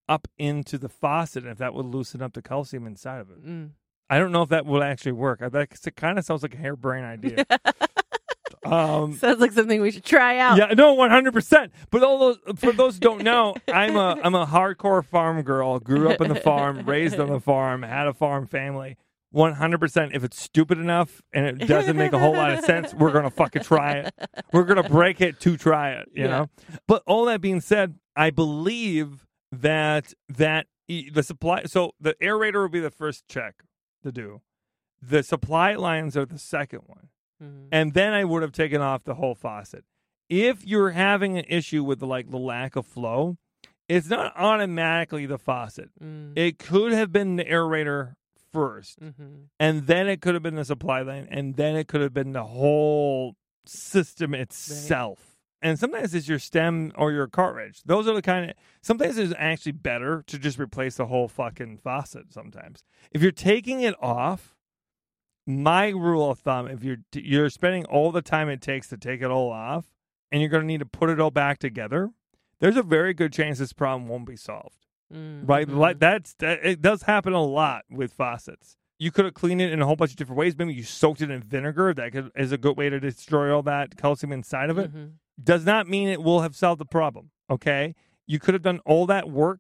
up 0.10 0.27
into 0.39 0.77
the 0.77 0.89
faucet, 0.89 1.43
and 1.43 1.51
if 1.51 1.60
that 1.60 1.74
would 1.74 1.86
loosen 1.86 2.22
up 2.22 2.34
the 2.34 2.41
calcium 2.41 2.88
inside 2.88 3.20
of 3.22 3.29
it. 3.29 3.46
Mm. 3.46 3.70
I 4.10 4.17
don't 4.20 4.31
know 4.34 4.41
if 4.41 4.50
that 4.50 4.65
would 4.65 4.81
actually 4.84 5.13
work. 5.13 5.41
I- 5.41 5.50
That 5.50 5.70
kind 5.96 6.17
of 6.17 6.25
sounds 6.25 6.41
like 6.41 6.53
a 6.55 6.58
harebrained 6.58 7.05
idea. 7.05 7.46
um, 8.72 9.13
Sounds 9.18 9.40
like 9.40 9.51
something 9.51 9.82
we 9.82 9.92
should 9.92 10.04
try 10.06 10.38
out. 10.40 10.58
yeah, 10.58 10.74
no, 10.75 10.94
one 10.94 11.10
hundred 11.12 11.34
percent. 11.34 11.72
But 11.92 12.04
all 12.04 12.18
those 12.20 12.38
for 12.60 12.72
those 12.72 12.96
who 12.96 13.00
don't 13.01 13.24
know, 13.24 13.56
I'm 13.72 13.96
a 13.96 14.18
I'm 14.24 14.34
a 14.36 14.46
hardcore 14.46 15.04
farm 15.06 15.42
girl. 15.44 15.80
Grew 15.80 16.10
up 16.10 16.22
on 16.22 16.30
the 16.30 16.36
farm, 16.36 16.84
raised 16.86 17.20
on 17.20 17.30
the 17.30 17.40
farm, 17.40 17.84
had 17.84 18.08
a 18.08 18.13
farm 18.13 18.48
family. 18.48 18.98
One 19.32 19.54
hundred 19.54 19.80
percent. 19.80 20.12
If 20.13 20.24
it's 20.24 20.42
stupid 20.42 20.78
enough 20.78 21.22
and 21.34 21.62
it 21.62 21.66
doesn't 21.68 21.96
make 21.96 22.12
a 22.13 22.20
whole 22.20 22.34
lot 22.34 22.51
of 22.51 22.66
sense, 22.66 22.94
we're 22.94 23.12
gonna 23.13 23.30
fucking 23.30 23.63
try 23.63 23.94
it. 23.94 24.13
We're 24.51 24.63
gonna 24.66 24.88
break 24.90 25.22
it 25.22 25.40
to 25.42 25.56
try 25.58 25.92
it. 25.92 26.10
You 26.13 26.24
Yeah. 26.24 26.30
know. 26.30 26.50
But 26.88 27.04
all 27.06 27.25
that 27.25 27.40
being 27.42 27.62
said, 27.62 27.96
I 28.16 28.30
believe 28.32 29.25
that 29.51 30.13
that 30.30 30.68
the 30.88 31.24
supply. 31.24 31.63
So 31.66 31.94
the 32.00 32.16
aerator 32.22 32.56
will 32.62 32.70
be 32.70 32.82
the 32.82 32.92
first 32.92 33.25
check 33.30 33.63
to 34.04 34.12
do. 34.12 34.42
The 35.01 35.24
supply 35.24 35.75
lines 35.75 36.18
are 36.18 36.25
the 36.25 36.38
second 36.38 36.82
one 36.86 37.08
Mhm. 37.42 37.68
and 37.72 37.94
then 37.94 38.14
I 38.14 38.24
would 38.24 38.42
have 38.42 38.52
taken 38.52 38.82
off 38.82 39.04
the 39.04 39.16
whole 39.16 39.36
faucet. 39.36 39.84
If 40.30 40.66
you're 40.66 40.92
having 40.92 41.38
an 41.38 41.46
issue 41.50 41.84
with 41.84 42.02
like 42.02 42.30
the 42.30 42.38
lack 42.38 42.76
of 42.76 42.86
flow, 42.86 43.38
it's 43.90 44.08
not 44.10 44.34
automatically 44.38 45.26
the 45.26 45.38
faucet. 45.38 45.90
Mm. 46.02 46.34
It 46.38 46.60
could 46.60 46.94
have 46.94 47.12
been 47.12 47.36
the 47.36 47.44
aerator 47.46 48.14
1st 48.54 49.00
Mhm. 49.00 49.48
and 49.60 49.88
then 49.88 50.08
it 50.08 50.22
could 50.22 50.34
have 50.34 50.44
been 50.44 50.56
the 50.56 50.66
supply 50.66 51.02
line, 51.02 51.28
and 51.32 51.56
then 51.56 51.76
it 51.76 51.88
could 51.88 52.02
have 52.02 52.14
been 52.14 52.32
the 52.34 52.44
whole 52.46 53.36
system 53.66 54.34
itself. 54.34 55.38
And 55.62 55.78
sometimes 55.78 56.16
it's 56.16 56.28
your 56.28 56.40
stem 56.40 56.92
or 56.96 57.12
your 57.12 57.28
cartridge. 57.28 57.84
Those 57.84 58.08
are 58.08 58.16
the 58.16 58.22
kind 58.24 58.50
of. 58.50 58.56
Sometimes 58.82 59.18
it's 59.20 59.34
actually 59.38 59.74
better 59.74 60.24
to 60.28 60.40
just 60.40 60.58
replace 60.58 60.96
the 60.98 61.06
whole 61.06 61.28
fucking 61.28 61.78
faucet. 61.78 62.34
Sometimes, 62.34 62.84
if 63.12 63.22
you're 63.22 63.32
taking 63.32 63.82
it 63.82 63.94
off, 64.02 64.56
my 65.59 65.90
rule 65.90 66.29
of 66.29 66.40
thumb: 66.40 66.68
if 66.68 66.83
you're 66.83 66.98
you're 67.14 67.50
spending 67.50 67.85
all 67.85 68.11
the 68.11 68.22
time 68.22 68.50
it 68.50 68.61
takes 68.61 68.87
to 68.90 68.98
take 68.98 69.22
it 69.22 69.31
all 69.31 69.51
off, 69.51 69.85
and 70.31 70.42
you're 70.42 70.50
going 70.50 70.61
to 70.64 70.68
need 70.68 70.79
to 70.79 70.85
put 70.85 71.09
it 71.09 71.20
all 71.20 71.31
back 71.31 71.59
together, 71.59 72.09
there's 72.59 72.77
a 72.77 72.83
very 72.83 73.14
good 73.14 73.33
chance 73.33 73.59
this 73.59 73.74
problem 73.74 74.07
won't 74.07 74.25
be 74.25 74.35
solved 74.35 74.81
Mm, 75.14 75.48
right? 75.48 75.68
Like 75.68 76.00
that's 76.00 76.33
that, 76.35 76.59
it 76.64 76.81
does 76.81 77.03
happen 77.03 77.33
a 77.33 77.44
lot 77.44 77.83
with 77.90 78.14
faucets. 78.14 78.77
You 78.98 79.11
could 79.11 79.25
have 79.25 79.33
cleaned 79.33 79.61
it 79.61 79.72
in 79.74 79.81
a 79.81 79.85
whole 79.85 79.96
bunch 79.96 80.11
of 80.11 80.18
different 80.18 80.37
ways. 80.37 80.55
Maybe 80.57 80.74
you 80.74 80.83
soaked 80.83 81.22
it 81.22 81.29
in 81.31 81.42
vinegar. 81.42 81.94
That 81.94 82.11
could, 82.11 82.31
is 82.35 82.51
a 82.51 82.57
good 82.57 82.77
way 82.77 82.90
to 82.90 83.00
destroy 83.00 83.53
all 83.53 83.64
that 83.64 83.98
calcium 83.98 84.31
inside 84.31 84.70
of 84.70 84.77
it. 84.77 84.94
Mhm. 84.94 85.14
Does 85.44 85.66
not 85.66 85.87
mean 85.90 86.07
it 86.07 86.22
will 86.22 86.42
have 86.42 86.55
solved 86.55 86.79
the 86.79 86.85
problem. 86.85 87.31
Okay, 87.50 87.96
you 88.25 88.40
could 88.40 88.53
have 88.53 88.61
done 88.64 88.79
all 88.85 89.05
that 89.07 89.29
work 89.29 89.59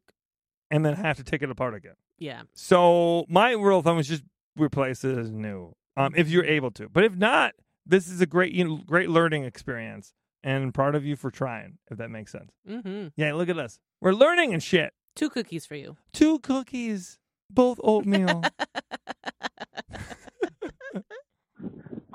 and 0.69 0.85
then 0.85 0.93
have 0.93 1.17
to 1.17 1.23
take 1.23 1.41
it 1.41 1.49
apart 1.49 1.73
again. 1.73 1.95
Yeah. 2.17 2.43
So 2.53 3.25
my 3.27 3.51
rule 3.51 3.79
of 3.79 3.83
thumb 3.83 3.97
is 3.99 4.07
just 4.07 4.23
replace 4.55 5.03
it 5.03 5.17
as 5.17 5.31
new, 5.31 5.73
um, 5.97 6.13
if 6.15 6.29
you're 6.29 6.45
able 6.45 6.71
to. 6.71 6.89
But 6.89 7.03
if 7.03 7.15
not, 7.15 7.53
this 7.85 8.07
is 8.07 8.21
a 8.21 8.25
great, 8.25 8.53
you 8.53 8.63
know, 8.67 8.81
great 8.85 9.09
learning 9.09 9.43
experience, 9.43 10.13
and 10.43 10.73
proud 10.73 10.95
of 10.95 11.05
you 11.05 11.15
for 11.15 11.31
trying. 11.31 11.77
If 11.89 11.97
that 11.97 12.09
makes 12.09 12.31
sense. 12.31 12.51
hmm 12.67 13.07
Yeah, 13.15 13.33
look 13.33 13.49
at 13.49 13.57
us. 13.57 13.79
We're 13.99 14.13
learning 14.13 14.53
and 14.53 14.61
shit 14.63 14.93
Two 15.15 15.29
cookies 15.29 15.65
for 15.65 15.75
you. 15.75 15.97
two 16.13 16.39
cookies, 16.39 17.19
both 17.49 17.79
oatmeal. 17.83 18.43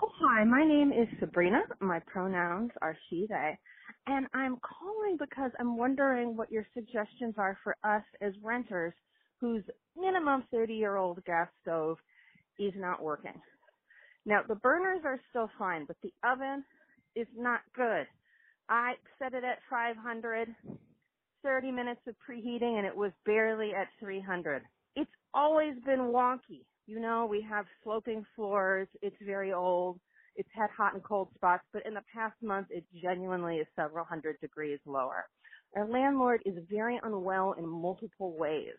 Oh, 0.02 0.10
hi. 0.20 0.44
My 0.44 0.62
name 0.64 0.92
is 0.92 1.08
Sabrina. 1.20 1.60
My 1.80 2.00
pronouns 2.00 2.70
are 2.82 2.96
she, 3.08 3.26
they. 3.28 3.58
And 4.06 4.26
I'm 4.34 4.56
calling 4.60 5.16
because 5.18 5.50
I'm 5.58 5.76
wondering 5.76 6.36
what 6.36 6.50
your 6.50 6.66
suggestions 6.74 7.34
are 7.38 7.58
for 7.64 7.76
us 7.84 8.02
as 8.20 8.32
renters 8.42 8.92
whose 9.40 9.62
minimum 9.96 10.44
30 10.52 10.74
year 10.74 10.96
old 10.96 11.24
gas 11.24 11.48
stove 11.62 11.98
is 12.58 12.72
not 12.76 13.02
working. 13.02 13.40
Now, 14.26 14.42
the 14.48 14.56
burners 14.56 15.02
are 15.04 15.20
still 15.30 15.50
fine, 15.58 15.86
but 15.86 15.96
the 16.02 16.12
oven 16.24 16.64
is 17.16 17.28
not 17.36 17.62
good. 17.76 18.06
I 18.68 18.94
set 19.18 19.34
it 19.34 19.44
at 19.44 19.60
500, 19.70 20.54
30 21.44 21.72
minutes 21.72 22.00
of 22.08 22.16
preheating, 22.28 22.78
and 22.78 22.86
it 22.86 22.96
was 22.96 23.12
barely 23.26 23.72
at 23.74 23.88
300. 24.00 24.62
It's 24.96 25.10
always 25.34 25.74
been 25.86 26.12
wonky. 26.12 26.66
You 26.86 27.00
know, 27.00 27.26
we 27.30 27.42
have 27.48 27.66
sloping 27.84 28.26
floors. 28.36 28.88
It's 29.02 29.16
very 29.24 29.52
old. 29.52 30.00
It's 30.36 30.50
had 30.54 30.70
hot 30.76 30.94
and 30.94 31.04
cold 31.04 31.28
spots, 31.34 31.64
but 31.72 31.86
in 31.86 31.94
the 31.94 32.02
past 32.14 32.36
month, 32.42 32.68
it 32.70 32.84
genuinely 33.02 33.56
is 33.56 33.68
several 33.76 34.04
hundred 34.06 34.40
degrees 34.40 34.80
lower. 34.86 35.26
Our 35.76 35.88
landlord 35.88 36.42
is 36.46 36.54
very 36.70 37.00
unwell 37.02 37.54
in 37.58 37.68
multiple 37.68 38.36
ways, 38.38 38.76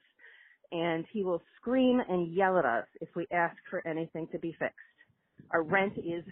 and 0.71 1.05
he 1.13 1.23
will 1.23 1.41
scream 1.57 2.01
and 2.07 2.33
yell 2.33 2.59
at 2.59 2.65
us 2.65 2.87
if 3.01 3.09
we 3.15 3.27
ask 3.31 3.57
for 3.69 3.85
anything 3.87 4.27
to 4.33 4.39
be 4.39 4.55
fixed. 4.59 4.86
Our 5.51 5.63
rent 5.63 5.93
is 5.97 6.23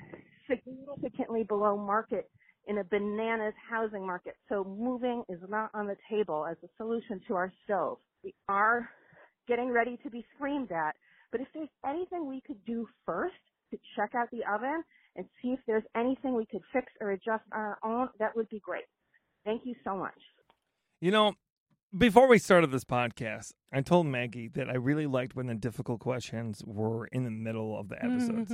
significantly 0.49 1.43
below 1.43 1.77
market 1.77 2.29
in 2.67 2.79
a 2.79 2.83
bananas 2.83 3.53
housing 3.69 4.05
market, 4.05 4.35
so 4.49 4.63
moving 4.63 5.23
is 5.29 5.39
not 5.49 5.69
on 5.73 5.87
the 5.87 5.97
table 6.09 6.45
as 6.49 6.57
a 6.63 6.67
solution 6.77 7.21
to 7.27 7.35
our 7.35 7.51
stove. 7.65 7.97
We 8.23 8.33
are 8.49 8.89
getting 9.47 9.69
ready 9.71 9.97
to 10.03 10.09
be 10.09 10.25
screamed 10.35 10.71
at, 10.71 10.95
but 11.31 11.41
if 11.41 11.47
there's 11.53 11.69
anything 11.85 12.27
we 12.27 12.41
could 12.45 12.63
do 12.65 12.87
first 13.05 13.35
to 13.71 13.77
check 13.95 14.15
out 14.15 14.29
the 14.31 14.41
oven 14.51 14.83
and 15.15 15.25
see 15.41 15.49
if 15.49 15.59
there's 15.67 15.83
anything 15.95 16.35
we 16.35 16.45
could 16.45 16.61
fix 16.73 16.87
or 17.01 17.11
adjust 17.11 17.43
on 17.53 17.59
our 17.61 17.79
own, 17.83 18.09
that 18.19 18.35
would 18.35 18.49
be 18.49 18.59
great. 18.59 18.85
Thank 19.45 19.61
you 19.65 19.75
so 19.83 19.95
much. 19.95 20.19
you 21.01 21.11
know, 21.11 21.33
before 21.97 22.27
we 22.27 22.37
started 22.39 22.71
this 22.71 22.83
podcast, 22.83 23.53
I 23.71 23.81
told 23.81 24.05
Maggie 24.07 24.47
that 24.49 24.69
I 24.69 24.75
really 24.75 25.05
liked 25.07 25.35
when 25.35 25.47
the 25.47 25.55
difficult 25.55 25.99
questions 25.99 26.61
were 26.65 27.07
in 27.07 27.23
the 27.23 27.31
middle 27.31 27.77
of 27.79 27.89
the 27.89 28.03
episodes. 28.03 28.53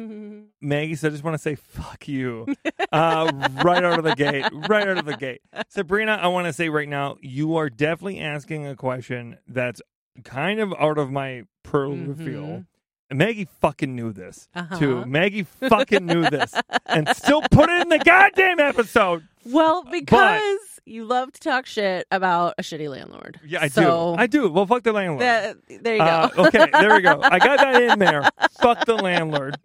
Maggie 0.61 0.95
said, 0.95 1.07
I 1.07 1.11
just 1.11 1.23
want 1.23 1.35
to 1.35 1.41
say 1.41 1.55
fuck 1.55 2.07
you 2.07 2.47
uh, 2.91 3.31
right 3.63 3.83
out 3.83 3.97
of 3.99 4.03
the 4.03 4.15
gate. 4.15 4.45
Right 4.69 4.87
out 4.87 4.97
of 4.97 5.05
the 5.05 5.17
gate. 5.17 5.41
Sabrina, 5.69 6.13
I 6.21 6.27
want 6.27 6.47
to 6.47 6.53
say 6.53 6.69
right 6.69 6.89
now, 6.89 7.17
you 7.21 7.55
are 7.57 7.69
definitely 7.69 8.19
asking 8.19 8.65
a 8.67 8.75
question 8.75 9.37
that's 9.47 9.81
kind 10.23 10.59
of 10.59 10.73
out 10.79 10.97
of 10.97 11.11
my 11.11 11.43
purview. 11.63 12.41
Mhm. 12.41 12.65
And 13.09 13.17
Maggie 13.19 13.47
fucking 13.59 13.93
knew 13.95 14.13
this 14.13 14.47
Uh-huh. 14.55 14.77
too. 14.79 15.05
Maggie 15.05 15.43
fucking 15.43 16.05
knew 16.05 16.29
this 16.29 16.53
and 16.85 17.07
still 17.09 17.41
put 17.51 17.69
it 17.69 17.81
in 17.81 17.89
the 17.89 17.99
goddamn 17.99 18.59
episode. 18.59 19.27
Well, 19.45 19.83
because 19.83 20.70
you 20.85 21.05
love 21.05 21.31
to 21.33 21.39
talk 21.39 21.65
shit 21.65 22.07
about 22.11 22.55
a 22.57 22.61
shitty 22.61 22.89
landlord. 22.89 23.39
Yeah, 23.45 23.59
I 23.61 23.67
so 23.67 24.15
do. 24.15 24.21
I 24.21 24.27
do. 24.27 24.49
Well, 24.51 24.65
fuck 24.65 24.83
the 24.83 24.91
landlord. 24.91 25.21
that- 25.21 25.57
there 25.81 25.93
you 25.95 25.99
go. 25.99 26.05
Uh, 26.05 26.29
okay, 26.47 26.67
there 26.71 26.93
we 26.95 27.01
go. 27.01 27.19
I 27.21 27.39
got 27.39 27.59
that 27.59 27.81
in 27.81 27.99
there. 27.99 28.23
Fuck 28.61 28.85
the 28.85 28.95
landlord. 28.95 29.57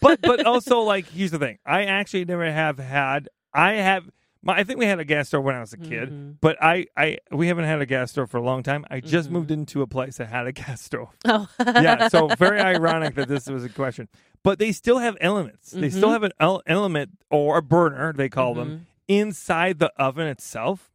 But 0.00 0.20
but 0.22 0.44
also 0.46 0.80
like 0.80 1.06
here's 1.08 1.30
the 1.32 1.38
thing. 1.38 1.58
I 1.66 1.84
actually 1.84 2.24
never 2.24 2.50
have 2.50 2.78
had 2.78 3.28
I 3.52 3.72
have 3.74 4.08
My, 4.42 4.58
I 4.58 4.64
think 4.64 4.78
we 4.78 4.86
had 4.86 5.00
a 5.00 5.04
gas 5.04 5.28
stove 5.28 5.42
when 5.42 5.56
I 5.56 5.60
was 5.60 5.72
a 5.72 5.76
kid, 5.76 6.10
Mhm. 6.10 6.36
but 6.40 6.56
I, 6.62 6.86
I 6.96 7.18
we 7.32 7.48
haven't 7.48 7.64
had 7.64 7.80
a 7.80 7.86
gas 7.86 8.12
stove 8.12 8.30
for 8.30 8.36
a 8.36 8.42
long 8.42 8.62
time. 8.62 8.84
I 8.90 9.00
just 9.00 9.28
Mhm. 9.28 9.32
moved 9.32 9.50
into 9.50 9.82
a 9.82 9.86
place 9.88 10.18
that 10.18 10.28
had 10.28 10.46
a 10.46 10.52
gas 10.52 10.80
stove. 10.82 11.08
Oh, 11.24 11.48
yeah, 11.58 12.06
so 12.08 12.28
very 12.38 12.60
ironic 12.60 13.14
that 13.16 13.26
this 13.28 13.48
was 13.48 13.64
a 13.64 13.68
question. 13.68 14.08
But 14.44 14.60
they 14.60 14.70
still 14.70 14.98
have 14.98 15.16
elements. 15.20 15.72
They 15.72 15.90
still 15.90 16.10
Mhm. 16.10 16.12
have 16.12 16.22
an 16.22 16.32
el- 16.38 16.62
element 16.66 17.10
or 17.30 17.58
a 17.58 17.62
burner, 17.62 18.12
they 18.12 18.28
call 18.28 18.54
them, 18.54 18.68
Mhm. 18.68 18.80
Inside 19.08 19.78
the 19.78 19.90
oven 19.98 20.26
itself. 20.28 20.90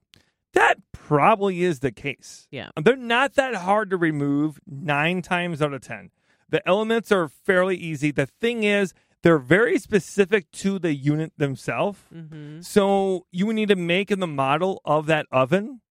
That 0.54 0.78
probably 0.92 1.64
is 1.64 1.80
the 1.80 1.92
case. 1.92 2.48
Yeah. 2.52 2.70
They're 2.82 2.96
not 2.96 3.34
that 3.36 3.56
hard 3.56 3.90
to 3.90 3.98
remove 3.98 4.60
nine 4.68 5.22
times 5.24 5.62
out 5.62 5.74
of 5.74 5.82
10. 5.82 6.12
The 6.48 6.66
elements 6.68 7.12
are 7.12 7.28
fairly 7.28 7.76
easy. 7.76 8.12
The 8.12 8.28
thing 8.28 8.64
is, 8.64 8.94
they're 9.24 9.40
very 9.40 9.80
specific 9.80 10.52
to 10.52 10.78
the 10.78 10.94
unit 10.94 11.34
themselves. 11.38 12.00
hmm 12.12 12.62
So 12.62 13.26
you 13.32 13.48
would 13.48 13.56
need 13.56 13.70
to 13.70 13.76
make 13.76 14.12
in 14.12 14.20
the 14.20 14.28
model 14.28 14.82
of 14.86 15.08
that 15.08 15.26
oven 15.32 15.82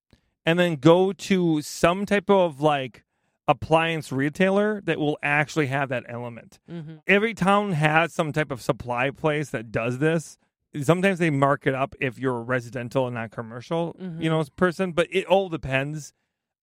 and 0.46 0.58
then 0.58 0.76
go 0.76 1.12
to 1.12 1.60
some 1.62 2.06
type 2.06 2.30
of 2.30 2.60
like 2.60 3.04
appliance 3.48 4.12
retailer 4.12 4.80
that 4.82 4.98
will 4.98 5.18
actually 5.22 5.66
have 5.66 5.88
that 5.88 6.04
element. 6.08 6.60
hmm 6.68 6.96
Every 7.08 7.34
town 7.34 7.72
has 7.72 8.12
some 8.12 8.32
type 8.32 8.52
of 8.52 8.62
supply 8.62 9.10
place 9.10 9.50
that 9.50 9.72
does 9.72 9.98
this. 9.98 10.38
Sometimes 10.80 11.18
they 11.18 11.30
mark 11.30 11.66
it 11.66 11.74
up 11.74 11.94
if 12.00 12.18
you're 12.18 12.36
a 12.38 12.42
residential 12.42 13.06
and 13.06 13.14
not 13.14 13.30
commercial, 13.30 13.94
you 14.18 14.30
know, 14.30 14.42
person, 14.56 14.92
but 14.92 15.06
it 15.10 15.26
all 15.26 15.48
depends. 15.50 16.14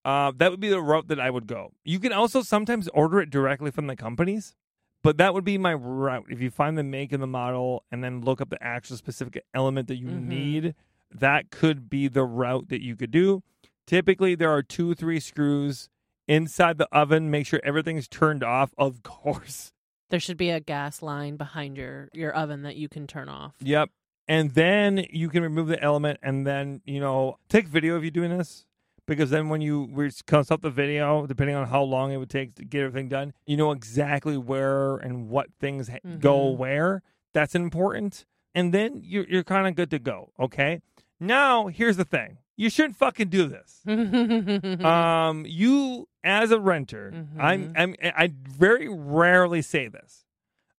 Uh, 0.03 0.31
that 0.37 0.49
would 0.49 0.59
be 0.59 0.69
the 0.69 0.81
route 0.81 1.07
that 1.09 1.19
I 1.19 1.29
would 1.29 1.45
go. 1.45 1.73
You 1.83 1.99
can 1.99 2.11
also 2.13 2.41
sometimes 2.41 2.87
order 2.89 3.19
it 3.19 3.29
directly 3.29 3.69
from 3.69 3.85
the 3.87 3.95
companies, 3.95 4.55
but 5.03 5.17
that 5.17 5.33
would 5.33 5.43
be 5.43 5.57
my 5.57 5.73
route. 5.73 6.25
If 6.29 6.41
you 6.41 6.49
find 6.49 6.77
the 6.77 6.83
make 6.83 7.11
and 7.11 7.21
the 7.21 7.27
model 7.27 7.83
and 7.91 8.03
then 8.03 8.21
look 8.21 8.41
up 8.41 8.49
the 8.49 8.63
actual 8.63 8.97
specific 8.97 9.43
element 9.53 9.87
that 9.89 9.97
you 9.97 10.07
Mhm. 10.07 10.25
need, 10.25 10.75
that 11.11 11.51
could 11.51 11.89
be 11.89 12.07
the 12.07 12.23
route 12.23 12.69
that 12.69 12.81
you 12.81 12.95
could 12.95 13.11
do. 13.11 13.43
Typically, 13.85 14.35
there 14.35 14.51
are 14.51 14.63
two, 14.63 14.95
three 14.95 15.19
screws 15.19 15.89
inside 16.27 16.77
the 16.77 16.87
oven. 16.91 17.29
Make 17.29 17.45
sure 17.45 17.59
everything's 17.63 18.07
turned 18.07 18.43
off, 18.43 18.73
of 18.77 19.03
course. 19.03 19.73
There 20.09 20.19
should 20.19 20.37
be 20.37 20.49
a 20.49 20.59
gas 20.59 21.01
line 21.03 21.35
behind 21.37 21.77
your 21.77 22.09
your 22.13 22.31
oven 22.33 22.63
that 22.63 22.75
you 22.77 22.89
can 22.89 23.05
turn 23.05 23.29
off. 23.29 23.53
Yep. 23.61 23.89
And 24.29 24.51
then 24.51 25.07
you 25.09 25.27
can 25.27 25.41
remove 25.41 25.67
the 25.67 25.81
element 25.83 26.19
and 26.21 26.45
then, 26.45 26.81
you 26.85 26.99
know, 26.99 27.39
take 27.49 27.67
video 27.67 27.95
of 27.95 28.05
you 28.05 28.11
doing 28.11 28.37
this. 28.37 28.65
Because 29.07 29.31
then 29.31 29.49
when 29.49 29.59
you 29.59 30.11
consult 30.27 30.61
the 30.61 30.69
video, 30.69 31.25
depending 31.25 31.55
on 31.55 31.67
how 31.67 31.81
long 31.81 32.11
it 32.11 32.17
would 32.17 32.29
take 32.29 32.53
to 32.55 32.63
get 32.63 32.83
everything 32.83 33.09
done, 33.09 33.33
you 33.47 33.57
know 33.57 33.71
exactly 33.71 34.37
where 34.37 34.97
and 34.97 35.29
what 35.29 35.47
things 35.59 35.89
ha- 35.89 35.97
go 36.19 36.47
where. 36.49 37.01
That's 37.33 37.55
important. 37.55 38.25
And 38.53 38.71
then 38.71 39.01
you're, 39.03 39.25
you're 39.27 39.43
kind 39.43 39.67
of 39.67 39.73
good 39.73 39.89
to 39.89 39.97
go. 39.97 40.31
Okay. 40.39 40.81
Now, 41.19 41.67
here's 41.67 41.97
the 41.97 42.05
thing 42.05 42.37
you 42.55 42.69
shouldn't 42.69 42.97
fucking 42.97 43.29
do 43.29 43.47
this. 43.47 43.81
Mm-hmm. 43.87 44.85
Um, 44.85 45.45
you 45.47 46.07
as 46.23 46.51
a 46.51 46.59
renter, 46.59 47.25
I'm, 47.39 47.73
I'm, 47.75 47.95
I 48.03 48.31
very 48.47 48.87
rarely 48.87 49.63
say 49.63 49.87
this. 49.87 50.25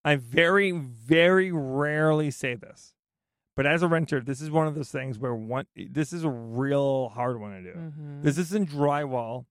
I 0.04 0.14
very, 0.14 0.70
very 0.70 1.50
rarely 1.50 2.30
say 2.30 2.54
this. 2.54 2.94
But 3.56 3.66
as 3.66 3.82
a 3.82 3.88
renter, 3.88 4.20
this 4.20 4.40
is 4.40 4.50
one 4.50 4.66
of 4.66 4.74
those 4.74 4.90
things 4.90 5.18
where 5.18 5.34
one, 5.34 5.66
this 5.76 6.12
is 6.12 6.24
a 6.24 6.30
real 6.30 7.08
hard 7.10 7.40
one 7.40 7.50
to 7.52 7.72
do. 7.72 7.78
Mhm. 7.78 8.22
This 8.22 8.38
isn't 8.38 8.70
drywall. 8.70 9.46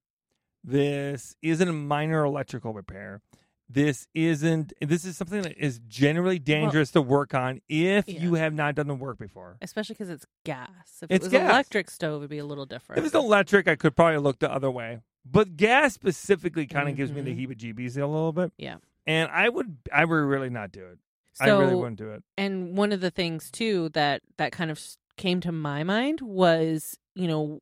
This 0.64 1.36
isn't 1.42 1.68
a 1.68 1.74
minor 1.74 2.24
electrical 2.24 2.74
repair. 2.74 3.22
This 3.72 4.08
isn't. 4.16 4.74
This 4.82 5.06
is 5.06 5.16
something 5.16 5.44
that 5.44 5.56
is 5.64 5.80
generally 5.88 6.40
dangerous 6.40 6.90
to 6.92 7.02
work 7.04 7.36
on 7.36 7.62
if 7.70 8.10
Yeah. 8.10 8.20
you 8.22 8.34
have 8.34 8.54
not 8.54 8.74
done 8.76 8.88
the 8.88 8.96
work 8.96 9.20
before. 9.20 9.58
Especially 9.62 9.94
because 9.94 10.10
it's 10.10 10.26
gas. 10.44 11.00
If 11.04 11.12
It's 11.12 11.26
it 11.26 11.28
was 11.28 11.32
gas. 11.32 11.50
electric 11.52 11.92
stove, 11.92 12.22
it'd 12.22 12.32
be 12.32 12.40
a 12.40 12.46
little 12.46 12.66
different. 12.66 12.98
If 13.00 13.06
it's 13.06 13.14
electric, 13.16 13.68
I 13.68 13.76
could 13.76 13.96
probably 13.96 14.18
look 14.18 14.40
the 14.40 14.52
other 14.52 14.72
way. 14.72 15.02
But 15.24 15.56
gas 15.56 15.94
specifically 15.94 16.66
kind 16.66 16.90
of 16.90 16.96
gives 16.96 17.12
me 17.12 17.22
the 17.22 17.36
Mhm. 17.36 17.48
heebie-jeebies 17.48 17.96
a 17.98 18.08
little 18.08 18.32
bit. 18.34 18.52
Yeah. 18.58 18.78
And 19.06 19.30
I 19.32 19.50
would, 19.50 19.78
I 19.94 20.04
would 20.06 20.16
really 20.16 20.50
not 20.50 20.72
do 20.72 20.86
it. 20.88 20.98
I 21.39 21.46
So- 21.48 21.60
really 21.60 21.76
wouldn't 21.76 21.98
do 21.98 22.12
it. 22.12 22.24
and 22.38 22.78
one 22.78 22.92
of 22.92 23.02
the 23.02 23.12
things 23.12 23.50
too 23.52 23.89
that 23.89 24.22
that 24.38 24.52
kind 24.52 24.72
of 24.72 24.82
came 25.18 25.42
to 25.42 25.52
my 25.52 25.84
mind 25.84 26.22
was 26.22 26.98
you 27.15 27.28
know 27.28 27.60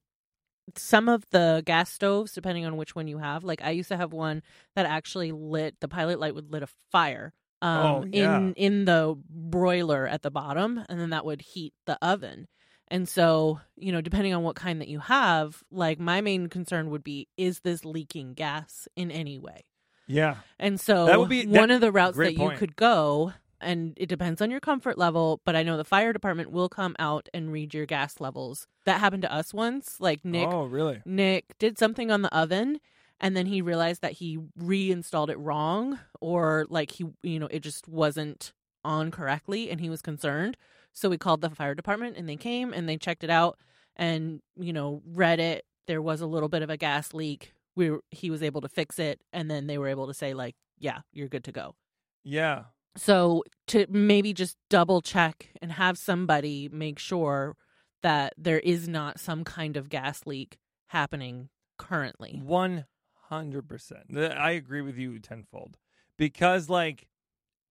some 0.75 1.07
of 1.09 1.23
the 1.31 1.63
gas 1.65 1.91
stoves 1.91 2.33
depending 2.33 2.65
on 2.65 2.75
which 2.77 2.93
one 2.95 3.07
you 3.07 3.17
have 3.19 3.43
like 3.43 3.61
i 3.63 3.69
used 3.71 3.87
to 3.89 3.97
have 3.97 4.11
one 4.13 4.41
that 4.75 4.85
actually 4.85 5.31
lit 5.31 5.75
the 5.79 5.87
pilot 5.87 6.19
light 6.19 6.35
would 6.35 6.51
lit 6.51 6.61
a 6.61 6.67
fire 6.91 7.33
um 7.61 7.85
Oh, 7.85 8.05
yeah. 8.11 8.37
in 8.37 8.53
in 8.53 8.85
the 8.85 9.15
broiler 9.29 10.05
at 10.07 10.21
the 10.21 10.29
bottom 10.31 10.83
and 10.89 10.99
then 10.99 11.09
that 11.11 11.25
would 11.25 11.41
heat 11.41 11.73
the 11.85 11.97
oven 12.05 12.47
and 12.89 13.07
so 13.09 13.59
you 13.75 13.91
know 13.91 14.01
depending 14.01 14.33
on 14.33 14.43
what 14.43 14.55
kind 14.55 14.81
that 14.81 14.87
you 14.89 14.99
have 14.99 15.63
like 15.71 15.99
my 15.99 16.21
main 16.21 16.47
concern 16.49 16.89
would 16.91 17.03
be 17.03 17.27
is 17.37 17.61
this 17.61 17.83
leaking 17.85 18.33
gas 18.33 18.87
in 18.95 19.09
any 19.09 19.39
way 19.39 19.61
Yeah. 20.05 20.35
and 20.59 20.79
so 20.79 21.05
That 21.05 21.19
would 21.19 21.29
be- 21.29 21.47
one 21.47 21.69
that- 21.69 21.75
of 21.75 21.81
the 21.81 21.91
routes 21.91 22.17
that 22.17 22.33
you 22.33 22.37
point. 22.39 22.59
could 22.59 22.75
go, 22.75 23.33
and 23.61 23.93
it 23.97 24.07
depends 24.07 24.41
on 24.41 24.51
your 24.51 24.59
comfort 24.59 24.97
level, 24.97 25.41
but 25.45 25.55
I 25.55 25.63
know 25.63 25.77
the 25.77 25.83
fire 25.83 26.13
department 26.13 26.51
will 26.51 26.69
come 26.69 26.95
out 26.99 27.27
and 27.33 27.51
read 27.51 27.73
your 27.73 27.85
gas 27.85 28.19
levels. 28.19 28.67
That 28.85 28.99
happened 28.99 29.23
to 29.23 29.33
us 29.33 29.53
once. 29.53 29.99
Like 29.99 30.23
Nick 30.23 30.47
Oh, 30.47 30.65
really? 30.65 31.01
Nick 31.05 31.57
did 31.57 31.77
something 31.77 32.11
on 32.11 32.21
the 32.21 32.35
oven 32.35 32.79
and 33.19 33.35
then 33.35 33.47
he 33.47 33.61
realized 33.61 34.01
that 34.01 34.13
he 34.13 34.37
reinstalled 34.57 35.29
it 35.29 35.39
wrong 35.39 35.99
or 36.21 36.65
like 36.69 36.91
he 36.91 37.05
you 37.23 37.39
know, 37.39 37.47
it 37.49 37.59
just 37.59 37.87
wasn't 37.87 38.53
on 38.83 39.11
correctly 39.11 39.69
and 39.69 39.81
he 39.81 39.89
was 39.89 40.01
concerned. 40.01 40.55
So 40.93 41.09
we 41.09 41.17
called 41.17 41.41
the 41.41 41.49
fire 41.49 41.75
department 41.75 42.15
and 42.17 42.27
they 42.27 42.35
came 42.35 42.73
and 42.73 42.87
they 42.87 42.97
checked 42.97 43.23
it 43.23 43.29
out 43.29 43.57
and, 43.95 44.41
you 44.55 44.73
know, 44.73 45.01
read 45.05 45.39
it. 45.39 45.65
There 45.87 46.01
was 46.01 46.21
a 46.21 46.27
little 46.27 46.49
bit 46.49 46.61
of 46.61 46.69
a 46.69 46.77
gas 46.77 47.13
leak. 47.13 47.53
We 47.75 47.89
were, 47.91 48.01
he 48.11 48.29
was 48.29 48.41
able 48.43 48.61
to 48.61 48.69
fix 48.69 48.97
it 48.99 49.21
and 49.33 49.49
then 49.49 49.67
they 49.67 49.77
were 49.77 49.87
able 49.87 50.07
to 50.07 50.13
say 50.13 50.33
like, 50.33 50.55
yeah, 50.79 50.99
you're 51.11 51.27
good 51.27 51.43
to 51.45 51.51
go. 51.51 51.75
Yeah. 52.23 52.63
So 52.97 53.43
to 53.67 53.85
maybe 53.89 54.33
just 54.33 54.57
double 54.69 55.01
check 55.01 55.49
and 55.61 55.71
have 55.71 55.97
somebody 55.97 56.69
make 56.71 56.99
sure 56.99 57.55
that 58.03 58.33
there 58.37 58.59
is 58.59 58.87
not 58.87 59.19
some 59.19 59.43
kind 59.43 59.77
of 59.77 59.89
gas 59.89 60.21
leak 60.25 60.57
happening 60.87 61.49
currently. 61.77 62.41
One 62.43 62.85
hundred 63.29 63.67
percent. 63.67 64.17
I 64.17 64.51
agree 64.51 64.81
with 64.81 64.97
you 64.97 65.19
tenfold 65.19 65.77
because, 66.17 66.69
like, 66.69 67.07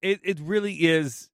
it 0.02 0.20
it 0.22 0.38
really 0.40 0.74
is. 0.74 1.30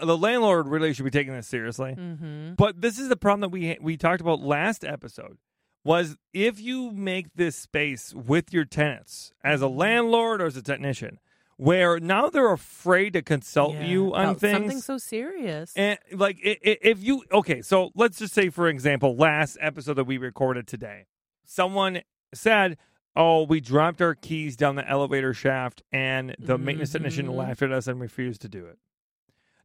The 0.00 0.16
landlord 0.16 0.68
really 0.68 0.94
should 0.94 1.04
be 1.04 1.10
taking 1.10 1.34
this 1.34 1.48
seriously. 1.48 1.94
Mm-hmm. 1.98 2.54
But 2.54 2.80
this 2.80 2.98
is 2.98 3.08
the 3.08 3.16
problem 3.16 3.40
that 3.42 3.50
we 3.50 3.76
we 3.80 3.96
talked 3.96 4.20
about 4.20 4.40
last 4.40 4.84
episode. 4.84 5.38
Was 5.84 6.16
if 6.32 6.60
you 6.60 6.92
make 6.92 7.34
this 7.34 7.56
space 7.56 8.14
with 8.14 8.52
your 8.52 8.64
tenants 8.64 9.32
as 9.42 9.60
Mm-hmm. 9.60 9.64
a 9.64 9.76
landlord 9.76 10.40
or 10.40 10.46
as 10.46 10.56
a 10.56 10.62
technician, 10.62 11.18
where 11.62 12.00
now 12.00 12.28
they're 12.28 12.52
afraid 12.52 13.12
to 13.12 13.22
consult 13.22 13.76
you 13.76 14.12
on 14.14 14.34
things, 14.34 14.56
Something 14.58 14.80
so 14.80 14.98
serious. 14.98 15.72
and 15.76 15.98
like 16.12 16.38
if 16.42 17.02
you 17.02 17.22
okay, 17.30 17.62
so 17.62 17.90
let's 17.94 18.18
just 18.18 18.34
say 18.34 18.48
for 18.50 18.66
example, 18.68 19.14
last 19.16 19.56
episode 19.60 19.94
that 19.94 20.04
we 20.04 20.18
recorded 20.18 20.66
today, 20.66 21.06
someone 21.44 22.00
said, 22.34 22.78
"Oh, 23.14 23.44
we 23.44 23.60
dropped 23.60 24.02
our 24.02 24.14
keys 24.16 24.56
down 24.56 24.74
the 24.74 24.88
elevator 24.88 25.32
shaft, 25.32 25.82
and 25.92 26.34
the 26.38 26.58
maintenance 26.58 26.90
technician 26.92 27.26
Mhm. 27.28 27.36
laughed 27.36 27.62
at 27.62 27.70
us 27.70 27.86
and 27.86 28.00
refused 28.00 28.42
to 28.42 28.48
do 28.48 28.66
it." 28.66 28.78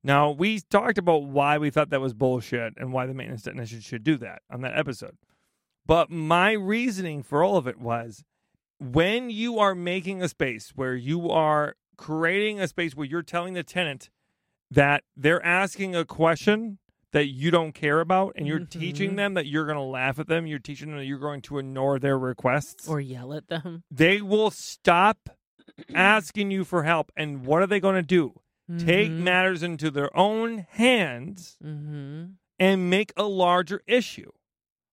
Now 0.03 0.29
we 0.31 0.59
talked 0.59 0.99
about 0.99 1.23
why 1.23 1.57
we 1.57 1.71
thought 1.71 1.89
that 1.89 1.99
was 2.01 2.13
bullshit 2.13 2.73
and 2.77 2.93
why 2.93 3.07
the 3.07 3.13
maintenance 3.15 3.41
technician 3.41 3.79
should 3.81 4.03
do 4.03 4.17
that 4.17 4.43
on 4.51 4.61
that 4.61 4.77
episode. 4.77 5.17
But 5.85 6.11
my 6.11 6.51
reasoning 6.51 7.23
for 7.23 7.43
all 7.43 7.57
of 7.57 7.65
it 7.67 7.79
was 7.79 8.23
when 8.79 9.31
you 9.31 9.57
are 9.57 9.73
making 9.73 10.21
a 10.21 10.27
space 10.29 10.73
where 10.75 10.95
you 10.95 11.31
are 11.31 11.75
creating 11.97 12.59
a 12.59 12.67
space 12.67 12.95
where 12.95 13.05
you're 13.07 13.21
telling 13.23 13.53
the 13.53 13.63
tenant 13.63 14.09
that 14.71 15.03
they're 15.15 15.43
asking 15.45 15.95
a 15.95 16.05
question 16.05 16.77
that 17.13 17.27
you 17.27 17.49
don't 17.51 17.71
care 17.73 18.01
about 18.01 18.33
and 18.35 18.45
you're 18.47 18.59
teaching 18.65 19.13
Mhm. 19.13 19.15
them 19.15 19.33
that 19.35 19.47
you're 19.47 19.65
going 19.65 19.77
to 19.77 19.81
laugh 19.81 20.19
at 20.19 20.27
them, 20.27 20.45
you're 20.45 20.59
teaching 20.59 20.89
them 20.89 20.97
that 20.99 21.05
you're 21.05 21.17
going 21.19 21.41
to 21.43 21.57
ignore 21.57 21.99
their 21.99 22.19
requests, 22.19 22.87
or 22.87 22.99
yell 22.99 23.33
at 23.33 23.47
them. 23.47 23.83
they 23.89 24.21
will 24.21 24.51
stop 24.51 25.29
asking 25.95 26.51
you 26.51 26.63
for 26.63 26.83
help. 26.83 27.11
And 27.15 27.45
what 27.45 27.61
are 27.61 27.67
they 27.67 27.79
going 27.79 27.95
to 27.95 28.01
do? 28.01 28.41
Take 28.77 29.11
Mhm. 29.11 29.19
matters 29.19 29.63
into 29.63 29.89
their 29.89 30.15
own 30.15 30.59
hands 30.69 31.57
Mhm. 31.63 32.33
and 32.59 32.89
make 32.89 33.13
a 33.15 33.23
larger 33.23 33.81
issue, 33.87 34.31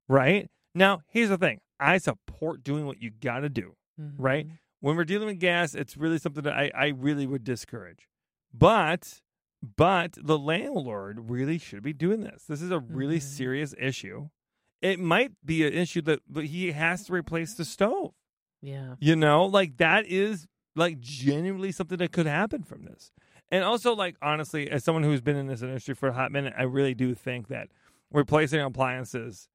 right? 0.09 0.49
Now, 0.75 1.03
here's 1.09 1.29
the 1.31 1.39
thing 1.39 1.61
I 1.81 1.99
support 1.99 2.63
doing 2.63 2.87
what 2.87 3.03
you 3.03 3.11
got 3.11 3.41
to 3.41 3.49
do, 3.49 3.75
right? 3.99 4.47
When 4.85 4.97
we're 4.97 5.05
dealing 5.05 5.29
with 5.29 5.41
gas, 5.41 5.75
it's 5.75 5.97
really 5.97 6.19
something 6.19 6.43
that 6.45 6.53
I, 6.53 6.71
I 6.75 6.87
really 6.89 7.27
would 7.27 7.43
discourage. 7.43 8.07
But, 8.53 9.23
but 9.77 10.19
the 10.23 10.39
landlord 10.39 11.31
really 11.31 11.57
should 11.57 11.83
be 11.83 11.95
doing 11.95 12.21
this. 12.21 12.45
This 12.45 12.61
is 12.61 12.71
a 12.71 12.79
really 12.81 13.19
Mhm. 13.19 13.23
serious 13.23 13.75
issue. 13.79 14.29
It 14.83 15.01
might 15.01 15.33
be 15.43 15.67
an 15.67 15.73
issue 15.73 16.03
that 16.03 16.21
that 16.29 16.45
he 16.45 16.73
has 16.73 17.05
to 17.07 17.15
replace 17.15 17.55
the 17.55 17.65
stove. 17.65 18.13
Yeah. 18.61 18.97
You 19.01 19.17
know, 19.17 19.47
like 19.47 19.79
that 19.79 20.05
is 20.07 20.47
like 20.77 21.01
genuinely 21.01 21.73
something 21.73 21.97
that 21.97 22.13
could 22.13 22.27
happen 22.27 22.63
from 22.63 22.85
this. 22.85 23.11
And 23.51 23.65
also, 23.65 23.95
like 23.95 24.17
honestly, 24.21 24.71
as 24.71 24.85
someone 24.85 25.03
who's 25.05 25.23
been 25.23 25.37
in 25.37 25.47
this 25.47 25.63
industry 25.63 25.95
for 25.95 26.09
a 26.11 26.13
hot 26.13 26.31
minute, 26.31 26.53
I 26.59 26.65
really 26.65 26.95
do 26.95 27.15
think 27.15 27.49
that 27.49 27.69
replacing 28.13 28.61
appliances 28.61 29.49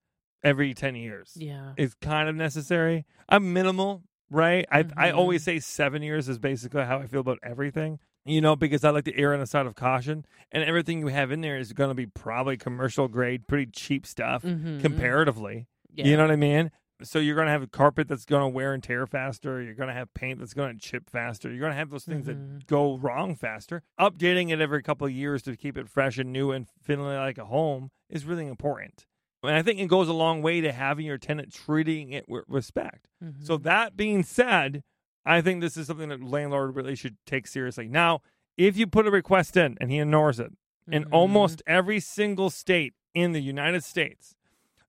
every 0.43 0.73
10 0.73 0.95
years 0.95 1.33
Yeah. 1.35 1.73
is 1.77 1.93
kind 1.95 2.27
of 2.29 2.35
necessary. 2.35 3.05
I'm 3.27 3.53
minimal, 3.53 4.03
right? 4.29 4.65
I 4.71 4.79
I 4.97 5.11
Mhm. 5.11 5.15
always 5.15 5.43
say 5.43 5.59
7 5.59 6.01
years 6.01 6.29
is 6.29 6.39
basically 6.39 6.83
how 6.83 6.99
I 6.99 7.07
feel 7.07 7.21
about 7.21 7.39
everything. 7.43 7.99
You 8.25 8.41
know, 8.41 8.55
because 8.55 8.83
I 8.83 8.89
like 8.91 9.05
to 9.05 9.17
err 9.17 9.33
on 9.33 9.39
the 9.39 9.47
side 9.47 9.65
of 9.65 9.75
caution, 9.75 10.25
and 10.51 10.63
everything 10.63 10.99
you 10.99 11.07
have 11.07 11.31
in 11.31 11.41
there 11.41 11.57
is 11.57 11.73
going 11.73 11.89
to 11.89 11.95
be 11.95 12.05
probably 12.05 12.57
commercial 12.57 13.07
grade, 13.07 13.47
pretty 13.47 13.71
cheap 13.71 14.05
stuff 14.05 14.43
Mhm. 14.43 14.81
comparatively. 14.81 15.67
Yeah. 15.91 16.05
You 16.05 16.17
know 16.17 16.23
what 16.23 16.31
I 16.31 16.35
mean? 16.35 16.69
So 17.01 17.17
you're 17.17 17.33
going 17.35 17.47
to 17.47 17.51
have 17.51 17.63
a 17.63 17.67
carpet 17.67 18.09
that's 18.09 18.25
going 18.25 18.41
to 18.41 18.47
wear 18.49 18.73
and 18.73 18.83
tear 18.83 19.07
faster. 19.07 19.61
You're 19.61 19.73
going 19.73 19.87
to 19.87 19.93
have 19.93 20.13
paint 20.13 20.39
that's 20.39 20.53
going 20.53 20.73
to 20.77 20.79
chip 20.79 21.09
faster. 21.09 21.49
You're 21.49 21.61
going 21.61 21.71
to 21.71 21.77
have 21.77 21.89
those 21.91 22.03
things 22.03 22.25
Mhm. 22.25 22.57
that 22.59 22.67
go 22.67 22.97
wrong 22.97 23.35
faster. 23.35 23.83
Updating 23.97 24.51
it 24.51 24.59
every 24.59 24.83
couple 24.83 25.07
of 25.07 25.13
years 25.13 25.41
to 25.43 25.55
keep 25.55 25.77
it 25.77 25.87
fresh 25.87 26.17
and 26.17 26.33
new 26.33 26.51
and 26.51 26.67
feeling 26.83 27.05
like 27.15 27.37
a 27.37 27.45
home 27.45 27.89
is 28.09 28.25
really 28.25 28.47
important. 28.47 29.07
And 29.43 29.55
I 29.55 29.61
think 29.61 29.79
it 29.79 29.87
goes 29.87 30.07
a 30.09 30.13
long 30.13 30.41
way 30.41 30.59
to 30.61 30.71
having 30.71 31.05
your 31.05 31.17
tenant 31.17 31.53
treating 31.53 32.11
it 32.11 32.27
with 32.27 32.43
respect. 32.47 33.07
So 33.39 33.57
Mhm. 33.57 33.63
that 33.63 33.95
being 33.97 34.23
said, 34.23 34.83
I 35.25 35.41
think 35.41 35.61
this 35.61 35.77
is 35.77 35.87
something 35.87 36.09
that 36.09 36.21
landlord 36.21 36.75
really 36.75 36.95
should 36.95 37.17
take 37.25 37.47
seriously. 37.47 37.87
Now, 37.87 38.21
if 38.57 38.75
you 38.77 38.87
put 38.87 39.07
a 39.07 39.11
request 39.11 39.55
in 39.55 39.77
and 39.79 39.91
he 39.91 39.99
ignores 39.99 40.39
it, 40.39 40.51
in 40.91 41.05
Mhm. 41.05 41.13
almost 41.13 41.61
every 41.67 41.99
single 41.99 42.49
state 42.49 42.93
in 43.13 43.31
the 43.31 43.41
United 43.41 43.83
States, 43.83 44.35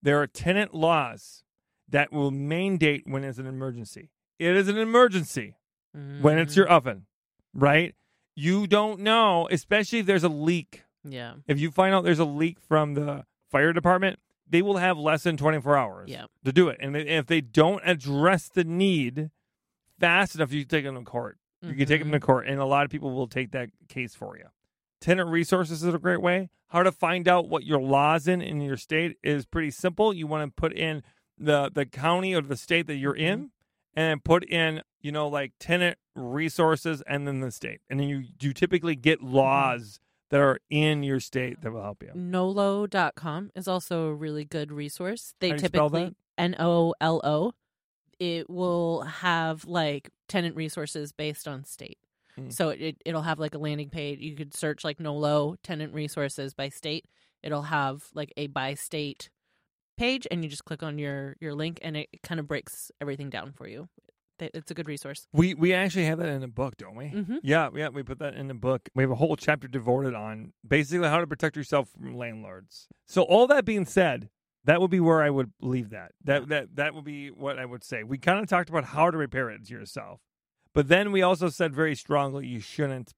there 0.02 0.20
are 0.20 0.26
tenant 0.26 0.74
laws 0.74 1.44
that 1.88 2.12
will 2.12 2.30
mandate 2.30 3.06
when 3.06 3.22
it's 3.22 3.38
an 3.38 3.46
emergency. 3.46 4.10
It 4.38 4.56
is 4.56 4.68
an 4.68 4.78
emergency 4.78 5.56
when 5.92 6.38
it's 6.38 6.56
your 6.56 6.66
Mhm. 6.66 6.70
oven, 6.70 7.06
right? 7.52 7.94
You 8.34 8.66
don't 8.66 9.00
know, 9.00 9.46
especially 9.50 9.98
if 9.98 10.06
there's 10.06 10.24
a 10.24 10.28
leak. 10.28 10.84
Yeah. 11.04 11.34
If 11.46 11.58
you 11.60 11.70
find 11.70 11.94
out 11.94 12.04
there's 12.04 12.18
a 12.18 12.24
leak 12.24 12.60
from 12.60 12.94
the 12.94 13.26
fire 13.50 13.72
department, 13.72 14.18
they 14.50 14.62
will 14.62 14.76
have 14.78 14.98
less 14.98 15.22
than 15.22 15.36
24 15.36 15.76
hours 15.76 16.10
Yeah. 16.10 16.26
to 16.44 16.52
do 16.52 16.68
it. 16.68 16.78
And 16.80 16.94
they- 16.94 17.06
if 17.08 17.26
they 17.26 17.40
don't 17.40 17.80
address 17.84 18.48
the 18.48 18.64
need 18.64 19.30
fast 19.98 20.34
enough, 20.34 20.52
you 20.52 20.62
can 20.62 20.68
take 20.68 20.84
them 20.84 20.96
to 20.96 21.02
court. 21.02 21.38
You 21.62 21.74
can 21.74 21.86
take 21.86 22.00
them 22.00 22.08
Mhm. 22.08 22.14
to 22.14 22.20
court, 22.20 22.46
and 22.46 22.58
a 22.58 22.64
lot 22.64 22.84
of 22.84 22.90
people 22.90 23.10
will 23.12 23.28
take 23.28 23.50
that 23.52 23.68
case 23.88 24.14
for 24.14 24.36
you. 24.36 24.46
Tenant 25.00 25.28
resources 25.30 25.82
is 25.82 25.94
a 25.94 25.98
great 25.98 26.20
way. 26.22 26.50
How 26.68 26.82
to 26.82 26.92
find 26.92 27.28
out 27.28 27.48
what 27.48 27.64
your 27.64 27.80
laws 27.80 28.26
in 28.28 28.40
in 28.40 28.60
your 28.60 28.76
state 28.76 29.18
is 29.22 29.44
pretty 29.46 29.70
simple. 29.70 30.12
You 30.14 30.26
want 30.26 30.48
to 30.48 30.54
put 30.60 30.72
in 30.72 31.02
the 31.36 31.70
the 31.72 31.84
county 31.86 32.34
or 32.34 32.42
the 32.42 32.56
state 32.56 32.86
that 32.86 32.96
you're 32.96 33.16
in, 33.16 33.50
and 33.94 34.22
put 34.24 34.44
in 34.44 34.82
you 35.00 35.12
know 35.12 35.26
like 35.28 35.52
tenant 35.58 35.98
resources 36.14 37.02
and 37.02 37.26
then 37.26 37.40
the 37.40 37.50
state, 37.50 37.80
and 37.90 37.98
then 38.00 38.08
you 38.08 38.24
you 38.40 38.52
typically 38.52 38.94
get 38.96 39.22
laws 39.22 40.00
that 40.30 40.40
are 40.40 40.58
in 40.70 41.02
your 41.02 41.20
state 41.20 41.60
that 41.60 41.72
will 41.72 41.82
help 41.82 42.02
you. 42.02 42.10
Nolo.com 42.14 43.50
is 43.54 43.68
also 43.68 44.06
a 44.06 44.14
really 44.14 44.44
good 44.44 44.72
resource. 44.72 45.34
They 45.40 45.50
How 45.50 45.56
do 45.56 45.62
you 45.62 45.68
typically? 45.68 46.14
N 46.38 46.56
O 46.58 46.94
L 47.00 47.20
O. 47.22 47.52
It 48.18 48.48
will 48.48 49.02
have 49.02 49.64
like 49.64 50.10
tenant 50.28 50.56
resources 50.56 51.12
based 51.12 51.48
on 51.48 51.64
state. 51.64 51.98
Mm. 52.38 52.52
So 52.52 52.70
it 52.70 52.96
it'll 53.04 53.22
have 53.22 53.38
like 53.38 53.54
a 53.54 53.58
landing 53.58 53.90
page. 53.90 54.20
You 54.20 54.36
could 54.36 54.54
search 54.54 54.84
like 54.84 55.00
Nolo 55.00 55.56
tenant 55.62 55.92
resources 55.92 56.54
by 56.54 56.68
state. 56.68 57.06
It'll 57.42 57.62
have 57.62 58.04
like 58.14 58.32
a 58.36 58.46
by 58.48 58.74
state 58.74 59.30
page, 59.96 60.26
and 60.30 60.44
you 60.44 60.50
just 60.50 60.64
click 60.64 60.82
on 60.82 60.98
your 60.98 61.36
your 61.40 61.54
link, 61.54 61.78
and 61.82 61.96
it 61.96 62.08
kind 62.22 62.38
of 62.38 62.46
breaks 62.46 62.90
everything 63.00 63.30
down 63.30 63.52
for 63.52 63.66
you. 63.66 63.88
It- 64.40 64.50
It's 64.54 64.70
a 64.70 64.74
good 64.74 64.88
resource. 64.88 65.28
We 65.32 65.54
we 65.54 65.72
actually 65.74 66.06
have 66.06 66.18
that 66.18 66.28
in 66.28 66.42
a 66.42 66.48
book, 66.48 66.76
don't 66.76 66.96
we? 66.96 67.06
Mhm. 67.10 67.40
Yeah, 67.42 67.68
yeah, 67.74 67.88
we 67.88 68.02
put 68.02 68.18
that 68.20 68.34
in 68.34 68.48
the 68.48 68.54
book. 68.54 68.88
We 68.94 69.02
have 69.02 69.10
a 69.10 69.16
whole 69.16 69.36
chapter 69.36 69.68
devoted 69.68 70.14
on 70.14 70.52
basically 70.66 71.08
how 71.08 71.20
to 71.20 71.26
protect 71.26 71.56
yourself 71.56 71.90
from 71.90 72.16
landlords. 72.16 72.88
So 73.06 73.22
all 73.22 73.46
that 73.48 73.64
being 73.64 73.84
said, 73.84 74.30
that 74.64 74.80
would 74.80 74.90
be 74.90 75.00
where 75.00 75.22
I 75.22 75.30
would 75.30 75.52
leave 75.60 75.90
that. 75.90 76.12
That 76.24 76.48
that 76.48 76.76
that 76.76 76.94
would 76.94 77.04
be 77.04 77.30
what 77.30 77.58
I 77.58 77.64
would 77.66 77.84
say. 77.84 78.02
We 78.02 78.18
kind 78.18 78.40
of 78.40 78.48
talked 78.48 78.68
about 78.70 78.84
how 78.86 79.10
to 79.10 79.16
repair 79.18 79.50
it 79.50 79.68
yourself. 79.70 80.20
But 80.72 80.88
then 80.88 81.12
we 81.12 81.22
also 81.22 81.48
said 81.48 81.74
very 81.74 81.94
strongly 81.96 82.46
you 82.46 82.60
shouldn't 82.60 83.14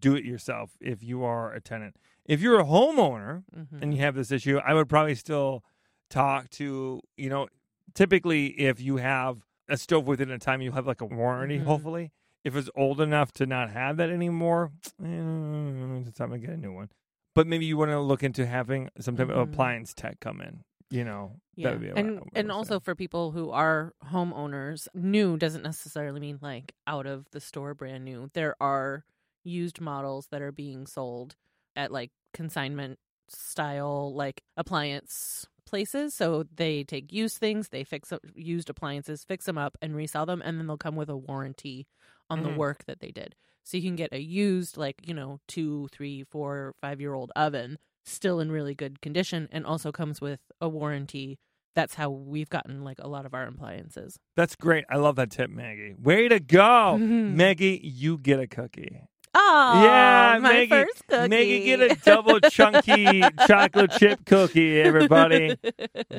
do 0.00 0.14
it 0.14 0.24
yourself 0.24 0.76
if 0.80 1.02
you 1.02 1.22
are 1.22 1.52
a 1.52 1.60
tenant. 1.60 1.96
If 2.24 2.40
you're 2.40 2.58
a 2.58 2.64
homeowner, 2.64 3.44
Mhm. 3.54 3.82
and 3.82 3.94
you 3.94 4.00
have 4.00 4.14
this 4.14 4.32
issue, 4.32 4.56
I 4.58 4.72
would 4.74 4.88
probably 4.88 5.14
still 5.14 5.62
talk 6.08 6.48
to, 6.50 7.00
you 7.16 7.28
know, 7.28 7.48
typically 7.92 8.46
if 8.58 8.80
you 8.80 8.96
have 8.96 9.44
a 9.68 9.76
stove 9.76 10.06
within 10.06 10.30
a 10.30 10.38
time, 10.38 10.60
you 10.62 10.72
have 10.72 10.86
like 10.86 11.00
a 11.00 11.06
warranty, 11.06 11.58
Mhm. 11.58 11.64
hopefully. 11.64 12.12
If 12.44 12.54
it's 12.56 12.68
old 12.76 13.00
enough 13.00 13.32
to 13.34 13.46
not 13.46 13.70
have 13.70 13.96
that 13.96 14.10
anymore, 14.10 14.72
eh, 15.02 16.00
it's 16.06 16.18
time 16.18 16.30
to 16.30 16.38
get 16.38 16.50
a 16.50 16.56
new 16.56 16.72
one. 16.72 16.90
But 17.34 17.46
maybe 17.46 17.64
you 17.64 17.76
want 17.76 17.90
to 17.90 18.00
look 18.00 18.22
into 18.22 18.46
having 18.46 18.90
some 19.00 19.16
type 19.16 19.28
Mhm. 19.28 19.30
of 19.36 19.48
appliance 19.48 19.94
tech 19.94 20.20
come 20.20 20.40
in, 20.40 20.64
you 20.90 21.04
know. 21.04 21.40
Yeah, 21.56 21.70
That 21.70 21.72
would 21.78 21.80
be 21.82 21.88
what 21.92 21.98
and 21.98 22.20
and 22.34 22.52
also 22.52 22.80
for 22.80 22.94
people 22.94 23.30
who 23.30 23.50
are 23.50 23.94
homeowners, 24.04 24.88
new 24.94 25.36
doesn't 25.38 25.62
necessarily 25.62 26.20
mean 26.20 26.38
like 26.42 26.74
out 26.86 27.06
of 27.06 27.26
the 27.30 27.40
store, 27.40 27.74
brand 27.74 28.04
new. 28.04 28.28
There 28.34 28.56
are 28.60 29.04
used 29.44 29.80
models 29.80 30.28
that 30.30 30.42
are 30.42 30.52
being 30.52 30.86
sold 30.86 31.36
at 31.76 31.90
like 31.92 32.10
consignment 32.32 32.98
style, 33.28 34.12
like 34.14 34.42
appliance 34.56 35.46
places. 35.74 36.14
So 36.14 36.44
they 36.54 36.84
take 36.84 37.12
used 37.12 37.38
things, 37.38 37.70
they 37.70 37.82
fix 37.82 38.12
up 38.12 38.20
used 38.36 38.70
appliances, 38.70 39.24
fix 39.24 39.44
them 39.46 39.58
up, 39.58 39.76
and 39.82 39.96
resell 39.96 40.24
them, 40.24 40.40
and 40.44 40.56
then 40.58 40.68
they'll 40.68 40.76
come 40.76 40.94
with 40.94 41.08
a 41.08 41.16
warranty 41.16 41.88
on 42.30 42.38
Mhm. 42.38 42.42
the 42.44 42.58
work 42.58 42.84
that 42.86 43.00
they 43.00 43.10
did. 43.10 43.34
So 43.64 43.76
you 43.76 43.82
can 43.82 43.96
get 43.96 44.12
a 44.12 44.20
used, 44.20 44.76
like 44.76 44.96
you 45.04 45.14
know, 45.14 45.40
two, 45.48 45.88
three, 45.90 46.22
four, 46.22 46.74
five 46.80 47.00
year 47.00 47.12
old 47.14 47.32
oven 47.34 47.78
still 48.04 48.38
in 48.38 48.52
really 48.52 48.74
good 48.74 49.00
condition 49.00 49.48
and 49.50 49.64
also 49.66 49.90
comes 49.90 50.20
with 50.20 50.40
a 50.60 50.68
warranty. 50.68 51.38
That's 51.74 51.94
how 51.94 52.08
we've 52.10 52.50
gotten 52.50 52.84
like 52.84 53.00
a 53.00 53.08
lot 53.08 53.26
of 53.26 53.34
our 53.34 53.44
appliances. 53.46 54.16
That's 54.36 54.54
great. 54.54 54.84
I 54.88 54.96
love 54.98 55.16
that 55.16 55.30
tip, 55.32 55.50
Maggie. 55.50 55.94
Way 55.98 56.28
to 56.28 56.38
go. 56.38 56.98
Mhm. 57.00 57.34
Maggie, 57.34 57.80
you 57.82 58.16
get 58.18 58.38
a 58.38 58.46
cookie. 58.46 59.00
Oh, 59.36 59.82
Yeah, 59.84 60.38
my 60.40 60.52
Maggie- 60.52 60.68
first 60.70 61.06
cookie. 61.08 61.28
Maggie, 61.28 61.64
get 61.64 61.80
a 61.80 61.96
double 62.04 62.38
chunky 62.40 63.20
chocolate 63.48 63.90
chip 63.92 64.24
cookie, 64.26 64.80
everybody. 64.80 65.56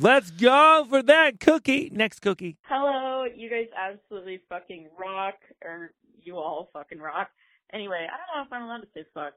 Let's 0.02 0.32
go 0.32 0.86
for 0.90 1.02
that 1.04 1.40
cookie. 1.40 1.90
Next 1.94 2.20
cookie. 2.20 2.58
Hello, 2.64 3.24
you 3.36 3.50
guys 3.50 3.68
absolutely 3.78 4.42
fucking 4.50 4.90
rock, 5.00 5.36
or 5.64 5.92
you 6.24 6.36
all 6.36 6.70
fucking 6.74 7.00
rock. 7.00 7.30
Anyway, 7.74 8.06
I 8.06 8.18
don't 8.18 8.36
know 8.36 8.46
if 8.46 8.52
I'm 8.54 8.64
allowed 8.68 8.82
to 8.82 8.88
say 8.94 9.06
fuck. 9.14 9.34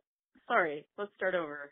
Sorry, 0.49 0.85
let's 0.97 1.11
start 1.17 1.35
over. 1.35 1.71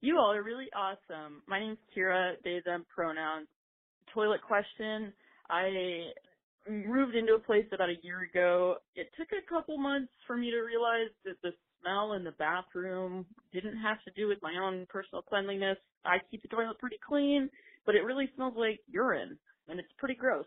You 0.00 0.18
all 0.18 0.32
are 0.32 0.42
really 0.42 0.68
awesome. 0.76 1.42
My 1.46 1.60
name's 1.60 1.78
Kira, 1.96 2.32
they, 2.44 2.60
them 2.64 2.84
pronouns. 2.94 3.46
Toilet 4.12 4.42
question. 4.42 5.12
I 5.48 6.08
moved 6.68 7.14
into 7.14 7.34
a 7.34 7.38
place 7.38 7.66
about 7.72 7.90
a 7.90 8.00
year 8.02 8.22
ago. 8.22 8.76
It 8.94 9.08
took 9.16 9.28
a 9.32 9.48
couple 9.48 9.78
months 9.78 10.12
for 10.26 10.36
me 10.36 10.50
to 10.50 10.60
realize 10.60 11.10
that 11.24 11.40
the 11.42 11.52
smell 11.80 12.14
in 12.14 12.24
the 12.24 12.32
bathroom 12.32 13.26
didn't 13.52 13.76
have 13.78 14.02
to 14.04 14.10
do 14.16 14.28
with 14.28 14.38
my 14.42 14.54
own 14.62 14.86
personal 14.88 15.22
cleanliness. 15.22 15.78
I 16.04 16.18
keep 16.30 16.42
the 16.42 16.48
toilet 16.48 16.78
pretty 16.78 16.98
clean, 17.06 17.50
but 17.86 17.94
it 17.94 18.04
really 18.04 18.30
smells 18.34 18.54
like 18.56 18.80
urine, 18.88 19.38
and 19.68 19.78
it's 19.78 19.92
pretty 19.98 20.14
gross 20.14 20.46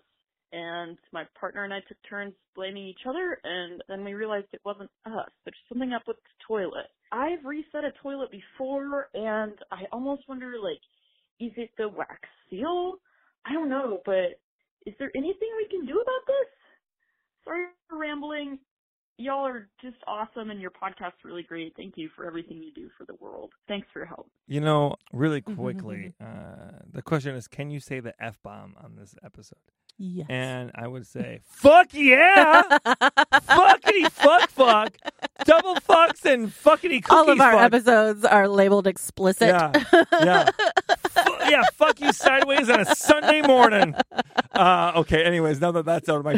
and 0.51 0.97
my 1.11 1.23
partner 1.39 1.63
and 1.63 1.73
I 1.73 1.79
took 1.87 1.97
turns 2.09 2.33
blaming 2.55 2.87
each 2.87 3.05
other, 3.07 3.39
and 3.43 3.83
then 3.87 4.03
we 4.03 4.13
realized 4.13 4.47
it 4.53 4.61
wasn't 4.63 4.89
us. 5.05 5.29
There's 5.43 5.55
something 5.69 5.93
up 5.93 6.03
with 6.07 6.17
the 6.17 6.45
toilet. 6.47 6.87
I've 7.11 7.43
reset 7.45 7.83
a 7.83 7.91
toilet 8.01 8.29
before, 8.31 9.09
and 9.13 9.53
I 9.71 9.83
almost 9.91 10.23
wonder, 10.27 10.53
like, 10.61 10.79
is 11.39 11.51
it 11.57 11.69
the 11.77 11.89
wax 11.89 12.21
seal? 12.49 12.95
I 13.45 13.53
don't 13.53 13.69
know, 13.69 13.99
but 14.05 14.39
is 14.87 14.93
there 14.99 15.11
anything 15.15 15.49
we 15.57 15.67
can 15.69 15.85
do 15.85 15.93
about 15.93 16.25
this? 16.25 16.47
Sorry 17.43 17.65
for 17.89 17.97
rambling. 17.97 18.57
Y'all 19.17 19.45
are 19.45 19.67
just 19.81 19.97
awesome, 20.07 20.51
and 20.51 20.61
your 20.61 20.71
podcast's 20.71 21.25
really 21.25 21.41
great. 21.43 21.73
Thank 21.75 21.97
you 21.97 22.07
for 22.15 22.25
everything 22.25 22.61
you 22.61 22.71
do 22.71 22.87
for 22.97 23.03
the 23.05 23.15
world. 23.15 23.51
Thanks 23.67 23.87
for 23.91 23.99
your 23.99 24.05
help. 24.05 24.29
You 24.47 24.61
know, 24.61 24.95
really 25.11 25.41
quickly, 25.55 26.13
uh, 26.21 26.79
the 26.93 27.01
question 27.01 27.35
is 27.35 27.47
can 27.47 27.69
you 27.69 27.79
say 27.79 27.99
the 27.99 28.13
F 28.23 28.39
bomb 28.43 28.75
on 28.81 28.95
this 28.95 29.15
episode? 29.23 29.57
Yes. 29.99 30.27
And 30.29 30.71
I 30.75 30.87
would 30.87 31.07
say, 31.07 31.41
fuck 31.43 31.87
yeah! 31.91 32.61
fuckity 32.85 34.11
fuck 34.11 34.47
fuck! 34.51 34.95
Double 35.43 35.73
fucks 35.75 36.23
and 36.23 36.49
fuckity 36.49 37.03
cookies 37.03 37.09
All 37.09 37.29
of 37.31 37.41
our 37.41 37.53
fuck. 37.53 37.61
episodes 37.73 38.23
are 38.23 38.47
labeled 38.47 38.85
explicit. 38.85 39.47
Yeah, 39.49 39.71
yeah. 40.21 40.49
Yeah, 41.49 41.63
fuck 41.73 41.99
you 42.01 42.11
sideways 42.13 42.69
on 42.69 42.79
a 42.81 42.85
Sunday 42.95 43.41
morning. 43.41 43.95
Uh, 44.53 44.91
okay, 44.97 45.23
anyways, 45.23 45.61
now 45.61 45.71
that 45.71 45.85
that's 45.85 46.09
out 46.09 46.17
of 46.17 46.25
my 46.25 46.33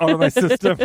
out 0.00 0.10
of 0.10 0.20
my 0.20 0.28
system. 0.28 0.78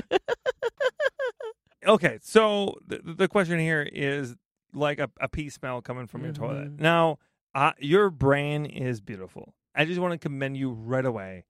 Okay, 1.85 2.17
so 2.21 2.75
the, 2.85 2.99
the 3.03 3.27
question 3.27 3.59
here 3.59 3.87
is 3.89 4.35
like 4.73 4.99
a, 4.99 5.09
a 5.21 5.29
pee 5.29 5.49
smell 5.49 5.81
coming 5.81 6.05
from 6.07 6.23
your 6.23 6.33
toilet. 6.33 6.75
Mhm. 6.75 6.79
Now, 6.81 7.19
uh, 7.55 7.71
your 7.79 8.09
brain 8.09 8.65
is 8.65 8.99
beautiful. 8.99 9.53
I 9.73 9.85
just 9.85 9.99
want 9.99 10.11
to 10.11 10.17
commend 10.17 10.57
you 10.57 10.71
right 10.71 11.05
away, 11.05 11.45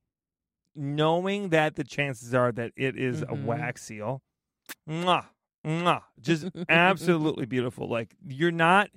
knowing 0.75 1.49
that 1.49 1.75
the 1.75 1.83
chances 1.83 2.33
are 2.35 2.51
that 2.51 2.71
it 2.75 2.95
is 2.97 3.21
Mhm. 3.23 3.29
a 3.31 3.45
wax 3.47 3.81
seal. 3.83 4.21
Mwah, 4.87 5.25
mwah, 5.65 6.03
just 6.19 6.49
absolutely 6.69 7.45
beautiful. 7.45 7.89
Like 7.89 8.13
you're 8.27 8.51
not. 8.51 8.89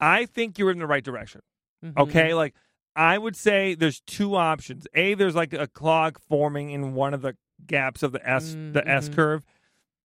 I 0.00 0.24
think 0.26 0.58
you're 0.58 0.70
in 0.70 0.78
the 0.78 0.86
right 0.86 1.04
direction. 1.04 1.42
Mhm. 1.84 1.98
Okay, 1.98 2.34
like 2.34 2.54
I 2.98 3.16
would 3.16 3.36
say 3.36 3.74
there's 3.76 4.00
two 4.00 4.34
options. 4.34 4.86
A, 4.94 5.14
there's 5.14 5.36
like 5.36 5.52
a 5.52 5.68
clog 5.68 6.18
forming 6.28 6.70
in 6.70 6.94
one 6.94 7.14
of 7.14 7.22
the 7.22 7.36
gaps 7.66 8.02
of 8.02 8.10
the 8.12 8.28
S 8.28 8.54
the 8.72 8.82
S 8.86 9.08
Mhm. 9.08 9.14
curve. 9.14 9.42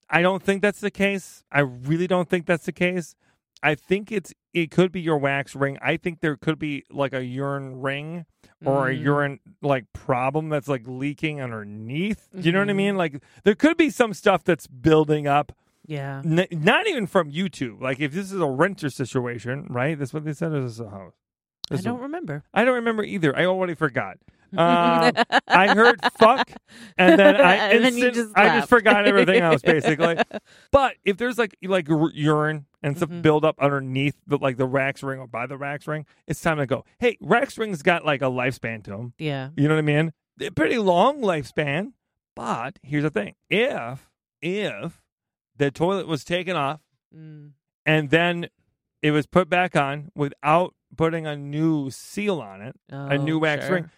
I 0.09 0.21
don't 0.21 0.43
think 0.43 0.61
that's 0.61 0.79
the 0.79 0.91
case. 0.91 1.43
I 1.51 1.61
really 1.61 2.05
don't 2.05 2.29
think 2.29 2.45
that's 2.45 2.65
the 2.65 2.71
case. 2.71 3.15
I 3.63 3.73
think 3.75 4.11
it's 4.11 4.31
it 4.53 4.69
could 4.69 4.91
be 4.91 5.01
your 5.01 5.17
wax 5.17 5.55
ring. 5.55 5.79
I 5.81 5.97
think 5.97 6.19
there 6.19 6.35
could 6.37 6.59
be 6.59 6.83
like 6.91 7.13
a 7.13 7.23
urine 7.25 7.81
ring 7.81 8.25
or 8.63 8.89
a 8.89 8.93
Mm. 8.95 9.01
urine 9.01 9.39
like 9.63 9.91
problem 9.93 10.49
that's 10.49 10.67
like 10.67 10.83
leaking 10.85 11.41
underneath. 11.41 12.29
Do 12.31 12.41
you 12.41 12.51
know 12.51 12.59
what 12.59 12.69
I 12.69 12.73
Mhm. 12.73 12.75
mean? 12.75 12.95
Like 12.97 13.23
there 13.43 13.55
could 13.55 13.77
be 13.77 13.89
some 13.89 14.13
stuff 14.13 14.43
that's 14.43 14.67
building 14.67 15.25
up 15.27 15.51
Yeah. 15.85 16.21
N- 16.23 16.47
not 16.51 16.87
even 16.87 17.07
from 17.07 17.31
YouTube. 17.31 17.81
Like 17.81 17.99
if 17.99 18.13
this 18.13 18.31
is 18.31 18.39
a 18.39 18.45
renter 18.47 18.89
situation, 18.89 19.65
right? 19.69 19.97
That's 19.99 20.13
what 20.13 20.23
they 20.25 20.33
said. 20.33 20.53
Is 20.53 20.79
a 20.79 20.89
house? 20.89 21.15
I 21.73 21.79
is 21.79 21.85
a- 21.85 21.89
don't 21.89 22.01
remember. 22.01 22.43
I 22.53 22.65
don't 22.65 22.75
remember 22.75 23.03
either. 23.03 23.35
I 23.37 23.45
already 23.45 23.75
forgot. 23.75 24.17
Uh, 24.55 25.11
I 25.47 25.73
heard 25.73 25.99
fuck, 26.19 26.51
and 26.95 27.17
then 27.19 27.37
I 27.37 27.55
And 27.55 27.83
then 27.83 27.97
you 27.97 28.11
just 28.11 28.37
I 28.37 28.59
just 28.59 28.69
forgot 28.69 29.07
everything 29.07 29.41
else 29.41 29.61
basically. 29.63 30.17
But 30.71 30.93
if 31.03 31.17
there's 31.17 31.39
like 31.39 31.55
like 31.63 31.87
urine 32.13 32.65
and 32.83 32.95
stuff 32.95 33.09
Mhm. 33.09 33.23
build 33.23 33.45
up 33.45 33.55
underneath 33.59 34.15
the 34.27 34.37
like 34.37 34.57
the 34.57 34.67
wax 34.67 35.01
ring 35.01 35.19
or 35.19 35.25
by 35.27 35.47
the 35.47 35.57
wax 35.57 35.87
ring, 35.87 36.05
it's 36.27 36.39
time 36.39 36.57
to 36.57 36.67
go. 36.67 36.85
Hey, 36.99 37.17
wax 37.19 37.57
ring's 37.57 37.81
got 37.81 38.05
like 38.05 38.21
a 38.21 38.25
lifespan 38.25 38.83
to 38.83 38.91
them. 38.91 39.13
Yeah. 39.17 39.49
You 39.57 39.67
know 39.67 39.73
what 39.73 39.79
I 39.79 39.83
mean? 39.83 40.13
They're 40.37 40.51
pretty 40.51 40.77
long 40.77 41.21
lifespan. 41.21 41.93
But 42.35 42.77
here's 42.83 43.03
the 43.03 43.09
thing: 43.09 43.33
if 43.49 44.07
if 44.41 45.01
the 45.57 45.71
toilet 45.71 46.07
was 46.07 46.23
taken 46.23 46.55
off 46.55 46.79
Mm. 47.15 47.51
and 47.87 48.09
then 48.11 48.49
it 49.01 49.11
was 49.11 49.25
put 49.27 49.49
back 49.49 49.75
on 49.75 50.09
without 50.15 50.73
putting 50.95 51.25
a 51.27 51.35
new 51.35 51.89
seal 51.89 52.39
on 52.41 52.61
it, 52.61 52.75
a 52.89 53.17
new 53.17 53.37
Oh, 53.37 53.39
wax 53.39 53.65
sure. 53.65 53.75
ring, 53.75 53.89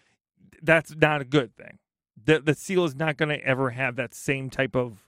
that's 0.62 0.94
not 0.96 1.20
a 1.20 1.24
good 1.24 1.54
thing. 1.56 1.78
The 2.22 2.40
the 2.40 2.54
seal 2.54 2.84
is 2.84 2.94
not 2.94 3.16
going 3.16 3.28
to 3.28 3.44
ever 3.44 3.70
have 3.70 3.96
that 3.96 4.14
same 4.14 4.50
type 4.50 4.74
of 4.74 5.04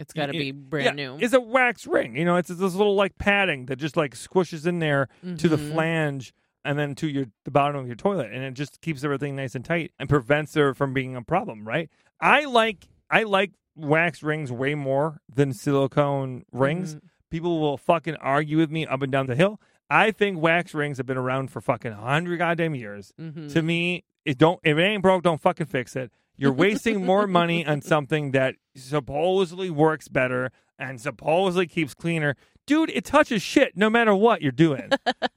It's 0.00 0.12
got 0.12 0.26
to 0.26 0.32
be 0.32 0.50
brand 0.52 0.84
yeah, 0.86 0.92
new. 0.92 1.18
It's 1.20 1.34
a 1.34 1.40
wax 1.40 1.86
ring. 1.86 2.16
You 2.16 2.24
know, 2.24 2.36
it's 2.36 2.48
this 2.48 2.74
little 2.74 2.94
like 2.94 3.18
padding 3.18 3.66
that 3.66 3.76
just 3.76 3.96
like 3.96 4.14
squishes 4.14 4.66
in 4.66 4.78
there 4.78 5.08
to 5.22 5.48
the 5.48 5.56
Mhm. 5.56 5.72
flange 5.72 6.32
and 6.64 6.78
then 6.78 6.94
to 6.96 7.08
your 7.08 7.26
the 7.44 7.50
bottom 7.50 7.76
of 7.76 7.86
your 7.86 7.96
toilet, 7.96 8.32
and 8.32 8.42
it 8.42 8.54
just 8.54 8.80
keeps 8.80 9.04
everything 9.04 9.36
nice 9.36 9.54
and 9.54 9.64
tight 9.64 9.92
and 9.98 10.08
prevents 10.08 10.52
there 10.52 10.72
from 10.74 10.94
being 10.94 11.14
a 11.16 11.22
problem. 11.22 11.66
Right? 11.68 11.90
I 12.20 12.44
like 12.44 12.88
I 13.10 13.24
like 13.24 13.52
wax 13.76 14.22
rings 14.22 14.50
way 14.52 14.74
more 14.74 15.20
than 15.32 15.52
silicone 15.52 16.44
rings. 16.52 16.94
Mhm. 16.94 17.00
People 17.30 17.60
will 17.60 17.76
fucking 17.76 18.14
argue 18.16 18.56
with 18.58 18.70
me 18.70 18.86
up 18.86 19.02
and 19.02 19.10
down 19.12 19.26
the 19.26 19.34
hill. 19.34 19.60
I 19.90 20.10
think 20.10 20.40
wax 20.40 20.74
rings 20.74 20.96
have 20.98 21.06
been 21.06 21.16
around 21.18 21.50
for 21.50 21.60
fucking 21.60 21.92
hundred 21.92 22.38
goddamn 22.38 22.74
years. 22.74 23.12
Mhm. 23.20 23.52
To 23.52 23.62
me, 23.62 24.04
it 24.24 24.38
don't 24.38 24.58
if 24.64 24.76
it 24.78 24.82
ain't 24.82 25.02
broke, 25.02 25.22
don't 25.22 25.40
fucking 25.40 25.66
fix 25.66 25.94
it. 25.96 26.10
You're 26.36 26.52
wasting 26.52 27.04
more 27.04 27.26
money 27.26 27.64
on 27.66 27.80
something 27.94 28.32
that 28.32 28.56
supposedly 28.76 29.70
works 29.70 30.08
better 30.08 30.50
and 30.78 31.00
supposedly 31.00 31.66
keeps 31.66 31.94
cleaner. 31.94 32.34
Dude, 32.66 32.90
it 32.90 33.04
touches 33.04 33.42
shit 33.42 33.76
no 33.76 33.90
matter 33.90 34.14
what 34.14 34.40
you're 34.40 34.50
doing. 34.50 34.90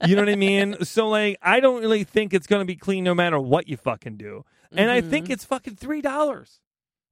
you 0.06 0.16
know 0.16 0.22
what 0.22 0.30
I 0.30 0.36
mean? 0.36 0.76
So 0.84 1.08
like 1.08 1.36
I 1.42 1.60
don't 1.60 1.80
really 1.82 2.04
think 2.04 2.32
it's 2.32 2.46
gonna 2.46 2.64
be 2.64 2.76
clean 2.76 3.04
no 3.04 3.14
matter 3.14 3.38
what 3.38 3.68
you 3.68 3.76
fucking 3.76 4.16
do. 4.16 4.44
And 4.72 4.90
I 4.90 5.00
think 5.02 5.26
Mhm. 5.26 5.30
it's 5.30 5.44
fucking 5.44 5.76
three 5.76 6.00
dollars. 6.00 6.60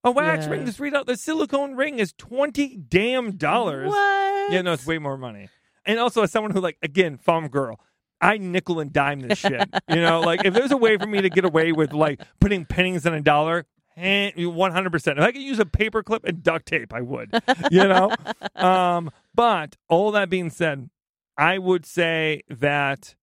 A 0.04 0.10
wax 0.10 0.46
Yeah. 0.46 0.52
ring 0.52 0.66
is 0.68 0.76
three 0.76 0.90
dollars. 0.90 1.06
The 1.06 1.16
silicone 1.16 1.74
ring 1.74 1.98
is 1.98 2.12
twenty 2.12 2.76
damn 2.76 3.32
dollars. 3.36 3.88
What? 3.88 4.52
Yeah, 4.52 4.62
no, 4.62 4.72
it's 4.72 4.86
way 4.86 4.98
more 4.98 5.16
money. 5.18 5.48
And 5.86 5.98
also, 5.98 6.22
as 6.22 6.32
someone 6.32 6.50
who, 6.52 6.60
like, 6.60 6.76
again, 6.82 7.16
farm 7.16 7.48
girl, 7.48 7.80
I 8.20 8.38
nickel 8.38 8.80
and 8.80 8.92
dime 8.92 9.20
this 9.20 9.38
shit. 9.38 9.68
you 9.88 10.00
know, 10.00 10.20
like, 10.20 10.44
if 10.44 10.52
there's 10.54 10.72
a 10.72 10.76
way 10.76 10.96
for 10.96 11.06
me 11.06 11.20
to 11.22 11.30
get 11.30 11.44
away 11.44 11.72
with, 11.72 11.92
like, 11.92 12.20
putting 12.40 12.64
pennies 12.64 13.06
in 13.06 13.14
a 13.14 13.20
dollar, 13.20 13.66
eh, 13.96 14.30
100%. 14.36 15.18
If 15.18 15.24
I 15.24 15.32
could 15.32 15.42
use 15.42 15.58
a 15.58 15.64
paperclip 15.64 16.24
and 16.24 16.42
duct 16.42 16.66
tape, 16.66 16.92
I 16.92 17.00
would, 17.02 17.30
you 17.70 17.84
know? 17.84 18.10
um, 18.56 19.10
but 19.34 19.76
all 19.88 20.10
that 20.12 20.28
being 20.28 20.50
said, 20.50 20.90
I 21.38 21.58
would 21.58 21.84
say 21.86 22.42
that 22.48 23.14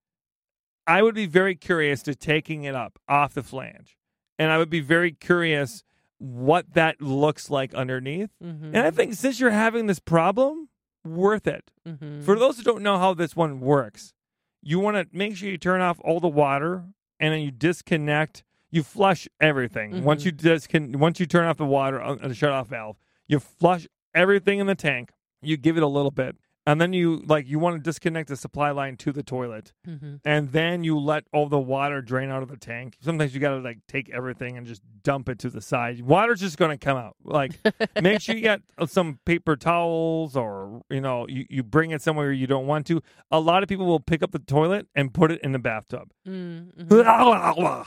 I 0.86 1.02
would 1.02 1.16
be 1.16 1.26
very 1.26 1.56
curious 1.56 2.02
to 2.04 2.16
taking 2.16 2.64
it 2.64 2.76
up 2.76 3.00
off 3.08 3.34
the 3.34 3.44
flange. 3.44 3.98
And 4.38 4.52
I 4.52 4.58
would 4.58 4.70
be 4.70 4.82
very 4.82 5.12
curious 5.12 5.84
what 6.18 6.74
that 6.74 7.02
looks 7.02 7.50
like 7.50 7.74
underneath. 7.74 8.30
Mhm. 8.44 8.66
And 8.68 8.78
I 8.78 8.92
think 8.92 9.14
since 9.14 9.40
you're 9.40 9.52
having 9.52 9.88
this 9.88 10.00
problem, 10.00 10.70
worth 11.04 11.48
it. 11.48 11.72
Mhm. 11.88 12.24
For 12.24 12.38
those 12.38 12.58
who 12.58 12.64
don't 12.64 12.82
know 12.84 12.98
how 12.98 13.14
this 13.14 13.36
one 13.36 13.60
works, 13.60 14.14
you 14.62 14.80
want 14.80 14.96
to 14.98 15.18
make 15.18 15.36
sure 15.36 15.50
you 15.50 15.58
turn 15.58 15.82
off 15.82 16.00
all 16.04 16.20
the 16.20 16.28
water 16.28 16.86
and 17.20 17.34
then 17.34 17.42
you 17.42 17.52
disconnect. 17.52 18.44
You 18.72 18.82
flush 18.84 19.28
everything. 19.40 20.04
Once 20.04 20.24
Mhm. 20.24 20.26
you 20.26 20.32
discon- 20.32 20.96
once 20.96 21.20
you 21.20 21.26
turn 21.26 21.46
off 21.48 21.58
the 21.58 21.66
water 21.66 22.02
on 22.02 22.18
the 22.20 22.34
shut 22.34 22.52
off 22.52 22.70
valve, 22.70 22.98
you 23.28 23.40
flush 23.40 23.88
everything 24.16 24.60
in 24.60 24.68
the 24.68 24.76
tank. 24.76 25.12
You 25.42 25.58
give 25.58 25.78
it 25.78 25.84
a 25.84 25.88
little 25.88 26.12
bit, 26.12 26.38
and 26.66 26.80
then 26.80 26.94
you 26.94 27.22
like 27.26 27.48
you 27.48 27.60
want 27.60 27.76
to 27.76 27.80
disconnect 27.82 28.30
the 28.30 28.36
supply 28.38 28.72
line 28.72 28.96
to 28.98 29.12
the 29.12 29.24
toilet, 29.24 29.74
Mhm. 29.88 30.20
and 30.24 30.52
then 30.52 30.84
you 30.84 30.98
let 31.00 31.26
all 31.34 31.48
the 31.50 31.60
water 31.60 32.02
drain 32.02 32.30
out 32.30 32.42
of 32.44 32.50
the 32.50 32.58
tank. 32.58 32.98
Sometimes 33.02 33.34
you 33.34 33.40
got 33.40 33.52
to 33.56 33.60
like 33.60 33.80
take 33.88 34.10
everything 34.10 34.58
and 34.58 34.66
just 34.66 34.82
dump 35.04 35.28
it 35.30 35.40
to 35.40 35.50
the 35.50 35.60
side. 35.62 36.02
Water's 36.02 36.40
just 36.40 36.58
going 36.58 36.72
to 36.72 36.78
come 36.78 36.96
out. 36.98 37.16
Like 37.24 37.60
make 38.02 38.22
sure 38.22 38.36
you 38.36 38.42
get 38.42 38.62
some 38.88 39.20
paper 39.26 39.56
towels 39.56 40.36
or 40.38 40.82
you 40.90 41.02
know 41.02 41.28
you, 41.28 41.46
you 41.50 41.64
bring 41.64 41.92
it 41.92 42.02
somewhere 42.02 42.32
you 42.32 42.48
don't 42.48 42.68
want 42.68 42.88
to. 42.88 43.02
A 43.32 43.40
lot 43.40 43.64
of 43.64 43.70
people 43.70 43.86
will 43.86 44.00
pick 44.00 44.24
up 44.24 44.32
the 44.32 44.40
toilet 44.40 44.88
and 44.96 45.14
put 45.14 45.32
it 45.32 45.42
in 45.42 45.52
the 45.52 45.60
bathtub. 45.60 46.10
Mm, 46.28 46.74
mhm. 46.76 46.90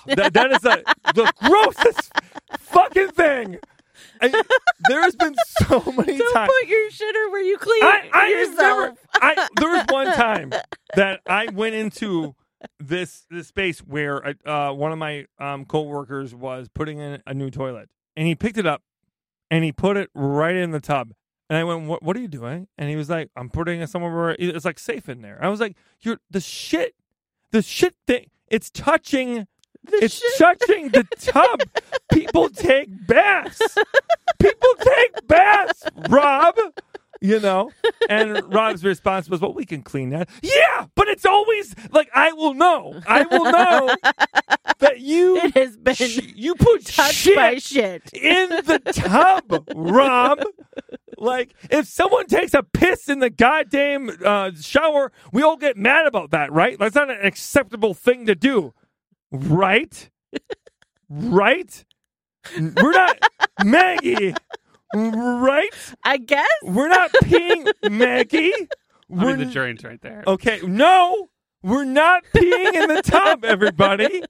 that, 0.17 0.35
that 0.35 0.53
is 0.53 0.65
a, 0.65 0.83
the 1.15 1.33
grossest 1.43 2.12
fucking 2.59 3.09
thing. 3.09 3.59
I, 4.21 4.43
there's 4.89 5.17
been 5.17 5.35
so 5.67 5.81
many 5.97 6.19
Don't 6.19 6.35
times. 6.35 6.51
put 6.61 6.69
your 6.69 6.91
shitter 6.91 7.31
where 7.33 7.43
you 7.43 7.59
clean 7.59 7.83
I, 7.83 8.11
I 8.13 8.29
yourself. 8.29 8.59
never. 8.59 8.95
I 9.15 9.49
there 9.59 9.71
was 9.71 9.85
one 9.89 10.07
time 10.15 10.53
that 10.95 11.21
I 11.29 11.49
went 11.53 11.75
into 11.75 12.35
this 12.81 13.27
this 13.31 13.49
space 13.49 13.81
where 13.81 14.35
uh, 14.47 14.73
one 14.73 14.93
of 14.93 14.99
my 14.99 15.27
um, 15.39 15.65
coworkers 15.65 16.35
was 16.35 16.69
putting 16.69 16.99
in 16.99 17.23
a 17.27 17.35
new 17.35 17.51
toilet, 17.51 17.89
and 18.17 18.27
he 18.27 18.35
picked 18.35 18.59
it 18.59 18.67
up 18.67 18.83
and 19.51 19.63
he 19.65 19.73
put 19.73 19.97
it 19.97 20.11
right 20.15 20.57
in 20.57 20.71
the 20.71 20.81
tub. 20.81 21.13
And 21.49 21.57
I 21.57 21.65
went, 21.65 21.87
"What? 21.87 22.03
What 22.03 22.17
are 22.17 22.21
you 22.21 22.29
doing?" 22.29 22.67
And 22.77 22.89
he 22.91 22.97
was 22.97 23.09
like, 23.09 23.31
"I'm 23.37 23.51
putting 23.51 23.81
it 23.81 23.89
somewhere 23.89 24.13
where 24.15 24.37
it's 24.39 24.65
like 24.65 24.79
safe 24.79 25.09
in 25.09 25.23
there." 25.23 25.39
I 25.41 25.49
was 25.49 25.61
like, 25.61 25.77
"You're 26.01 26.19
the 26.31 26.41
shit, 26.41 26.95
the 27.53 27.63
shit 27.63 27.95
thing. 28.07 28.31
It's 28.49 28.71
touching." 28.71 29.47
It's 29.92 30.14
shit- 30.14 30.38
touching 30.38 30.88
the 30.90 31.05
tub. 31.18 31.61
People 32.12 32.49
take 32.49 32.88
baths. 33.07 33.61
People 34.38 34.75
take 34.81 35.27
baths, 35.29 35.83
Rob. 36.09 36.55
You 37.22 37.40
know, 37.40 37.70
and 38.11 38.42
Rob's 38.53 38.85
response 38.85 39.31
was, 39.31 39.40
"Well, 39.40 39.55
we 39.55 39.64
can 39.64 39.83
clean 39.83 40.11
that." 40.11 40.29
Yeah, 40.42 40.87
but 40.94 41.09
it's 41.09 41.25
always 41.25 41.75
like 41.90 42.11
I 42.14 42.33
will 42.33 42.53
know. 42.53 43.01
I 43.07 43.22
will 43.25 43.44
know 43.44 43.94
that 44.81 45.01
you 45.01 45.37
It 45.42 45.55
has 45.57 45.79
been 45.79 45.94
sh- 45.94 46.20
you 46.35 46.55
put 46.57 46.87
shit 46.87 47.62
shit. 47.62 48.12
in 48.12 48.51
the 48.51 48.81
tub, 48.92 49.66
Rob. 49.75 50.42
Like 51.16 51.55
if 51.70 51.87
someone 51.87 52.27
takes 52.27 52.53
a 52.53 52.62
piss 52.62 53.09
in 53.09 53.20
the 53.20 53.31
goddamn 53.31 54.11
uh, 54.22 54.51
shower, 54.61 55.11
we 55.33 55.42
all 55.42 55.57
get 55.57 55.79
mad 55.79 56.07
about 56.07 56.33
that, 56.33 56.53
right? 56.53 56.79
That's 56.79 56.94
not 56.94 57.11
an 57.11 57.25
acceptable 57.25 57.94
thing 57.94 58.27
to 58.27 58.35
do, 58.35 58.75
right? 59.33 60.11
right? 61.09 61.85
We're 62.57 62.93
not 62.93 63.19
Maggie, 63.65 64.35
right? 64.95 65.95
I 66.05 66.19
guess. 66.19 66.47
We're 66.62 66.89
not 66.89 67.12
peeing 67.25 67.73
Maggie. 67.91 68.53
I 69.19 69.25
We're 69.25 69.27
mean, 69.27 69.39
the 69.39 69.47
n- 69.47 69.53
drain's 69.53 69.85
right 69.85 70.01
there. 70.01 70.25
Okay, 70.27 70.61
no, 70.65 71.29
we're 71.66 71.85
not 71.85 72.24
peeing 72.35 72.74
in 72.74 72.88
the 72.88 73.02
tub, 73.02 73.44
everybody. 73.44 74.22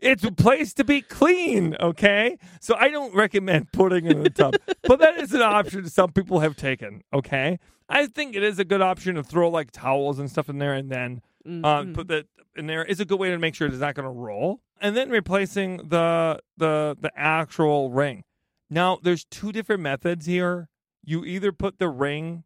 It's 0.00 0.24
a 0.24 0.32
place 0.32 0.72
to 0.74 0.84
be 0.84 1.02
clean, 1.02 1.76
okay? 1.78 2.38
So 2.60 2.74
I 2.74 2.88
don't 2.88 3.14
recommend 3.14 3.70
putting 3.72 4.06
it 4.06 4.12
in 4.12 4.22
the 4.22 4.30
tub, 4.30 4.54
but 4.84 4.98
that 5.00 5.18
is 5.18 5.32
an 5.34 5.42
option 5.42 5.88
some 5.88 6.12
people 6.12 6.40
have 6.40 6.56
taken, 6.56 7.02
okay? 7.12 7.58
I 7.88 8.06
think 8.06 8.34
it 8.34 8.42
is 8.42 8.58
a 8.58 8.64
good 8.64 8.80
option 8.80 9.16
to 9.16 9.22
throw 9.22 9.50
like 9.50 9.70
towels 9.72 10.18
and 10.18 10.30
stuff 10.30 10.48
in 10.48 10.58
there 10.58 10.74
and 10.74 10.90
then 10.90 11.20
um, 11.46 11.62
Mhm. 11.62 11.94
put 11.94 12.08
that 12.08 12.26
in 12.56 12.66
there 12.66 12.84
is 12.84 13.00
a 13.00 13.04
good 13.04 13.18
way 13.18 13.30
to 13.30 13.38
make 13.38 13.54
sure 13.54 13.66
it's 13.68 13.78
not 13.78 13.94
going 13.94 14.04
to 14.06 14.10
roll. 14.12 14.60
And 14.80 14.96
then 14.96 15.10
replacing 15.10 15.88
the 15.88 16.40
the 16.56 16.96
the 17.00 17.10
actual 17.16 17.90
ring. 17.90 18.24
Now, 18.70 18.98
there's 19.02 19.24
two 19.24 19.50
different 19.52 19.82
methods 19.82 20.26
here. 20.26 20.68
You 21.04 21.24
either 21.24 21.50
put 21.52 21.78
the 21.78 21.88
ring 21.88 22.44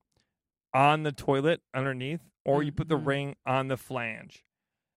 on 0.73 1.03
the 1.05 1.13
toilet 1.13 1.61
underneath, 1.75 2.21
or 2.45 2.63
you 2.63 2.73
put 2.73 2.89
the 2.89 2.99
Mhm. 2.99 3.07
ring 3.07 3.37
on 3.47 3.69
the 3.69 3.77
flange. 3.77 4.45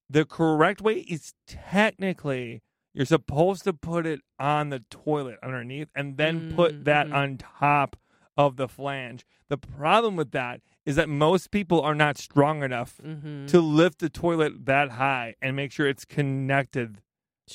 The 0.10 0.26
correct 0.26 0.82
way 0.82 1.00
is 1.00 1.34
technically 1.46 2.62
you're 2.94 3.06
supposed 3.06 3.64
to 3.66 3.74
put 3.74 4.08
it 4.08 4.22
on 4.40 4.70
the 4.70 4.80
toilet 4.90 5.38
underneath, 5.44 5.88
and 5.96 6.18
then 6.18 6.52
put 6.56 6.86
that 6.86 7.08
Mhm. 7.08 7.14
on 7.14 7.38
top 7.38 7.96
of 8.36 8.56
the 8.56 8.68
flange. 8.68 9.24
The 9.50 9.58
problem 9.58 10.16
with 10.16 10.32
that 10.32 10.62
is 10.86 10.96
that 10.96 11.08
most 11.08 11.52
people 11.52 11.80
are 11.82 11.94
not 11.94 12.18
strong 12.18 12.64
enough 12.64 13.00
Mm-hmm. 13.06 13.46
to 13.48 13.60
lift 13.62 14.00
the 14.00 14.10
toilet 14.10 14.66
that 14.66 14.92
high 14.92 15.36
and 15.42 15.56
make 15.56 15.72
sure 15.72 15.88
it's 15.88 16.06
connected. 16.06 17.02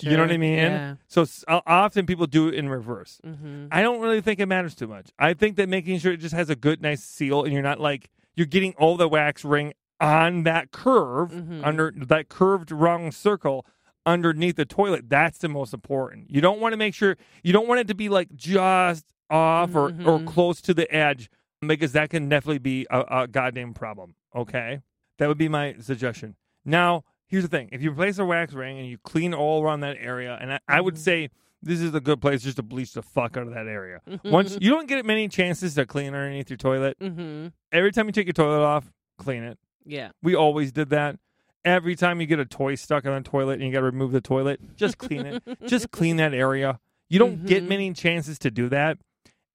You 0.00 0.16
know 0.16 0.22
what 0.22 0.32
I 0.32 0.38
mean? 0.38 0.58
Yeah. 0.58 0.94
So 1.08 1.26
often 1.48 2.06
people 2.06 2.26
do 2.26 2.48
it 2.48 2.54
in 2.54 2.68
reverse. 2.68 3.20
Mm-hmm. 3.24 3.66
I 3.70 3.82
don't 3.82 4.00
really 4.00 4.20
think 4.22 4.38
it 4.40 4.46
matters 4.46 4.74
too 4.74 4.86
much. 4.86 5.10
I 5.18 5.34
think 5.34 5.56
that 5.56 5.68
making 5.68 5.98
sure 5.98 6.12
it 6.12 6.16
just 6.18 6.34
has 6.34 6.48
a 6.50 6.56
good, 6.56 6.80
nice 6.80 7.02
seal, 7.02 7.42
and 7.44 7.52
you're 7.52 7.62
not 7.62 7.78
like 7.80 8.10
you're 8.34 8.46
getting 8.46 8.74
all 8.78 8.96
the 8.96 9.08
wax 9.08 9.44
ring 9.44 9.74
on 10.02 10.42
that 10.42 10.70
curve 10.72 11.30
Mhm. 11.30 11.64
under 11.64 11.92
that 11.96 12.28
curved 12.28 12.70
wrong 12.70 13.10
circle 13.12 13.64
underneath 14.04 14.56
the 14.56 14.64
toilet. 14.66 15.08
That's 15.08 15.38
the 15.38 15.48
most 15.48 15.72
important. 15.72 16.28
You 16.30 16.40
don't 16.40 16.60
want 16.60 16.72
to 16.72 16.76
make 16.76 16.92
sure 16.94 17.16
you 17.44 17.52
don't 17.52 17.68
want 17.68 17.80
it 17.80 17.86
to 17.88 17.94
be 17.94 18.08
like 18.08 18.34
just 18.34 19.06
off 19.30 19.74
or 19.74 19.86
or 19.88 20.18
Mhm. 20.18 20.26
close 20.26 20.60
to 20.62 20.74
the 20.74 20.92
edge 20.94 21.30
because 21.66 21.92
that 21.92 22.10
can 22.10 22.28
definitely 22.28 22.58
be 22.58 22.86
a, 22.90 23.22
a 23.22 23.28
goddamn 23.28 23.72
problem. 23.74 24.16
Okay, 24.34 24.80
that 25.18 25.28
would 25.28 25.38
be 25.38 25.48
my 25.48 25.76
suggestion. 25.78 26.34
Now, 26.64 27.04
here's 27.28 27.44
the 27.44 27.48
thing: 27.48 27.68
if 27.70 27.80
you 27.82 27.92
replace 27.92 28.18
a 28.18 28.24
wax 28.24 28.52
ring 28.54 28.78
and 28.78 28.88
you 28.88 28.98
clean 28.98 29.32
all 29.32 29.62
around 29.62 29.80
that 29.80 29.96
area, 30.00 30.36
and 30.40 30.54
I, 30.54 30.58
I 30.68 30.80
would 30.80 30.94
Mhm. 30.94 30.98
say 30.98 31.30
this 31.62 31.80
is 31.80 31.94
a 31.94 32.00
good 32.00 32.20
place 32.20 32.42
just 32.42 32.56
to 32.56 32.62
bleach 32.64 32.92
the 32.92 33.02
fuck 33.02 33.36
out 33.36 33.46
of 33.46 33.54
that 33.54 33.68
area. 33.68 34.00
Mm-hmm. 34.08 34.30
Once 34.32 34.58
you 34.60 34.68
don't 34.70 34.88
get 34.88 35.06
many 35.06 35.28
chances 35.28 35.76
to 35.76 35.86
clean 35.86 36.08
underneath 36.08 36.50
your 36.50 36.56
toilet, 36.56 36.98
Mm-hmm. 36.98 37.48
every 37.70 37.92
time 37.92 38.06
you 38.06 38.12
take 38.12 38.26
your 38.26 38.32
toilet 38.32 38.64
off, 38.64 38.90
clean 39.16 39.44
it. 39.44 39.58
Yeah. 39.84 40.10
We 40.22 40.34
always 40.34 40.72
did 40.72 40.90
that. 40.90 41.18
Every 41.64 41.94
time 41.94 42.20
you 42.20 42.26
get 42.26 42.40
a 42.40 42.44
toy 42.44 42.74
stuck 42.74 43.06
on 43.06 43.14
the 43.22 43.28
toilet 43.28 43.54
and 43.54 43.62
you 43.62 43.72
got 43.72 43.80
to 43.80 43.86
remove 43.86 44.12
the 44.12 44.20
toilet, 44.20 44.76
just 44.76 44.98
clean 44.98 45.26
it. 45.26 45.42
just 45.66 45.90
clean 45.92 46.16
that 46.16 46.34
area. 46.34 46.80
You 47.08 47.18
don't 47.18 47.46
get 47.46 47.62
Mhm. 47.62 47.68
many 47.68 47.92
chances 47.92 48.38
to 48.40 48.50
do 48.50 48.68
that. 48.70 48.98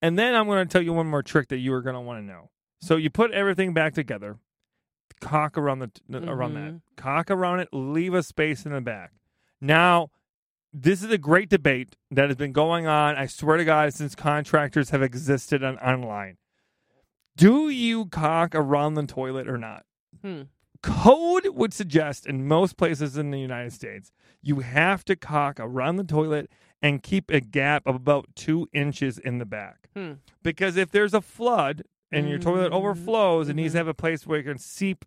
And 0.02 0.18
then 0.18 0.36
I'm 0.36 0.46
going 0.46 0.66
to 0.66 0.72
tell 0.72 0.82
you 0.82 0.94
one 0.94 1.08
more 1.08 1.24
trick 1.24 1.48
that 1.50 1.58
you 1.58 1.74
are 1.74 1.82
going 1.82 1.96
to 1.96 2.00
want 2.02 2.20
to 2.22 2.26
know. 2.26 2.50
So 2.82 2.96
you 2.96 3.10
put 3.10 3.32
everything 3.32 3.74
back 3.74 3.94
together, 3.94 4.38
caulk 5.20 5.58
around 5.58 5.80
the 5.80 5.92
around 6.30 6.54
that, 6.54 6.72
Mhm. 6.74 6.82
caulk 6.96 7.32
around 7.32 7.60
it, 7.62 7.70
leave 7.74 8.14
a 8.14 8.22
space 8.24 8.66
in 8.66 8.72
the 8.72 8.80
back. 8.82 9.12
Now, 9.60 10.12
this 10.72 11.02
is 11.04 11.10
a 11.12 11.18
great 11.18 11.50
debate 11.50 11.96
that 12.12 12.30
has 12.30 12.36
been 12.38 12.52
going 12.54 12.86
on. 12.86 13.16
I 13.16 13.26
swear 13.26 13.58
to 13.58 13.66
God, 13.66 13.92
since 13.94 14.14
contractors 14.16 14.92
have 14.92 15.02
existed 15.02 15.64
on 15.64 15.78
online. 15.80 16.38
Do 17.36 17.70
you 17.70 18.06
caulk 18.06 18.54
around 18.54 18.94
the 18.94 19.06
toilet 19.08 19.48
or 19.48 19.58
not? 19.58 19.84
Hmm. 20.22 20.42
Code 20.84 21.48
would 21.54 21.74
suggest 21.74 22.26
in 22.28 22.48
most 22.48 22.78
places 22.78 23.18
in 23.18 23.32
the 23.32 23.40
United 23.40 23.74
States, 23.74 24.12
you 24.42 24.60
have 24.60 25.04
to 25.06 25.16
caulk 25.16 25.60
around 25.60 25.96
the 25.96 26.04
toilet 26.04 26.50
and 26.82 27.02
keep 27.02 27.32
a 27.32 27.40
gap 27.40 27.82
of 27.88 27.96
about 27.96 28.28
two 28.36 28.68
inches 28.74 29.18
in 29.18 29.40
the 29.40 29.46
back. 29.46 29.90
Hmm. 29.96 30.14
Because 30.44 30.78
if 30.78 30.92
there's 30.92 31.14
a 31.16 31.22
flood 31.22 31.84
and 32.12 32.30
your 32.30 32.38
toilet 32.38 32.72
Mhm. 32.72 32.76
overflows, 32.76 33.50
it 33.50 33.56
needs 33.56 33.74
to 33.74 33.78
Mhm. 33.78 33.80
have 33.80 33.88
a 33.88 33.94
place 33.96 34.28
where 34.28 34.40
it 34.40 34.44
can 34.44 34.60
seep 34.60 35.04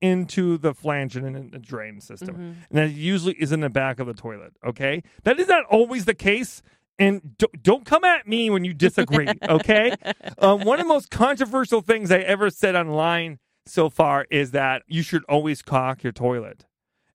into 0.00 0.58
the 0.58 0.74
flange 0.74 1.16
and 1.16 1.24
in 1.36 1.50
the 1.50 1.58
drain 1.60 2.00
system. 2.00 2.34
Mhm. 2.34 2.54
And 2.70 2.78
that 2.78 2.90
usually 2.90 3.34
is 3.34 3.52
in 3.52 3.60
the 3.60 3.70
back 3.70 4.00
of 4.00 4.08
the 4.08 4.14
toilet. 4.14 4.52
Okay. 4.66 5.04
That 5.22 5.38
is 5.38 5.46
not 5.46 5.64
always 5.66 6.04
the 6.06 6.14
case. 6.14 6.60
And 6.98 7.38
do- 7.38 7.46
don't 7.62 7.86
come 7.86 8.02
at 8.04 8.26
me 8.26 8.50
when 8.50 8.64
you 8.64 8.74
disagree. 8.74 9.28
Okay. 9.48 9.92
um, 10.38 10.62
one 10.64 10.80
of 10.80 10.84
the 10.86 10.92
most 10.92 11.10
controversial 11.10 11.80
things 11.80 12.10
I 12.10 12.18
ever 12.18 12.50
said 12.50 12.74
online 12.74 13.38
so 13.66 13.88
far 13.90 14.26
is 14.30 14.50
that 14.52 14.82
you 14.86 15.02
should 15.02 15.24
always 15.24 15.62
caulk 15.62 16.02
your 16.02 16.12
toilet. 16.12 16.66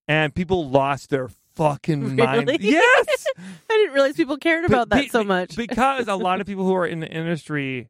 And 0.07 0.33
people 0.33 0.69
lost 0.69 1.09
their 1.09 1.27
fucking 1.55 2.15
mind. 2.15 2.49
Yes. 2.61 3.25
I 3.37 3.41
didn't 3.73 3.93
realize 3.93 4.15
people 4.15 4.37
cared 4.37 4.65
about 4.65 4.89
that 4.89 5.01
Be- 5.03 5.09
so 5.09 5.23
much. 5.23 5.55
because 5.57 6.07
a 6.07 6.15
lot 6.15 6.39
of 6.41 6.47
people 6.51 6.65
who 6.65 6.73
are 6.75 6.87
in 6.87 6.99
the 7.01 7.09
industry 7.09 7.89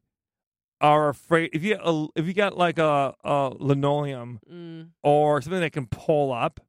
are 0.80 1.08
afraid 1.08 1.50
if 1.52 1.64
you 1.64 1.76
a, 1.82 2.06
if 2.18 2.26
you 2.26 2.32
got 2.34 2.56
like 2.56 2.78
a, 2.78 3.14
a 3.24 3.52
linoleum 3.58 4.38
Mm. 4.50 4.88
or 5.02 5.42
something 5.42 5.60
that 5.60 5.72
can 5.72 5.86
pull 5.86 6.32
up, 6.32 6.60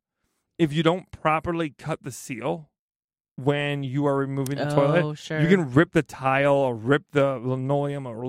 if 0.58 0.74
you 0.74 0.84
don't 0.84 1.10
properly 1.12 1.70
cut 1.78 2.04
the 2.04 2.12
seal 2.12 2.70
when 3.36 3.84
you 3.84 4.06
are 4.06 4.18
removing 4.18 4.58
the 4.58 4.70
Oh, 4.72 4.76
toilet, 4.76 5.18
sure. 5.18 5.40
you 5.40 5.48
can 5.48 5.72
rip 5.74 5.94
the 5.94 6.02
tile 6.04 6.54
or 6.56 6.76
rip 6.76 7.04
the 7.12 7.40
linoleum 7.42 8.06
or 8.06 8.26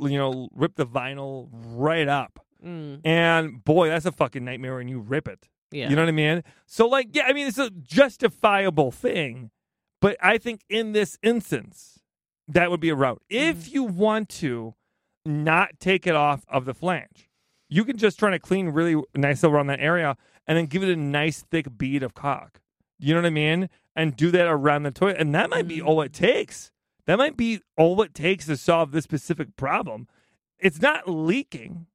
you 0.00 0.18
know 0.18 0.48
rip 0.54 0.76
the 0.76 0.86
vinyl 0.86 1.48
right 1.52 2.06
up. 2.08 2.38
Mm. 2.64 3.00
And 3.04 3.64
boy, 3.64 3.88
that's 3.88 4.06
a 4.06 4.12
fucking 4.12 4.44
nightmare 4.44 4.76
when 4.76 4.88
you 4.88 5.00
rip 5.00 5.28
it. 5.28 5.48
Yeah. 5.70 5.90
You 5.90 5.96
know 5.96 6.02
what 6.02 6.08
I 6.08 6.12
mean? 6.12 6.42
So 6.66 6.88
like, 6.88 7.08
yeah, 7.12 7.24
I 7.26 7.32
mean 7.32 7.46
it's 7.46 7.58
a 7.58 7.70
justifiable 7.70 8.90
thing, 8.90 9.50
but 10.00 10.16
I 10.22 10.38
think 10.38 10.62
in 10.68 10.92
this 10.92 11.18
instance, 11.22 12.00
that 12.48 12.70
would 12.70 12.80
be 12.80 12.88
a 12.88 12.94
route. 12.94 13.22
Mm-hmm. 13.30 13.50
If 13.50 13.72
you 13.72 13.84
want 13.84 14.28
to 14.30 14.74
not 15.24 15.78
take 15.78 16.06
it 16.06 16.14
off 16.14 16.46
of 16.48 16.64
the 16.64 16.74
flange, 16.74 17.28
you 17.68 17.84
can 17.84 17.98
just 17.98 18.18
try 18.18 18.30
to 18.30 18.38
clean 18.38 18.70
really 18.70 19.00
nice 19.14 19.44
around 19.44 19.66
that 19.66 19.80
area 19.80 20.16
and 20.46 20.56
then 20.56 20.66
give 20.66 20.82
it 20.82 20.88
a 20.88 20.96
nice 20.96 21.44
thick 21.50 21.76
bead 21.76 22.02
of 22.02 22.14
caulk. 22.14 22.60
You 22.98 23.14
know 23.14 23.20
what 23.20 23.26
I 23.26 23.30
mean? 23.30 23.68
And 23.94 24.16
do 24.16 24.30
that 24.30 24.46
around 24.46 24.84
the 24.84 24.90
toilet. 24.90 25.18
And 25.18 25.34
that 25.34 25.50
might 25.50 25.68
be 25.68 25.82
all 25.82 26.00
it 26.00 26.12
takes. 26.12 26.70
That 27.06 27.18
might 27.18 27.36
be 27.36 27.60
all 27.76 28.00
it 28.02 28.14
takes 28.14 28.46
to 28.46 28.56
solve 28.56 28.92
this 28.92 29.04
specific 29.04 29.56
problem. 29.56 30.08
It's 30.58 30.80
not 30.80 31.08
leaking. 31.08 31.86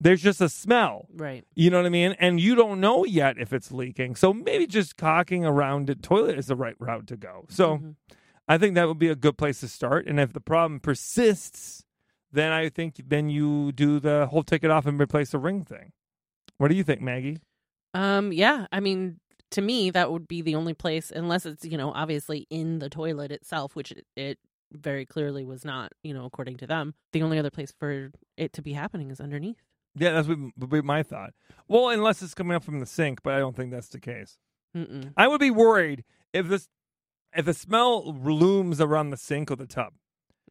There's 0.00 0.22
just 0.22 0.40
a 0.40 0.48
smell. 0.48 1.06
Right. 1.14 1.44
You 1.54 1.70
know 1.70 1.76
what 1.76 1.86
I 1.86 1.90
mean? 1.90 2.16
And 2.18 2.40
you 2.40 2.54
don't 2.54 2.80
know 2.80 3.04
yet 3.04 3.36
if 3.38 3.52
it's 3.52 3.70
leaking. 3.70 4.16
So 4.16 4.32
maybe 4.32 4.66
just 4.66 4.96
caulking 4.96 5.44
around 5.44 5.86
the 5.88 5.94
toilet 5.94 6.38
is 6.38 6.46
the 6.46 6.56
right 6.56 6.76
route 6.78 7.06
to 7.08 7.16
go. 7.16 7.44
So 7.50 7.76
Mhm. 7.78 7.96
I 8.48 8.56
think 8.58 8.74
that 8.76 8.88
would 8.88 8.98
be 8.98 9.08
a 9.08 9.14
good 9.14 9.36
place 9.36 9.60
to 9.60 9.68
start. 9.68 10.06
And 10.06 10.18
if 10.18 10.32
the 10.32 10.40
problem 10.40 10.80
persists, 10.80 11.84
then 12.32 12.50
I 12.52 12.68
think 12.70 13.00
then 13.06 13.28
you 13.28 13.72
do 13.72 14.00
the 14.00 14.26
whole 14.30 14.42
take 14.42 14.64
it 14.64 14.70
off 14.70 14.86
and 14.86 14.98
replace 15.00 15.30
the 15.30 15.38
ring 15.38 15.64
thing. 15.64 15.92
What 16.56 16.68
do 16.68 16.74
you 16.74 16.82
think, 16.84 17.00
Maggie? 17.00 17.38
Um. 17.92 18.32
Yeah. 18.32 18.66
I 18.72 18.80
mean, 18.80 19.20
to 19.50 19.60
me, 19.60 19.90
that 19.90 20.10
would 20.12 20.26
be 20.28 20.40
the 20.40 20.54
only 20.54 20.74
place, 20.74 21.10
unless 21.10 21.44
it's 21.44 21.64
you 21.64 21.76
know 21.76 21.92
obviously 21.92 22.46
in 22.48 22.78
the 22.78 22.88
toilet 22.88 23.30
itself, 23.32 23.76
which 23.76 23.92
it, 23.92 24.06
it 24.16 24.38
very 24.72 25.04
clearly 25.04 25.44
was 25.44 25.64
not. 25.64 25.92
You 26.02 26.14
know, 26.14 26.24
according 26.24 26.56
to 26.58 26.66
them, 26.66 26.94
the 27.12 27.22
only 27.22 27.38
other 27.38 27.50
place 27.50 27.72
for 27.78 28.10
it 28.36 28.52
to 28.54 28.62
be 28.62 28.72
happening 28.72 29.10
is 29.10 29.20
underneath. 29.20 29.60
Yeah, 29.96 30.12
that's 30.12 30.28
would 30.28 30.70
be 30.70 30.82
my 30.82 31.02
thought. 31.02 31.32
Well, 31.68 31.88
unless 31.88 32.22
it's 32.22 32.34
coming 32.34 32.54
up 32.54 32.64
from 32.64 32.80
the 32.80 32.86
sink, 32.86 33.22
but 33.22 33.34
I 33.34 33.38
don't 33.38 33.56
think 33.56 33.70
that's 33.70 33.88
the 33.88 34.00
case. 34.00 34.38
Mm-mm. 34.76 35.12
I 35.16 35.26
would 35.26 35.40
be 35.40 35.50
worried 35.50 36.04
if 36.32 36.48
this 36.48 36.68
if 37.34 37.44
the 37.44 37.54
smell 37.54 38.12
looms 38.12 38.80
around 38.80 39.10
the 39.10 39.16
sink 39.16 39.50
or 39.50 39.56
the 39.56 39.66
tub. 39.66 39.92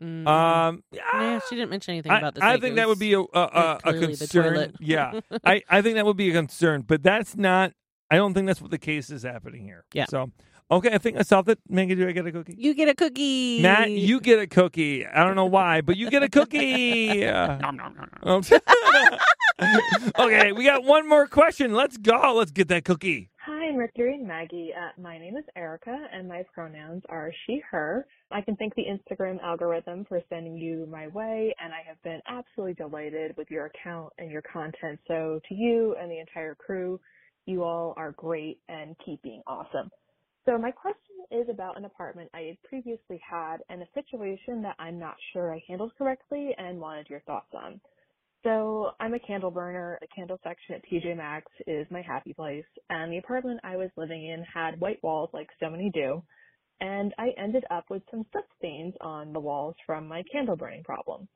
Mm. 0.02 0.26
Um, 0.28 0.84
yeah, 0.92 1.40
she 1.50 1.56
didn't 1.56 1.72
mention 1.72 1.94
anything 1.94 2.12
I, 2.12 2.20
about 2.20 2.36
the 2.36 2.44
I 2.44 2.58
think 2.58 2.74
It 2.74 2.76
that 2.78 2.88
would 2.88 3.00
be 3.00 3.14
a, 3.14 3.20
a, 3.20 3.26
a, 3.34 3.76
a 3.76 3.80
clearly 3.82 4.14
the 4.14 4.18
concern. 4.18 4.74
yeah, 4.80 5.20
I, 5.44 5.62
I 5.70 5.82
think 5.82 5.96
that 5.96 6.06
would 6.06 6.18
be 6.18 6.30
a 6.30 6.34
concern, 6.34 6.84
but 6.88 7.04
that's 7.04 7.36
not. 7.36 7.74
I 8.10 8.16
don't 8.16 8.34
think 8.34 8.48
that's 8.48 8.62
what 8.62 8.72
the 8.72 8.78
case 8.78 9.10
is 9.10 9.24
happening 9.24 9.64
here. 9.64 9.84
Yeah. 9.94 10.06
So, 10.06 10.32
okay, 10.72 10.94
I 10.94 10.98
think 10.98 11.18
I 11.18 11.24
solved 11.24 11.50
it. 11.50 11.60
Maggie, 11.68 11.96
do 11.96 12.08
I 12.08 12.12
get 12.12 12.26
a 12.26 12.32
cookie? 12.32 12.56
You 12.58 12.74
get 12.74 12.90
a 12.90 12.96
cookie, 12.96 13.62
Matt, 13.62 13.92
you 13.92 14.20
get 14.20 14.40
a 14.40 14.48
cookie. 14.48 15.06
I 15.06 15.24
don't 15.24 15.36
know 15.36 15.46
why, 15.46 15.82
but 15.82 15.98
you 15.98 16.10
get 16.10 16.24
a 16.24 16.30
cookie. 16.30 17.22
Nom, 17.26 17.76
nom, 17.76 17.96
nom, 17.96 18.10
nom. 18.24 18.42
okay, 20.20 20.52
we 20.52 20.64
got 20.64 20.84
one 20.84 21.08
more 21.08 21.28
question. 21.28 21.74
Let's 21.74 21.98
go. 21.98 22.36
Let's 22.38 22.52
get 22.52 22.68
that 22.70 22.86
cookie. 22.86 23.30
Hi, 23.46 23.68
I'm 23.68 23.78
Mercury 23.78 24.14
and 24.14 24.28
Maggie. 24.28 24.72
Uh, 24.78 25.02
my 25.02 25.18
name 25.18 25.36
is 25.36 25.44
Erica, 25.56 25.98
and 26.14 26.28
my 26.28 26.44
pronouns 26.54 27.04
are 27.10 27.32
she, 27.46 27.62
her. 27.72 28.06
I 28.32 28.42
can 28.42 28.56
thank 28.58 28.76
the 28.76 28.84
Instagram 28.84 29.42
algorithm 29.42 30.06
for 30.08 30.22
sending 30.30 30.56
you 30.56 30.88
my 30.90 31.08
way, 31.08 31.54
and 31.62 31.74
I 31.74 31.82
have 31.88 32.02
been 32.04 32.22
absolutely 32.28 32.76
delighted 32.76 33.36
with 33.38 33.50
your 33.50 33.66
account 33.66 34.14
and 34.18 34.30
your 34.30 34.44
content. 34.44 35.00
So, 35.08 35.40
to 35.50 35.56
you 35.56 35.96
and 36.00 36.12
the 36.12 36.20
entire 36.20 36.56
crew, 36.56 37.00
you 37.46 37.64
all 37.64 37.94
are 37.98 38.12
great 38.12 38.60
and 38.70 38.96
keep 39.04 39.22
being 39.24 39.42
awesome. 39.48 39.90
So, 40.50 40.58
my 40.58 40.72
question 40.72 41.16
is 41.32 41.48
about 41.48 41.78
an 41.78 41.86
apartment 41.86 42.32
I 42.34 42.42
had 42.42 42.64
previously 42.64 43.22
had 43.30 43.58
and 43.70 43.84
a 43.84 43.88
situation 43.94 44.64
that 44.64 44.78
I'm 44.80 44.98
not 45.00 45.16
sure 45.32 45.54
I 45.54 45.62
handled 45.70 45.94
correctly 45.96 46.56
and 46.58 46.82
wanted 46.82 47.08
your 47.08 47.22
thoughts 47.22 47.54
on. 47.54 47.80
So 48.44 48.92
I'm 49.00 49.14
a 49.14 49.20
candle 49.20 49.52
burner. 49.52 50.00
The 50.02 50.08
candle 50.16 50.40
section 50.44 50.76
at 50.76 50.84
TJ 50.86 51.18
Maxx 51.18 51.52
is 51.68 51.86
my 51.92 52.02
happy 52.02 52.34
place, 52.34 52.66
and 52.90 53.14
the 53.14 53.20
apartment 53.20 53.60
I 53.64 53.78
was 53.78 53.92
living 53.98 54.26
in 54.26 54.44
had 54.44 54.80
white 54.80 55.04
walls 55.04 55.30
like 55.34 55.50
so 55.60 55.70
many 55.70 55.92
do, 55.94 56.24
and 56.82 57.14
I 57.20 57.30
ended 57.38 57.66
up 57.70 57.86
with 57.92 58.04
some 58.12 58.26
soot 58.34 58.46
stains 58.58 58.96
on 59.02 59.34
the 59.34 59.42
walls 59.42 59.76
from 59.86 60.08
my 60.08 60.24
candle 60.32 60.56
burning 60.56 60.84
problem. 60.84 61.28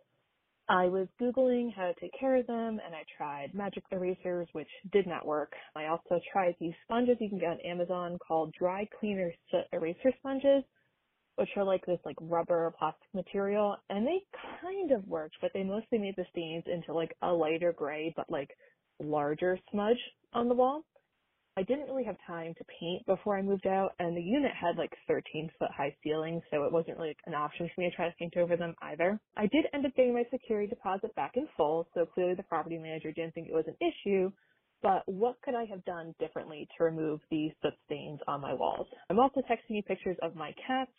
I 0.73 0.87
was 0.87 1.07
Googling 1.21 1.73
how 1.75 1.87
to 1.87 1.95
take 2.01 2.13
care 2.19 2.37
of 2.37 2.47
them, 2.47 2.81
and 2.85 2.95
I 2.95 3.03
tried 3.17 3.55
magic 3.55 3.85
erasers, 3.91 4.49
which 4.53 4.69
did 4.93 5.07
not 5.07 5.27
work. 5.27 5.53
I 5.77 5.87
also 5.87 6.19
tried 6.33 6.57
these 6.59 6.73
sponges 6.85 7.17
you 7.21 7.29
can 7.29 7.39
get 7.39 7.51
on 7.51 7.61
Amazon 7.61 8.19
called 8.27 8.55
dry 8.59 8.89
cleaner 8.99 9.33
eraser 9.73 10.13
sponges, 10.19 10.65
which 11.37 11.49
are 11.57 11.65
like 11.65 11.85
this 11.87 11.99
like 12.05 12.17
rubber 12.21 12.73
plastic 12.77 13.09
material 13.15 13.77
and 13.89 14.07
they 14.07 14.21
kind 14.61 14.91
of 14.91 15.07
worked 15.07 15.37
but 15.41 15.51
they 15.55 15.63
mostly 15.63 15.99
made 15.99 16.15
the 16.17 16.25
stains 16.31 16.63
into 16.67 16.93
like 16.93 17.15
a 17.23 17.31
lighter 17.31 17.73
gray 17.73 18.13
but 18.17 18.29
like 18.31 18.49
larger 19.01 19.59
smudge 19.71 19.97
on 20.33 20.49
the 20.49 20.55
wall 20.55 20.83
I 21.57 21.63
didn't 21.63 21.85
really 21.87 22.05
have 22.05 22.17
time 22.25 22.55
to 22.57 22.65
paint 22.79 23.05
before 23.05 23.37
I 23.37 23.41
moved 23.43 23.67
out, 23.67 23.91
and 23.99 24.17
the 24.17 24.21
unit 24.21 24.51
had 24.59 24.77
like 24.77 24.91
13 25.07 25.51
foot 25.59 25.69
high 25.75 25.95
ceilings, 26.03 26.41
so 26.49 26.63
it 26.63 26.71
wasn't 26.71 26.97
really 26.97 27.15
an 27.27 27.35
option 27.35 27.69
for 27.73 27.81
me 27.81 27.89
to 27.89 27.95
try 27.95 28.09
to 28.09 28.15
paint 28.17 28.37
over 28.37 28.57
them 28.57 28.75
either. 28.81 29.19
I 29.37 29.47
did 29.47 29.65
end 29.73 29.85
up 29.85 29.95
getting 29.95 30.13
my 30.15 30.23
security 30.31 30.67
deposit 30.67 31.13
back 31.15 31.33
in 31.35 31.47
full, 31.57 31.87
so 31.93 32.05
clearly 32.07 32.35
the 32.35 32.43
property 32.43 32.77
manager 32.79 33.11
didn't 33.11 33.35
think 33.35 33.49
it 33.49 33.53
was 33.53 33.67
an 33.67 33.77
issue. 33.81 34.31
But 34.81 35.03
what 35.05 35.41
could 35.43 35.55
I 35.55 35.65
have 35.65 35.85
done 35.85 36.15
differently 36.19 36.67
to 36.77 36.83
remove 36.83 37.21
the 37.29 37.49
soot 37.61 37.73
stains 37.85 38.19
on 38.27 38.41
my 38.41 38.53
walls? 38.53 38.87
I'm 39.09 39.19
also 39.19 39.41
texting 39.41 39.77
you 39.77 39.83
pictures 39.83 40.17
of 40.23 40.35
my 40.35 40.53
cats. 40.67 40.91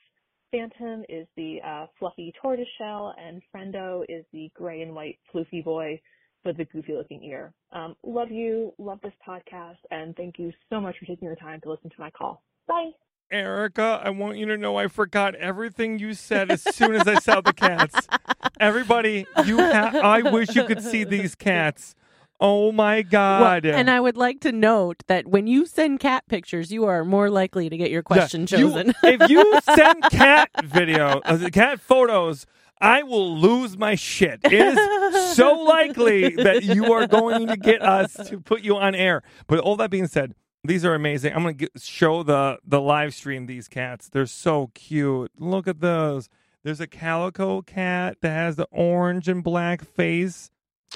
Phantom 0.52 1.04
is 1.08 1.26
the 1.36 1.58
uh, 1.66 1.86
fluffy 1.98 2.32
tortoise 2.40 2.68
shell, 2.78 3.14
and 3.18 3.42
Friendo 3.52 4.04
is 4.08 4.24
the 4.32 4.50
gray 4.54 4.82
and 4.82 4.94
white 4.94 5.18
floofy 5.34 5.64
boy 5.64 6.00
with 6.44 6.56
the 6.56 6.64
goofy 6.66 6.92
looking 6.94 7.22
ear. 7.24 7.52
Um, 7.72 7.96
love 8.02 8.30
you, 8.30 8.72
love 8.78 9.00
this 9.02 9.12
podcast, 9.26 9.76
and 9.90 10.14
thank 10.16 10.38
you 10.38 10.52
so 10.70 10.80
much 10.80 10.96
for 10.98 11.06
taking 11.06 11.28
the 11.28 11.36
time 11.36 11.60
to 11.62 11.70
listen 11.70 11.90
to 11.90 11.96
my 12.00 12.10
call. 12.10 12.42
Bye. 12.66 12.90
Erica, 13.30 14.00
I 14.04 14.10
want 14.10 14.36
you 14.36 14.46
to 14.46 14.56
know 14.56 14.76
I 14.76 14.86
forgot 14.88 15.34
everything 15.34 15.98
you 15.98 16.12
said 16.14 16.50
as 16.50 16.62
soon 16.62 16.94
as 16.94 17.08
I 17.08 17.18
saw 17.18 17.40
the 17.40 17.52
cats. 17.54 18.06
Everybody, 18.60 19.26
you 19.44 19.56
ha- 19.58 19.98
I 20.02 20.22
wish 20.30 20.54
you 20.54 20.64
could 20.64 20.82
see 20.82 21.04
these 21.04 21.34
cats. 21.34 21.94
Oh 22.38 22.70
my 22.72 22.96
Well, 22.96 23.04
god. 23.10 23.64
and 23.64 23.88
I 23.90 23.98
would 24.00 24.16
like 24.16 24.40
to 24.40 24.52
note 24.52 25.02
that 25.06 25.26
when 25.26 25.46
you 25.46 25.64
send 25.66 26.00
cat 26.00 26.24
pictures, 26.28 26.70
you 26.70 26.84
are 26.84 27.04
more 27.04 27.30
likely 27.30 27.68
to 27.70 27.76
get 27.76 27.90
your 27.90 28.00
Yeah, 28.00 28.14
question 28.14 28.42
you- 28.42 28.46
chosen. 28.46 28.92
if 29.02 29.30
you 29.30 29.60
send 29.74 30.02
cat 30.10 30.50
video, 30.64 31.20
uh, 31.24 31.48
cat 31.50 31.80
photos, 31.80 32.44
I 32.80 33.02
will 33.02 33.38
lose 33.38 33.78
my 33.78 33.94
shit. 33.94 34.40
It 34.44 34.52
is 34.52 35.36
so 35.36 35.52
likely 35.64 36.30
that 36.36 36.64
you 36.64 36.92
are 36.92 37.06
going 37.06 37.46
to 37.46 37.56
get 37.56 37.82
us 37.82 38.14
to 38.28 38.40
put 38.40 38.62
you 38.62 38.76
on 38.76 38.94
air. 38.94 39.22
But 39.46 39.60
all 39.60 39.76
that 39.76 39.90
being 39.90 40.06
said, 40.06 40.34
these 40.64 40.84
are 40.84 40.94
amazing. 40.94 41.34
I'm 41.34 41.42
going 41.42 41.56
to 41.58 41.68
show 41.78 42.22
the 42.22 42.58
the 42.66 42.80
live 42.80 43.14
stream 43.14 43.46
these 43.46 43.68
cats. 43.68 44.08
They're 44.08 44.26
so 44.26 44.70
cute. 44.74 45.30
Look 45.38 45.68
at 45.68 45.80
those. 45.80 46.28
There's 46.62 46.80
a 46.80 46.86
calico 46.86 47.60
cat 47.60 48.18
that 48.22 48.30
has 48.30 48.56
the 48.56 48.66
orange 48.70 49.28
and 49.28 49.44
black 49.44 49.84
face. 49.84 50.50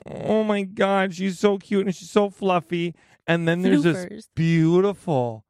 Oh 0.07 0.43
my 0.43 0.63
god, 0.63 1.15
she's 1.15 1.39
so 1.39 1.59
cute 1.59 1.87
and 1.87 1.95
she's 1.95 2.11
so 2.11 2.31
fluffy. 2.31 2.95
And 3.27 3.47
then 3.47 3.61
there's 3.61 3.83
this 3.83 4.29
beautiful, 4.35 5.45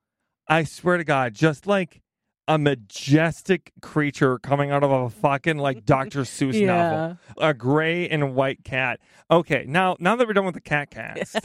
I 0.49 0.65
swear 0.65 0.97
to 0.97 1.05
God, 1.05 1.35
just 1.35 1.69
like 1.69 2.03
a 2.49 2.59
majestic 2.59 3.71
creature 3.83 4.39
coming 4.39 4.71
out 4.71 4.83
of 4.83 4.91
a 4.91 5.11
fucking 5.11 5.59
like 5.59 5.85
Dr. 5.85 6.21
Seuss 6.23 6.65
novel. 6.65 7.19
A 7.39 7.53
gray 7.55 8.09
and 8.09 8.35
white 8.35 8.65
cat. 8.65 8.99
Okay, 9.31 9.65
now 9.69 9.97
now 10.01 10.17
that 10.17 10.27
we're 10.27 10.33
done 10.33 10.47
with 10.47 10.55
the 10.55 10.61
cat 10.61 10.91
cast, 10.91 11.37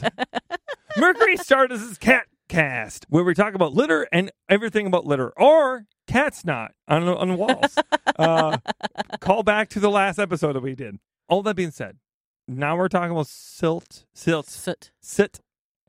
Mercury 0.97 1.38
started 1.38 1.80
as 1.80 1.97
cat 1.97 2.28
cast, 2.47 3.06
where 3.10 3.24
we 3.24 3.34
talk 3.34 3.54
about 3.54 3.74
litter 3.74 4.08
and 4.14 4.32
everything 4.47 4.88
about 4.88 5.06
litter, 5.06 5.32
or 5.38 5.86
cat's 6.08 6.45
not 6.45 6.72
on 6.88 7.08
on 7.08 7.28
the 7.28 7.36
walls. 7.36 7.78
uh, 8.18 8.58
call 9.20 9.43
back 9.43 9.68
to 9.70 9.80
the 9.82 9.89
last 9.91 10.18
episode 10.20 10.54
that 10.54 10.64
we 10.64 10.74
did. 10.74 10.99
All 11.28 11.43
that 11.43 11.56
being 11.56 11.72
said, 11.72 11.97
now 12.47 12.78
we're 12.78 12.88
talking 12.88 13.12
about 13.12 13.28
silt, 13.28 14.06
silt, 14.14 14.47
Soot. 14.47 14.91
sit, 15.01 15.41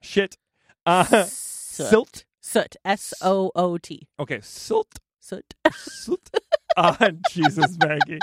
shit, 0.02 0.36
uh, 0.84 1.04
Soot. 1.04 1.28
silt. 1.28 2.24
Soot. 2.40 2.76
S 2.84 3.14
O 3.22 3.50
O 3.56 3.78
T. 3.78 4.06
Okay, 4.20 4.38
silt, 4.42 4.98
Soot. 5.24 5.54
silt. 5.72 6.28
Ah, 6.76 7.10
Jesus, 7.30 7.78
Maggie. 7.78 8.18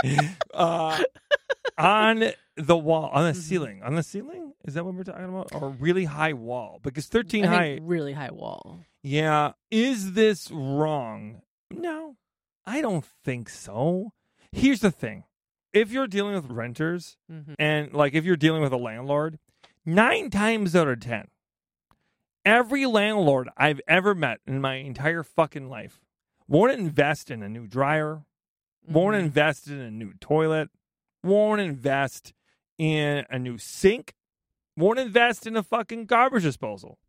Uh, 0.54 1.02
on 1.80 2.32
the 2.58 2.78
wall, 2.78 3.10
on 3.12 3.24
the 3.24 3.32
Mhm. 3.32 3.42
ceiling, 3.42 3.82
on 3.82 3.96
the 3.96 4.04
ceiling. 4.04 4.54
Is 4.66 4.76
that 4.76 4.86
what 4.86 4.94
we're 4.94 5.04
talking 5.04 5.26
about? 5.26 5.52
Or 5.56 5.70
a 5.70 5.72
really 5.72 6.06
high 6.06 6.34
wall? 6.34 6.80
Because 6.84 7.08
thirteen 7.08 7.46
I 7.46 7.48
high. 7.48 7.64
think 7.76 7.82
really 7.86 8.14
high 8.14 8.30
wall. 8.32 8.82
Yeah. 9.02 9.54
Is 9.72 10.14
this 10.14 10.52
wrong? 10.52 11.42
No, 11.72 12.18
I 12.66 12.82
don't 12.82 13.06
think 13.24 13.50
so. 13.50 14.12
Here's 14.52 14.82
the 14.82 14.92
thing 14.92 15.24
if 15.74 15.92
you're 15.92 16.06
dealing 16.08 16.36
with 16.36 16.52
renters, 16.52 17.18
Mhm. 17.32 17.56
and 17.58 17.94
like 17.94 18.14
if 18.14 18.26
you're 18.26 18.36
dealing 18.36 18.62
with 18.62 18.74
a 18.74 18.78
landlord, 18.78 19.40
nine 19.86 20.30
times 20.30 20.76
out 20.76 20.88
of 20.88 21.00
10, 21.00 21.30
every 22.46 22.86
landlord 22.86 23.50
I've 23.58 23.82
ever 23.88 24.14
met 24.14 24.40
in 24.46 24.62
my 24.62 24.76
entire 24.76 25.24
fucking 25.24 25.68
life 25.70 26.00
won't 26.52 26.72
invest 26.74 27.32
in 27.32 27.42
a 27.42 27.48
new 27.50 27.66
dryer, 27.66 28.24
won't 28.88 29.16
Mhm. 29.16 29.20
invest 29.22 29.68
in 29.68 29.80
a 29.80 29.90
new 29.90 30.14
toilet, 30.20 30.70
won't 31.24 31.62
invest 31.62 32.34
in 32.78 33.26
a 33.30 33.40
new 33.40 33.58
sink, 33.58 34.14
won't 34.76 35.00
invest 35.00 35.48
in 35.48 35.56
a 35.56 35.64
fucking 35.64 36.06
garbage 36.06 36.44
disposal. 36.44 37.00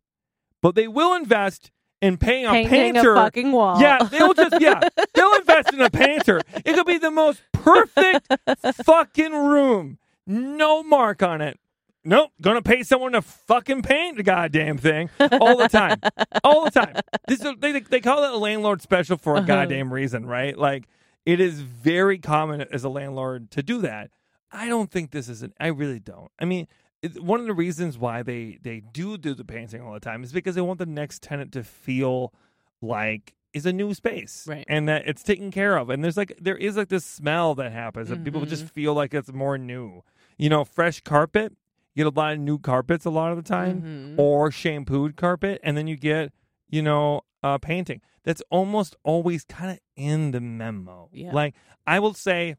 But 0.61 0.75
they 0.75 0.87
will 0.87 1.13
invest 1.13 1.71
in 2.01 2.17
paying 2.17 2.45
a 2.45 2.51
Painting 2.51 2.69
painter. 2.93 3.13
a 3.13 3.17
fucking 3.17 3.51
wall. 3.51 3.79
Yeah, 3.81 3.97
they'll 4.03 4.33
just 4.33 4.59
yeah, 4.61 4.79
they'll 5.13 5.33
invest 5.35 5.73
in 5.73 5.81
a 5.81 5.89
painter. 5.89 6.41
It 6.65 6.73
could 6.73 6.85
be 6.85 6.97
the 6.97 7.11
most 7.11 7.41
perfect 7.51 8.27
fucking 8.85 9.33
room. 9.33 9.99
No 10.25 10.83
mark 10.83 11.21
on 11.21 11.41
it. 11.41 11.59
Nope, 12.05 12.31
gonna 12.41 12.61
pay 12.61 12.83
someone 12.83 13.13
to 13.13 13.21
fucking 13.21 13.81
paint 13.81 14.17
the 14.17 14.23
goddamn 14.23 14.77
thing 14.77 15.09
all 15.39 15.57
the 15.57 15.69
time, 15.69 15.99
all 16.43 16.65
the 16.65 16.71
time. 16.71 16.95
This 17.27 17.39
is, 17.43 17.53
they 17.59 17.79
they 17.79 18.01
call 18.01 18.23
it 18.25 18.31
a 18.33 18.37
landlord 18.37 18.81
special 18.81 19.15
for 19.17 19.35
a 19.35 19.37
Uh-huh. 19.37 19.47
goddamn 19.47 19.93
reason, 19.93 20.25
right? 20.25 20.57
Like 20.57 20.87
it 21.25 21.39
is 21.39 21.61
very 21.61 22.17
common 22.17 22.61
as 22.71 22.83
a 22.83 22.89
landlord 22.89 23.51
to 23.51 23.63
do 23.63 23.79
that. 23.81 24.11
I 24.51 24.67
don't 24.67 24.91
think 24.91 25.11
this 25.11 25.29
is 25.29 25.43
an. 25.43 25.53
I 25.59 25.67
really 25.67 25.99
don't. 25.99 26.29
I 26.37 26.43
mean, 26.45 26.67
it- 27.01 27.23
one 27.23 27.39
of 27.39 27.45
the 27.47 27.53
reasons 27.53 27.97
why 27.97 28.21
they 28.21 28.59
they 28.61 28.81
do 28.81 29.17
do 29.17 29.33
the 29.33 29.45
painting 29.45 29.81
all 29.81 29.93
the 29.93 29.99
time 30.01 30.23
is 30.23 30.33
because 30.33 30.55
they 30.55 30.61
want 30.61 30.79
the 30.79 30.85
next 30.85 31.23
tenant 31.23 31.53
to 31.53 31.63
feel 31.63 32.33
like 32.81 33.33
is 33.53 33.65
a 33.65 33.71
new 33.71 33.93
space 33.93 34.45
Right. 34.47 34.65
and 34.67 34.89
that 34.89 35.03
it's 35.07 35.23
taken 35.23 35.51
care 35.51 35.77
of 35.77 35.89
and 35.89 36.03
there's 36.03 36.17
like 36.17 36.35
there 36.41 36.57
is 36.57 36.75
like 36.75 36.89
this 36.89 37.05
smell 37.05 37.53
that 37.55 37.71
happens 37.71 38.09
that 38.09 38.23
people 38.23 38.45
just 38.45 38.65
feel 38.65 38.93
like 38.95 39.13
it's 39.13 39.31
more 39.31 39.57
new 39.59 40.01
you 40.39 40.49
know 40.49 40.65
fresh 40.65 40.99
carpet 41.01 41.53
you 41.95 42.03
get 42.03 42.13
a 42.13 42.19
lot 42.19 42.33
of 42.33 42.39
new 42.39 42.57
carpets 42.59 43.05
a 43.05 43.09
lot 43.09 43.31
of 43.31 43.37
the 43.37 43.43
time 43.43 43.81
Mhm. 43.81 44.19
or 44.19 44.51
shampooed 44.51 45.15
carpet 45.15 45.59
and 45.63 45.77
then 45.77 45.87
you 45.87 45.95
get 45.95 46.31
you 46.69 46.81
know 46.81 47.21
uh 47.43 47.57
painting 47.57 48.01
that's 48.23 48.41
almost 48.49 48.95
always 49.03 49.43
kind 49.45 49.71
of 49.71 49.79
in 49.95 50.31
the 50.31 50.41
memo 50.41 51.09
Yeah. 51.11 51.31
like 51.33 51.55
i 51.85 51.99
will 51.99 52.13
say 52.13 52.55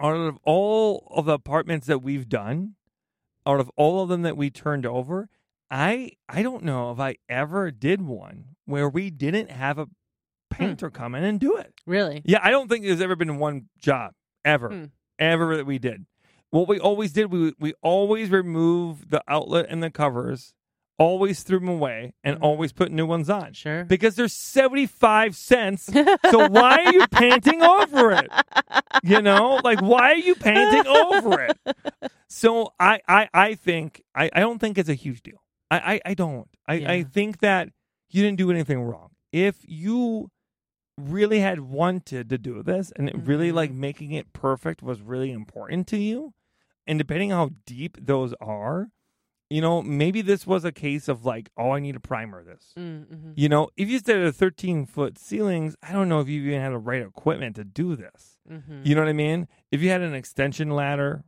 out 0.00 0.14
of 0.16 0.38
all 0.44 1.10
of 1.14 1.24
the 1.26 1.32
apartments 1.32 1.86
that 1.86 2.00
we've 2.02 2.28
done 2.28 2.74
out 3.46 3.60
of 3.60 3.70
all 3.76 4.02
of 4.02 4.08
them 4.08 4.22
that 4.22 4.36
we 4.36 4.50
turned 4.50 4.84
over 4.86 5.28
i 5.70 6.10
i 6.28 6.42
don't 6.42 6.62
know 6.64 6.90
if 6.92 7.00
i 7.00 7.16
ever 7.28 7.70
did 7.70 8.02
one 8.02 8.56
where 8.66 8.88
we 8.88 9.10
didn't 9.10 9.50
have 9.50 9.78
a 9.78 9.88
painter 10.50 10.90
come 10.90 11.14
in 11.14 11.24
and 11.24 11.40
do 11.40 11.56
it 11.56 11.72
Really? 11.86 12.22
yeah 12.24 12.38
i 12.42 12.50
don't 12.50 12.68
think 12.68 12.84
there's 12.84 13.00
ever 13.00 13.16
been 13.16 13.38
one 13.38 13.68
job 13.78 14.12
ever 14.44 14.68
Hmm. 14.68 14.84
ever 15.18 15.56
that 15.56 15.66
we 15.66 15.78
did 15.78 16.04
what 16.50 16.68
we 16.68 16.78
always 16.78 17.12
did 17.12 17.26
we 17.32 17.52
we 17.58 17.74
always 17.82 18.30
remove 18.30 19.10
the 19.10 19.22
outlet 19.28 19.66
and 19.68 19.82
the 19.82 19.90
covers 19.90 20.54
always 20.98 21.42
threw 21.42 21.58
them 21.58 21.68
away 21.68 22.14
and 22.24 22.38
Mhm. 22.38 22.42
always 22.42 22.72
put 22.72 22.90
new 22.90 23.04
ones 23.04 23.28
on. 23.28 23.52
Sure. 23.52 23.84
because 23.84 24.14
they're 24.16 24.28
75 24.28 25.36
cents 25.36 25.84
so 26.30 26.48
why 26.48 26.78
are 26.84 26.92
you 26.92 27.06
painting 27.08 27.60
over 27.62 28.12
it? 28.12 28.30
You 29.02 29.20
know? 29.20 29.60
Like 29.62 29.80
why 29.82 30.12
are 30.12 30.16
you 30.16 30.34
painting 30.34 30.86
over 30.86 31.40
it? 31.42 31.58
So 32.28 32.72
i 32.80 33.00
i 33.08 33.28
i 33.34 33.54
think 33.54 34.02
i 34.14 34.30
i 34.32 34.40
don't 34.40 34.58
think 34.58 34.78
it's 34.78 34.88
a 34.88 34.94
huge 34.94 35.22
deal. 35.22 35.42
I 35.70 35.78
i, 35.94 36.00
I 36.10 36.14
don't. 36.14 36.48
I 36.66 36.74
i 36.74 37.02
think 37.02 37.40
that 37.40 37.68
you 38.10 38.22
didn't 38.22 38.38
do 38.38 38.50
anything 38.50 38.80
wrong. 38.80 39.10
If 39.32 39.56
you 39.64 40.30
really 40.98 41.40
had 41.40 41.60
wanted 41.60 42.28
to 42.30 42.38
do 42.38 42.62
this 42.62 42.92
and 42.96 43.08
it 43.08 43.16
really 43.18 43.52
like 43.52 43.70
making 43.70 44.12
it 44.12 44.32
perfect 44.32 44.82
was 44.82 45.00
really 45.00 45.30
important 45.30 45.86
to 45.86 45.98
you 45.98 46.32
and 46.86 46.98
depending 46.98 47.30
how 47.30 47.50
deep 47.66 47.98
those 48.00 48.32
are 48.40 48.88
you 49.50 49.60
know 49.60 49.82
maybe 49.82 50.22
this 50.22 50.46
was 50.46 50.64
a 50.64 50.72
case 50.72 51.06
of 51.06 51.24
like 51.24 51.50
oh 51.58 51.72
i 51.72 51.80
need 51.80 51.92
to 51.92 52.00
primer 52.00 52.42
this 52.42 52.72
Mm-hmm. 52.78 53.32
you 53.34 53.48
know, 53.48 53.68
if 53.76 53.88
you 53.88 53.98
stayed 53.98 54.22
at 54.22 54.34
13 54.34 54.86
foot 54.86 55.18
ceilings, 55.18 55.76
I 55.82 55.92
don't 55.92 56.08
know 56.08 56.20
if 56.20 56.28
you 56.28 56.42
even 56.42 56.60
had 56.60 56.72
the 56.72 56.78
right 56.78 57.02
equipment 57.02 57.56
to 57.56 57.64
do 57.64 57.94
this. 57.96 58.38
Mm-hmm. 58.50 58.80
You 58.84 58.94
know 58.94 59.02
what 59.02 59.08
I 59.08 59.12
mean? 59.12 59.48
If 59.70 59.82
you 59.82 59.90
had 59.90 60.00
an 60.00 60.14
extension 60.14 60.70
ladder, 60.70 61.24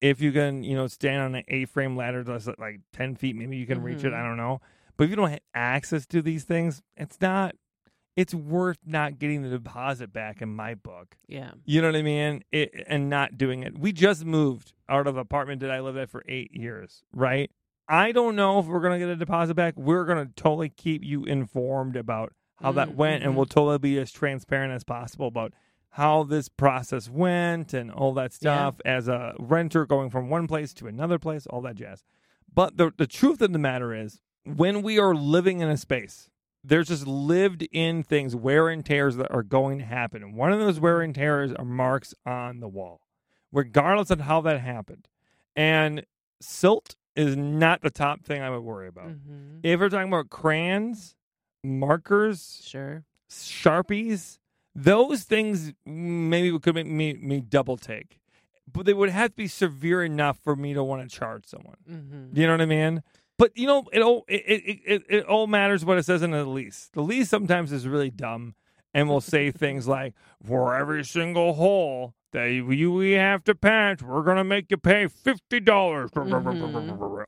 if 0.00 0.20
you 0.20 0.32
can, 0.32 0.62
you 0.64 0.74
know, 0.74 0.86
stand 0.86 1.22
on 1.22 1.34
an 1.34 1.44
A 1.48 1.66
frame 1.66 1.96
ladder 1.96 2.24
that's 2.24 2.48
like 2.58 2.80
10 2.94 3.16
feet, 3.16 3.36
maybe 3.36 3.56
you 3.56 3.66
can 3.66 3.82
reach 3.82 4.02
it. 4.04 4.12
I 4.12 4.22
don't 4.22 4.36
know. 4.36 4.60
But 4.96 5.04
if 5.04 5.10
you 5.10 5.16
don't 5.16 5.30
have 5.30 5.40
access 5.54 6.06
to 6.06 6.22
these 6.22 6.44
things, 6.44 6.82
it's 6.96 7.20
not, 7.20 7.54
it's 8.16 8.34
worth 8.34 8.78
not 8.84 9.18
getting 9.18 9.42
the 9.42 9.48
deposit 9.48 10.12
back 10.12 10.42
in 10.42 10.54
my 10.54 10.74
book. 10.74 11.16
Yeah. 11.26 11.52
You 11.64 11.80
know 11.80 11.88
what 11.88 11.96
I 11.96 12.02
mean? 12.02 12.42
It, 12.52 12.84
and 12.86 13.08
not 13.08 13.38
doing 13.38 13.62
it. 13.62 13.78
We 13.78 13.92
just 13.92 14.24
moved 14.24 14.72
out 14.88 15.06
of 15.06 15.16
apartment 15.16 15.60
that 15.60 15.70
I 15.70 15.80
lived 15.80 15.98
at 15.98 16.10
for 16.10 16.22
eight 16.28 16.52
years, 16.52 17.02
right? 17.14 17.50
I 17.88 18.12
don't 18.12 18.36
know 18.36 18.58
if 18.58 18.66
we're 18.66 18.80
going 18.80 18.98
to 19.00 19.04
get 19.04 19.12
a 19.12 19.16
deposit 19.16 19.54
back. 19.54 19.74
We're 19.76 20.04
going 20.04 20.26
to 20.26 20.32
totally 20.34 20.68
keep 20.68 21.04
you 21.04 21.24
informed 21.24 21.96
about 21.96 22.32
how 22.62 22.72
that 22.72 22.90
Mm, 22.90 22.94
went, 22.96 23.22
and 23.24 23.36
we'll 23.36 23.46
totally 23.46 23.78
be 23.78 23.98
as 23.98 24.12
transparent 24.12 24.72
as 24.72 24.84
possible 24.84 25.26
about 25.28 25.54
how 25.94 26.22
this 26.22 26.48
process 26.48 27.08
went 27.08 27.72
and 27.72 27.90
all 27.90 28.12
that 28.14 28.32
stuff 28.32 28.76
as 28.84 29.08
a 29.08 29.34
renter 29.40 29.86
going 29.86 30.10
from 30.10 30.28
one 30.28 30.46
place 30.46 30.72
to 30.74 30.86
another 30.86 31.18
place, 31.18 31.46
all 31.46 31.62
that 31.62 31.74
jazz. 31.74 32.04
But 32.52 32.76
the, 32.76 32.92
the 32.96 33.06
truth 33.06 33.40
of 33.40 33.52
the 33.52 33.58
matter 33.58 33.94
is, 33.94 34.20
when 34.44 34.82
we 34.82 34.98
are 34.98 35.14
living 35.14 35.60
in 35.60 35.68
a 35.68 35.76
space 35.76 36.28
there's 36.62 36.88
just 36.88 37.06
lived 37.06 37.66
in 37.72 38.02
things, 38.02 38.36
wear 38.36 38.68
and 38.68 38.84
tears 38.84 39.16
that 39.16 39.30
are 39.32 39.42
going 39.42 39.78
to 39.78 39.84
happen. 39.84 40.22
And 40.22 40.34
one 40.34 40.52
of 40.52 40.60
those 40.60 40.78
wear 40.80 41.00
and 41.00 41.14
tears 41.14 41.52
are 41.52 41.64
marks 41.64 42.14
on 42.26 42.60
the 42.60 42.68
wall, 42.68 43.00
regardless 43.52 44.10
of 44.10 44.20
how 44.20 44.40
that 44.42 44.60
happened. 44.60 45.08
And 45.56 46.04
silt 46.40 46.96
is 47.16 47.36
not 47.36 47.82
the 47.82 47.90
top 47.90 48.22
thing 48.24 48.40
I 48.42 48.50
would 48.50 48.60
worry 48.62 48.88
about. 48.88 49.08
Mhm. 49.08 49.60
If 49.62 49.80
we're 49.80 49.88
talking 49.88 50.08
about 50.08 50.30
crayons, 50.30 51.16
markers, 51.64 52.60
Sure. 52.64 53.04
sharpies, 53.28 54.38
those 54.74 55.24
things 55.24 55.72
maybe 55.84 56.56
could 56.58 56.74
make 56.74 56.86
me, 56.86 57.14
me 57.14 57.40
double 57.40 57.76
take. 57.76 58.18
But 58.72 58.86
they 58.86 58.94
would 58.94 59.10
have 59.10 59.30
to 59.30 59.36
be 59.36 59.48
severe 59.48 60.04
enough 60.04 60.38
for 60.38 60.54
me 60.54 60.74
to 60.74 60.84
want 60.84 61.02
to 61.02 61.08
charge 61.14 61.46
someone. 61.46 61.76
Mm-hmm. 61.90 62.36
You 62.38 62.46
know 62.46 62.52
what 62.52 62.60
I 62.60 62.66
mean? 62.66 63.02
But 63.40 63.56
you 63.56 63.66
know, 63.66 63.86
it 63.90 64.02
all 64.02 64.26
it, 64.28 64.42
it, 64.46 64.78
it, 64.84 65.02
it 65.08 65.24
all 65.24 65.46
matters 65.46 65.82
what 65.82 65.96
it 65.96 66.04
says 66.04 66.20
in 66.20 66.32
the 66.32 66.44
lease. 66.44 66.90
The 66.92 67.00
lease 67.00 67.30
sometimes 67.30 67.72
is 67.72 67.88
really 67.88 68.10
dumb 68.10 68.54
and 68.92 69.08
will 69.08 69.22
say 69.22 69.50
things 69.50 69.88
like, 69.88 70.12
"For 70.46 70.74
every 70.74 71.02
single 71.06 71.54
hole 71.54 72.12
that 72.32 72.44
you 72.48 72.92
we 72.92 73.12
have 73.12 73.42
to 73.44 73.54
patch, 73.54 74.02
we're 74.02 74.24
gonna 74.24 74.44
make 74.44 74.70
you 74.70 74.76
pay 74.76 75.06
fifty 75.06 75.58
dollars." 75.58 76.10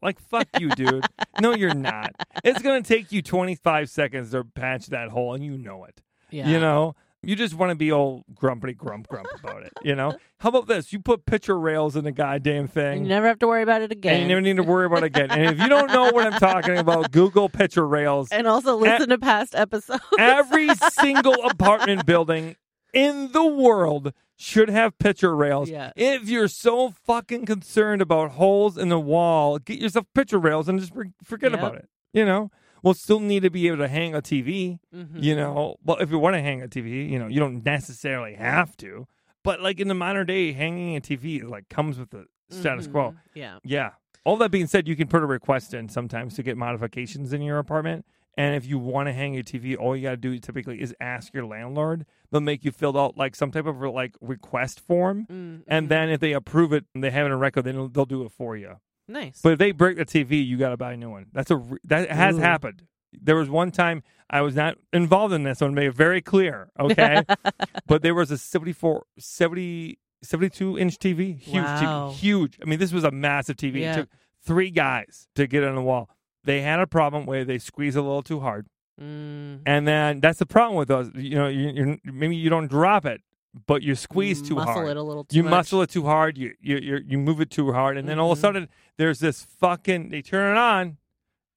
Like 0.02 0.20
fuck 0.20 0.48
you, 0.60 0.68
dude. 0.72 1.06
no, 1.40 1.54
you're 1.54 1.72
not. 1.72 2.10
It's 2.44 2.60
gonna 2.60 2.82
take 2.82 3.10
you 3.10 3.22
twenty 3.22 3.54
five 3.54 3.88
seconds 3.88 4.32
to 4.32 4.44
patch 4.44 4.88
that 4.88 5.08
hole, 5.08 5.32
and 5.32 5.42
you 5.42 5.56
know 5.56 5.84
it. 5.84 6.02
Yeah. 6.30 6.46
You 6.46 6.60
know, 6.60 6.94
you 7.22 7.36
just 7.36 7.54
want 7.54 7.70
to 7.70 7.74
be 7.76 7.92
all 7.92 8.24
grumpy 8.34 8.72
grump 8.72 9.08
grump 9.08 9.28
about 9.42 9.62
it. 9.62 9.72
You 9.82 9.94
know, 9.94 10.16
how 10.40 10.48
about 10.48 10.66
this? 10.66 10.92
You 10.92 10.98
put 11.00 11.24
picture 11.26 11.58
rails 11.58 11.94
in 11.96 12.04
the 12.04 12.12
goddamn 12.12 12.66
thing. 12.68 12.98
And 12.98 13.02
you 13.02 13.08
never 13.08 13.26
have 13.28 13.38
to 13.40 13.46
worry 13.46 13.62
about 13.62 13.80
it 13.82 13.84
And 13.84 13.92
again. 13.92 14.22
you 14.22 14.28
never 14.28 14.40
need 14.40 14.56
to 14.56 14.62
worry 14.62 14.86
about 14.86 14.98
it 15.04 15.06
again. 15.06 15.30
And 15.30 15.42
if 15.54 15.58
you 15.60 15.68
don't 15.68 15.92
know 15.92 16.10
what 16.10 16.26
I'm 16.32 16.38
talking 16.40 16.78
about, 16.78 17.12
Google 17.12 17.48
picture 17.48 17.86
rails. 17.86 18.28
And 18.32 18.46
also 18.46 18.76
listen 18.76 19.10
to 19.10 19.18
past 19.18 19.54
episodes. 19.54 20.02
Every 20.18 20.68
single 20.90 21.44
apartment 21.44 22.06
building 22.06 22.56
in 22.92 23.32
the 23.32 23.44
world 23.46 24.12
should 24.36 24.68
have 24.68 24.98
picture 24.98 25.36
rails. 25.36 25.70
Yeah. 25.70 25.92
If 25.94 26.28
you're 26.28 26.48
so 26.48 26.90
fucking 27.06 27.46
concerned 27.46 28.02
about 28.02 28.32
holes 28.32 28.76
in 28.76 28.88
the 28.88 28.98
wall, 28.98 29.58
get 29.58 29.78
yourself 29.78 30.06
picture 30.14 30.38
rails 30.38 30.68
and 30.68 30.80
just 30.80 30.92
forget 31.22 31.52
Yep. 31.52 31.60
about 31.60 31.74
it. 31.76 31.88
You 32.12 32.24
know, 32.26 32.50
we'll 32.82 32.94
still 32.94 33.20
need 33.20 33.42
to 33.42 33.50
be 33.50 33.66
able 33.68 33.78
to 33.78 33.88
hang 33.88 34.14
a 34.14 34.20
TV. 34.22 34.78
Mhm. 34.94 35.22
You 35.22 35.36
know, 35.36 35.76
well, 35.84 35.98
if 35.98 36.10
you 36.10 36.18
want 36.18 36.34
to 36.34 36.40
hang 36.42 36.62
a 36.62 36.68
TV, 36.68 37.08
you 37.10 37.18
know, 37.18 37.26
you 37.28 37.38
don't 37.40 37.64
necessarily 37.64 38.34
have 38.34 38.76
to. 38.78 39.06
But 39.44 39.60
like 39.60 39.80
in 39.80 39.88
the 39.88 39.94
modern 39.94 40.26
day, 40.26 40.52
hanging 40.52 40.96
a 40.96 41.00
TV 41.00 41.42
like 41.42 41.68
comes 41.68 41.98
with 41.98 42.10
the 42.10 42.26
status 42.50 42.86
quo. 42.86 43.10
Mhm. 43.12 43.16
Yeah. 43.34 43.58
Yeah. 43.64 43.90
All 44.24 44.36
that 44.36 44.50
being 44.52 44.66
said, 44.68 44.86
you 44.86 44.94
can 44.94 45.08
put 45.08 45.22
a 45.22 45.26
request 45.26 45.74
in 45.74 45.88
sometimes 45.88 46.34
to 46.34 46.42
get 46.44 46.56
modifications 46.56 47.32
in 47.32 47.42
your 47.42 47.58
apartment. 47.58 48.04
And 48.38 48.54
if 48.56 48.64
you 48.64 48.78
want 48.78 49.08
to 49.08 49.12
hang 49.12 49.34
your 49.34 49.42
TV, 49.42 49.76
all 49.76 49.94
you 49.96 50.04
got 50.04 50.10
to 50.12 50.16
do 50.16 50.38
typically 50.38 50.80
is 50.80 50.94
ask 51.00 51.34
your 51.34 51.44
landlord. 51.44 52.06
They'll 52.30 52.40
make 52.40 52.64
you 52.64 52.70
fill 52.70 52.96
out 52.98 53.16
like 53.18 53.34
some 53.34 53.50
type 53.50 53.66
of 53.66 53.76
like 53.80 54.14
request 54.20 54.80
form. 54.80 55.26
Mm, 55.30 55.62
And 55.66 55.86
mhm. 55.86 55.88
then 55.90 56.08
if 56.08 56.20
they 56.20 56.32
approve 56.32 56.72
it 56.72 56.86
and 56.94 57.02
they 57.04 57.10
have 57.10 57.26
it 57.26 57.32
on 57.32 57.38
record, 57.40 57.64
then 57.64 57.74
they'll, 57.74 57.88
they'll 57.88 58.04
do 58.06 58.22
it 58.24 58.32
for 58.32 58.56
you. 58.56 58.76
Nice. 59.12 59.40
But 59.42 59.52
if 59.52 59.58
they 59.58 59.72
break 59.72 59.96
the 59.98 60.04
TV, 60.06 60.44
you 60.46 60.56
got 60.56 60.70
to 60.70 60.76
buy 60.76 60.94
a 60.94 60.96
new 60.96 61.10
one. 61.10 61.26
That's 61.32 61.50
a 61.50 61.56
re- 61.56 61.78
that 61.84 62.10
has 62.10 62.36
Ooh. 62.36 62.40
happened. 62.40 62.82
There 63.12 63.36
was 63.36 63.50
one 63.50 63.70
time 63.70 64.02
I 64.30 64.40
was 64.40 64.54
not 64.56 64.78
involved 64.92 65.34
in 65.34 65.42
this. 65.42 65.60
I 65.60 65.66
want 65.66 65.76
to 65.76 65.80
make 65.82 65.88
it 65.90 65.94
very 65.96 66.22
clear, 66.22 66.70
okay? 66.80 67.22
but 67.86 68.00
there 68.02 68.14
was 68.14 68.30
a 68.30 68.38
74, 68.38 69.04
70, 69.18 69.98
72 70.22 70.78
inch 70.78 70.98
TV, 70.98 71.38
huge 71.38 71.62
Wow. 71.64 72.10
TV, 72.10 72.14
huge. 72.14 72.58
I 72.62 72.64
mean, 72.64 72.78
this 72.78 72.92
was 72.92 73.04
a 73.04 73.10
massive 73.10 73.56
TV. 73.56 73.80
Yeah. 73.80 73.92
It 73.92 73.96
took 73.96 74.08
three 74.44 74.70
guys 74.70 75.28
to 75.34 75.46
get 75.46 75.62
it 75.62 75.68
on 75.68 75.74
the 75.74 75.82
wall. 75.82 76.08
They 76.44 76.62
had 76.62 76.80
a 76.80 76.86
problem 76.86 77.26
where 77.26 77.44
they 77.44 77.58
squeeze 77.58 77.96
a 77.96 78.02
little 78.02 78.22
too 78.22 78.40
hard, 78.40 78.66
Mm, 79.00 79.60
and 79.64 79.88
then 79.88 80.20
that's 80.20 80.38
the 80.38 80.44
problem 80.46 80.76
with 80.76 80.88
those. 80.88 81.10
You 81.14 81.36
know, 81.36 81.48
you, 81.48 81.70
you're 81.70 81.98
maybe 82.04 82.36
you 82.36 82.50
don't 82.50 82.68
drop 82.68 83.06
it, 83.06 83.22
but 83.66 83.82
you 83.82 83.94
squeeze 83.94 84.40
too 84.40 84.54
muscle 84.54 84.72
hard 84.72 84.88
it 84.88 84.96
a 84.96 85.02
little 85.02 85.24
too 85.24 85.36
you 85.36 85.42
much. 85.42 85.50
muscle 85.50 85.82
it 85.82 85.90
too 85.90 86.04
hard. 86.06 86.38
You 86.38 86.54
you 86.60 86.76
you 86.78 87.00
you 87.06 87.18
move 87.18 87.40
it 87.40 87.50
too 87.50 87.72
hard, 87.72 87.96
and 87.98 88.08
then 88.08 88.18
all 88.18 88.32
of 88.32 88.38
a 88.38 88.40
Mhm. 88.40 88.42
sudden 88.42 88.68
there's 88.96 89.20
this 89.20 89.42
fucking. 89.42 90.08
They 90.10 90.22
turn 90.22 90.56
it 90.56 90.58
on, 90.58 90.96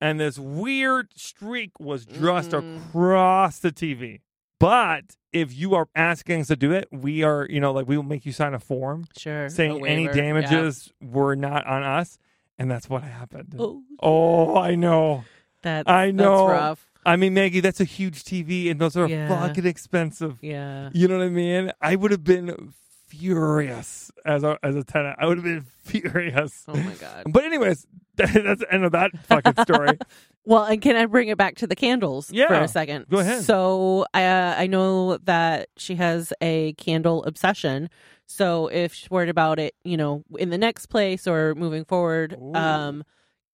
and 0.01 0.19
this 0.19 0.37
weird 0.37 1.09
streak 1.17 1.79
was 1.79 2.05
just 2.05 2.51
Mm. 2.51 2.87
across 2.89 3.59
the 3.59 3.71
TV. 3.71 4.21
But 4.59 5.17
if 5.33 5.53
you 5.55 5.73
are 5.75 5.87
asking 5.95 6.41
us 6.41 6.47
to 6.47 6.55
do 6.55 6.71
it, 6.71 6.87
we 6.91 7.23
are 7.23 7.47
you 7.49 7.59
know 7.59 7.71
like 7.71 7.87
we 7.87 7.95
will 7.97 8.03
make 8.03 8.25
you 8.25 8.31
sign 8.31 8.53
a 8.53 8.59
form 8.59 9.05
Sure. 9.17 9.49
saying 9.49 9.85
any 9.85 10.07
waiver, 10.07 10.17
yeah. 10.17 10.23
damages 10.49 10.91
were 11.01 11.35
not 11.35 11.65
on 11.67 11.83
us, 11.83 12.17
and 12.57 12.69
that's 12.71 12.89
what 12.89 13.03
happened. 13.03 13.55
Oh, 13.59 13.83
Oh, 14.01 14.57
I 14.57 14.75
know. 14.75 15.23
That 15.61 15.89
I 15.89 16.11
know. 16.11 16.47
That's 16.47 16.61
rough. 16.61 16.91
I 17.05 17.15
mean, 17.17 17.33
Maggie, 17.33 17.59
that's 17.59 17.79
a 17.79 17.83
huge 17.85 18.23
TV, 18.23 18.69
and 18.71 18.79
those 18.79 18.97
are 18.97 19.07
Yeah. 19.07 19.27
fucking 19.27 19.65
expensive. 19.65 20.39
Yeah. 20.41 20.89
You 20.93 21.07
know 21.07 21.17
what 21.17 21.25
I 21.25 21.29
mean? 21.29 21.71
I 21.81 21.95
would 21.95 22.11
have 22.11 22.23
been 22.23 22.73
furious 23.07 24.11
as 24.25 24.43
a 24.43 24.57
as 24.63 24.75
a 24.75 24.83
tenant. 24.83 25.17
I 25.19 25.25
would 25.25 25.37
have 25.37 25.43
been 25.43 25.65
furious. 25.83 26.63
Oh 26.67 26.75
my 26.75 26.93
god. 26.93 27.23
But 27.31 27.43
anyways, 27.45 27.85
that's 28.15 28.33
the 28.33 28.67
end 28.71 28.83
of 28.85 28.91
that 28.93 29.11
fucking 29.27 29.55
story. 29.63 29.97
Well, 30.47 30.63
and 30.65 30.79
can 30.79 30.95
I 30.95 31.07
bring 31.07 31.29
it 31.29 31.39
back 31.39 31.55
to 31.55 31.65
the 31.65 31.75
candles 31.75 32.27
for 32.29 32.53
a 32.53 32.67
second? 32.67 33.07
Go 33.09 33.17
ahead. 33.17 33.43
So 33.45 34.05
uh, 34.13 34.53
I 34.55 34.67
know 34.67 35.17
that 35.23 35.69
she 35.75 35.95
has 35.95 36.31
a 36.39 36.73
candle 36.73 37.23
obsession. 37.23 37.89
So 38.27 38.67
if 38.67 38.93
she's 38.93 39.09
worried 39.09 39.29
about 39.29 39.57
it, 39.57 39.73
you 39.83 39.97
know, 39.97 40.23
in 40.37 40.51
the 40.51 40.59
next 40.59 40.85
place 40.85 41.25
or 41.25 41.55
moving 41.55 41.83
forward, 41.83 42.37
Ooh. 42.39 42.53
um, 42.53 43.03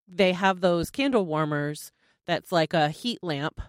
they 0.06 0.34
have 0.34 0.60
those 0.60 0.90
candle 0.90 1.26
warmers 1.26 1.94
that's 2.28 2.52
like 2.52 2.74
a 2.74 2.90
heat 2.90 3.20
lamp. 3.22 3.62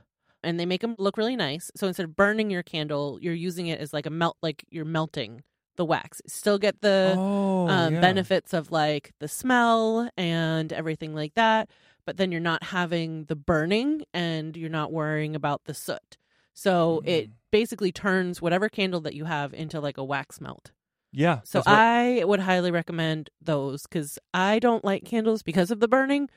And 0.45 0.59
they 0.59 0.67
make 0.67 0.81
them 0.81 0.97
look 0.99 1.17
really 1.17 1.37
nice. 1.37 1.71
So 1.77 1.87
instead 1.87 2.05
of 2.05 2.17
burning 2.17 2.51
your 2.51 2.65
candle, 2.65 3.19
you're 3.23 3.33
using 3.35 3.69
it 3.69 3.79
as 3.81 3.93
like 3.93 4.07
a 4.07 4.11
melt, 4.11 4.37
like 4.43 4.65
you're 4.71 4.85
melting 4.85 5.43
the 5.77 5.85
wax. 5.85 6.21
Still 6.27 6.59
get 6.59 6.81
the 6.81 7.15
oh, 7.17 7.69
um, 7.69 7.95
yeah. 7.95 8.01
benefits 8.01 8.53
of 8.53 8.73
like 8.73 9.13
the 9.21 9.29
smell 9.29 10.11
and 10.17 10.73
everything 10.73 11.15
like 11.15 11.35
that. 11.35 11.71
But 12.05 12.17
then 12.17 12.33
you're 12.33 12.41
not 12.41 12.65
having 12.65 13.27
the 13.27 13.37
burning 13.37 14.03
and 14.13 14.57
you're 14.57 14.69
not 14.69 14.93
worrying 14.93 15.37
about 15.37 15.63
the 15.67 15.75
soot. 15.75 16.19
So 16.53 17.01
it 17.05 17.29
Mm. 17.29 17.33
basically 17.53 17.93
turns 17.93 18.43
whatever 18.43 18.69
candle 18.69 19.01
that 19.03 19.15
you 19.15 19.27
have 19.27 19.55
into 19.55 19.81
like 19.81 19.97
a 19.97 20.05
wax 20.05 20.41
melt. 20.41 20.73
Yeah. 21.13 21.41
So 21.45 21.61
what- 21.61 21.69
I 21.69 22.25
would 22.25 22.41
highly 22.41 22.73
recommend 22.73 23.31
those 23.41 23.85
because 23.85 24.19
I 24.35 24.59
don't 24.59 24.85
like 24.85 25.05
candles 25.05 25.43
because 25.45 25.71
of 25.71 25.79
the 25.79 25.87
burning, 25.89 26.29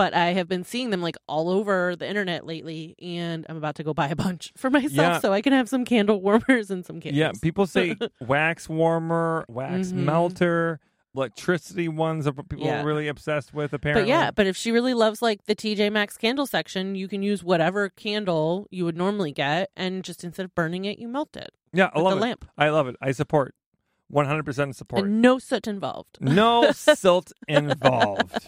but 0.00 0.14
I 0.14 0.28
have 0.32 0.48
been 0.48 0.64
seeing 0.64 0.88
them 0.88 1.02
like 1.02 1.16
all 1.28 1.50
over 1.50 1.94
the 1.94 2.08
internet 2.08 2.46
lately, 2.46 2.94
and 3.02 3.44
I'm 3.50 3.58
about 3.58 3.74
to 3.74 3.82
go 3.82 3.92
buy 3.92 4.08
a 4.08 4.16
bunch 4.16 4.50
for 4.56 4.70
myself 4.70 4.94
Yeah. 4.94 5.20
so 5.20 5.30
I 5.34 5.42
can 5.42 5.52
have 5.52 5.68
some 5.68 5.84
candle 5.84 6.22
warmers 6.22 6.70
and 6.70 6.86
some 6.86 7.00
candles. 7.00 7.18
yeah, 7.18 7.32
people 7.42 7.66
say 7.66 7.96
wax 8.22 8.66
warmer, 8.66 9.44
wax 9.46 9.88
Mhm. 9.88 10.04
melter, 10.04 10.80
electricity 11.14 11.86
ones 11.86 12.26
are 12.26 12.32
people 12.32 12.64
Yeah. 12.64 12.80
are 12.80 12.86
really 12.86 13.08
obsessed 13.08 13.52
with. 13.52 13.74
Apparently, 13.74 14.04
But 14.04 14.08
yeah, 14.08 14.30
but 14.30 14.46
if 14.46 14.56
she 14.56 14.72
really 14.72 14.94
loves 14.94 15.20
like 15.20 15.44
the 15.44 15.54
TJ 15.54 15.90
Maxx 15.92 16.16
candle 16.16 16.46
section, 16.46 16.94
you 16.94 17.06
can 17.06 17.22
use 17.22 17.44
whatever 17.44 17.90
candle 17.90 18.66
you 18.70 18.86
would 18.86 18.96
normally 18.96 19.32
get, 19.32 19.68
and 19.76 20.02
just 20.02 20.24
instead 20.24 20.46
of 20.46 20.54
burning 20.54 20.86
it, 20.86 20.98
you 20.98 21.08
melt 21.08 21.36
it 21.36 21.50
yeah, 21.74 21.90
I 21.94 22.00
love 22.00 22.12
the 22.12 22.16
it. 22.18 22.20
lamp, 22.28 22.44
I 22.56 22.70
love 22.70 22.88
it. 22.88 22.96
I 23.02 23.12
support. 23.12 23.54
One 24.10 24.26
hundred 24.26 24.44
percent 24.44 24.74
support. 24.76 25.04
and 25.04 25.22
no 25.22 25.38
soot 25.38 25.66
involved. 25.68 26.18
No 26.20 26.72
silt 26.72 27.32
involved. 27.48 28.46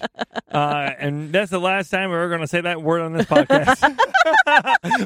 Uh, 0.51 0.91
and 0.99 1.33
that's 1.33 1.51
the 1.51 1.61
last 1.61 1.89
time 1.91 2.11
we're 2.11 2.29
going 2.29 2.41
to 2.41 2.47
say 2.49 2.61
that 2.61 2.83
word 2.83 3.01
on 3.01 3.13
this 3.13 3.27
podcast. 3.27 3.97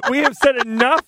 we 0.11 0.19
have 0.19 0.35
said 0.35 0.57
enough 0.67 1.05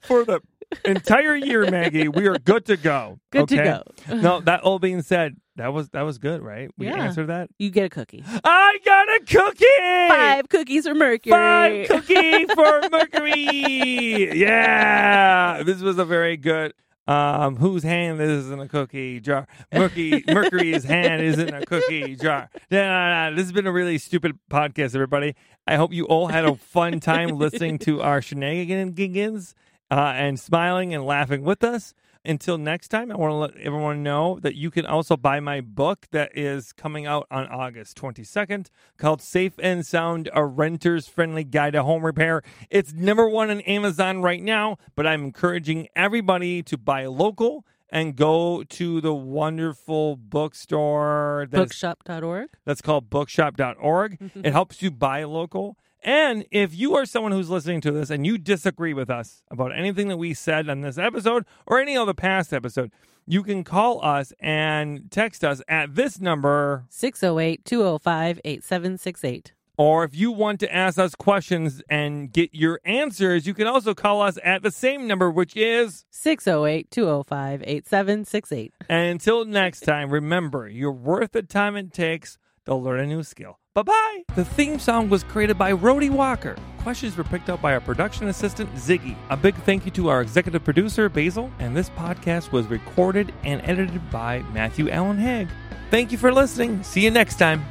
for 0.00 0.24
the 0.24 0.40
entire 0.84 1.34
year, 1.36 1.68
Maggie. 1.70 2.08
We 2.08 2.26
are 2.28 2.38
good 2.38 2.64
to 2.66 2.76
go. 2.76 3.18
Good 3.30 3.48
to 3.48 3.60
okay? 3.60 3.82
go. 4.08 4.14
no, 4.16 4.40
that 4.40 4.60
all 4.62 4.78
being 4.78 5.02
said, 5.02 5.36
that 5.56 5.72
was 5.72 5.88
that 5.90 6.02
was 6.02 6.18
good, 6.18 6.40
right? 6.40 6.70
We 6.78 6.86
Yeah. 6.86 7.02
answered 7.02 7.26
that. 7.26 7.50
You 7.58 7.70
get 7.70 7.84
a 7.86 7.90
cookie. 7.90 8.24
I 8.44 8.78
got 8.84 9.08
a 9.08 9.20
cookie. 9.26 10.08
Five 10.08 10.48
cookies 10.48 10.86
for 10.86 10.94
Mercury. 10.94 11.32
Five 11.32 11.88
cookie 11.88 12.46
for 12.46 12.80
Mercury. 12.90 14.38
Yeah, 14.38 15.62
this 15.64 15.80
was 15.82 15.98
a 15.98 16.04
very 16.04 16.36
good. 16.36 16.72
Um, 17.08 17.56
whose 17.56 17.82
hand 17.82 18.20
is 18.20 18.48
in 18.50 18.60
a 18.60 18.68
cookie 18.68 19.18
jar? 19.18 19.48
Mercury, 19.72 20.22
Mercury's 20.28 20.84
hand 20.84 21.20
is 21.20 21.36
in 21.38 21.52
a 21.52 21.66
cookie 21.66 22.14
jar. 22.14 22.48
Nah. 22.70 23.30
This 23.30 23.40
has 23.40 23.52
been 23.52 23.66
a 23.66 23.72
really 23.72 23.98
stupid 23.98 24.38
podcast, 24.48 24.94
everybody. 24.94 25.34
I 25.66 25.76
hope 25.76 25.92
you 25.92 26.04
all 26.04 26.28
had 26.28 26.44
a 26.44 26.54
fun 26.54 27.00
time 27.00 27.28
listening 27.38 27.78
to 27.80 28.00
our 28.02 28.22
shenanigans 28.22 29.54
uh, 29.90 30.12
and 30.14 30.38
smiling 30.38 30.94
and 30.94 31.04
laughing 31.04 31.42
with 31.42 31.64
us. 31.64 31.92
Until 32.24 32.56
next 32.56 32.88
time, 32.88 33.10
I 33.10 33.16
want 33.16 33.32
to 33.32 33.34
let 33.34 33.56
everyone 33.56 34.04
know 34.04 34.38
that 34.42 34.54
you 34.54 34.70
can 34.70 34.86
also 34.86 35.16
buy 35.16 35.40
my 35.40 35.60
book 35.60 36.06
that 36.12 36.30
is 36.38 36.72
coming 36.72 37.04
out 37.04 37.26
on 37.32 37.48
August 37.48 37.96
22nd 37.96 38.68
called 38.96 39.20
Safe 39.20 39.54
and 39.58 39.84
Sound, 39.84 40.30
a 40.32 40.46
renter's 40.46 41.08
friendly 41.08 41.42
guide 41.42 41.72
to 41.72 41.82
home 41.82 42.06
repair. 42.06 42.42
It's 42.70 42.92
number 42.92 43.28
one 43.28 43.50
on 43.50 43.60
Amazon 43.62 44.22
right 44.22 44.40
now, 44.40 44.76
but 44.94 45.04
I'm 45.04 45.24
encouraging 45.24 45.88
everybody 45.96 46.62
to 46.62 46.78
buy 46.78 47.06
local 47.06 47.66
and 47.90 48.14
go 48.14 48.62
to 48.62 49.00
the 49.00 49.12
wonderful 49.12 50.14
bookstore 50.16 51.48
that's, 51.50 51.60
Bookshop.org. 51.72 52.50
that's 52.64 52.80
called 52.80 53.10
bookshop.org. 53.10 54.18
Mm-hmm. 54.18 54.46
it 54.46 54.52
helps 54.52 54.80
you 54.80 54.92
buy 54.92 55.24
local 55.24 55.76
And 56.02 56.44
if 56.50 56.74
you 56.74 56.96
are 56.96 57.06
someone 57.06 57.32
who's 57.32 57.48
listening 57.48 57.80
to 57.82 57.92
this 57.92 58.10
and 58.10 58.26
you 58.26 58.36
disagree 58.38 58.92
with 58.92 59.08
us 59.08 59.42
about 59.50 59.76
anything 59.76 60.08
that 60.08 60.16
we 60.16 60.34
said 60.34 60.68
on 60.68 60.80
this 60.80 60.98
episode 60.98 61.44
or 61.66 61.80
any 61.80 61.96
other 61.96 62.14
past 62.14 62.52
episode, 62.52 62.90
you 63.26 63.44
can 63.44 63.62
call 63.62 64.04
us 64.04 64.32
and 64.40 65.10
text 65.10 65.44
us 65.44 65.62
at 65.68 65.94
this 65.94 66.20
number 66.20 66.86
608 66.88 67.64
205 67.64 68.40
8768. 68.44 69.52
Or 69.78 70.04
if 70.04 70.14
you 70.14 70.30
want 70.30 70.60
to 70.60 70.74
ask 70.74 70.98
us 70.98 71.14
questions 71.14 71.82
and 71.88 72.30
get 72.30 72.50
your 72.52 72.80
answers, 72.84 73.46
you 73.46 73.54
can 73.54 73.66
also 73.66 73.94
call 73.94 74.20
us 74.20 74.38
at 74.44 74.62
the 74.62 74.70
same 74.70 75.06
number, 75.06 75.30
which 75.30 75.56
is 75.56 76.04
608 76.10 76.90
205 76.90 77.62
8768. 77.62 78.74
And 78.88 79.12
until 79.12 79.44
next 79.44 79.80
time, 79.80 80.10
remember, 80.10 80.68
you're 80.68 80.92
worth 80.92 81.32
the 81.32 81.42
time 81.42 81.76
it 81.76 81.92
takes 81.92 82.38
to 82.66 82.74
learn 82.74 83.00
a 83.00 83.06
new 83.06 83.22
skill. 83.22 83.58
Bye 83.74 83.82
bye. 83.82 84.22
The 84.34 84.44
theme 84.44 84.78
song 84.78 85.08
was 85.08 85.24
created 85.24 85.56
by 85.56 85.72
Rody 85.72 86.10
Walker. 86.10 86.56
Questions 86.78 87.16
were 87.16 87.24
picked 87.24 87.48
up 87.48 87.62
by 87.62 87.72
our 87.72 87.80
production 87.80 88.28
assistant, 88.28 88.72
Ziggy. 88.74 89.16
A 89.30 89.36
big 89.36 89.54
thank 89.64 89.84
you 89.84 89.90
to 89.92 90.08
our 90.08 90.20
executive 90.20 90.64
producer, 90.64 91.08
Basil. 91.08 91.50
And 91.58 91.76
this 91.76 91.90
podcast 91.90 92.52
was 92.52 92.66
recorded 92.66 93.32
and 93.44 93.62
edited 93.62 94.10
by 94.10 94.42
Matthew 94.52 94.90
Allen 94.90 95.18
Haig. 95.18 95.48
Thank 95.90 96.12
you 96.12 96.18
for 96.18 96.32
listening. 96.32 96.82
See 96.82 97.02
you 97.02 97.10
next 97.10 97.36
time. 97.38 97.64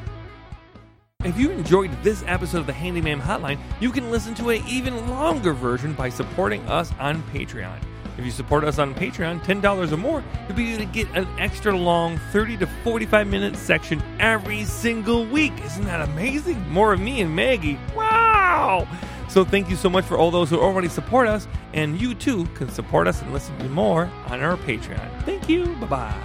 If 1.23 1.37
you 1.37 1.51
enjoyed 1.51 1.91
this 2.01 2.23
episode 2.25 2.59
of 2.59 2.67
the 2.67 2.73
Handy 2.73 2.99
Ma'am 2.99 3.21
Hotline, 3.21 3.59
you 3.79 3.91
can 3.91 4.09
listen 4.09 4.33
to 4.35 4.49
an 4.49 4.63
even 4.67 5.07
longer 5.07 5.53
version 5.53 5.93
by 5.93 6.09
supporting 6.09 6.61
us 6.67 6.91
on 6.99 7.21
Patreon. 7.31 7.79
If 8.21 8.25
you 8.25 8.31
support 8.31 8.63
us 8.63 8.77
on 8.77 8.93
Patreon, 8.93 9.43
$10 9.43 9.91
or 9.91 9.97
more, 9.97 10.23
you'll 10.47 10.55
be 10.55 10.73
able 10.75 10.85
to 10.85 10.91
get 10.91 11.07
an 11.15 11.27
extra 11.39 11.75
long 11.75 12.19
30 12.31 12.57
to 12.57 12.67
45 12.83 13.25
minute 13.25 13.55
section 13.55 13.99
every 14.19 14.63
single 14.63 15.25
week. 15.25 15.51
Isn't 15.65 15.85
that 15.85 16.07
amazing? 16.07 16.69
More 16.69 16.93
of 16.93 16.99
me 16.99 17.21
and 17.21 17.35
Maggie. 17.35 17.79
Wow! 17.95 18.87
So 19.27 19.43
thank 19.43 19.71
you 19.71 19.75
so 19.75 19.89
much 19.89 20.05
for 20.05 20.19
all 20.19 20.29
those 20.29 20.51
who 20.51 20.59
already 20.59 20.87
support 20.87 21.27
us, 21.27 21.47
and 21.73 21.99
you 21.99 22.13
too 22.13 22.45
can 22.53 22.69
support 22.69 23.07
us 23.07 23.23
and 23.23 23.33
listen 23.33 23.57
to 23.57 23.69
more 23.69 24.07
on 24.27 24.39
our 24.41 24.55
Patreon. 24.55 25.23
Thank 25.23 25.49
you. 25.49 25.65
Bye 25.77 25.87
bye. 25.87 26.23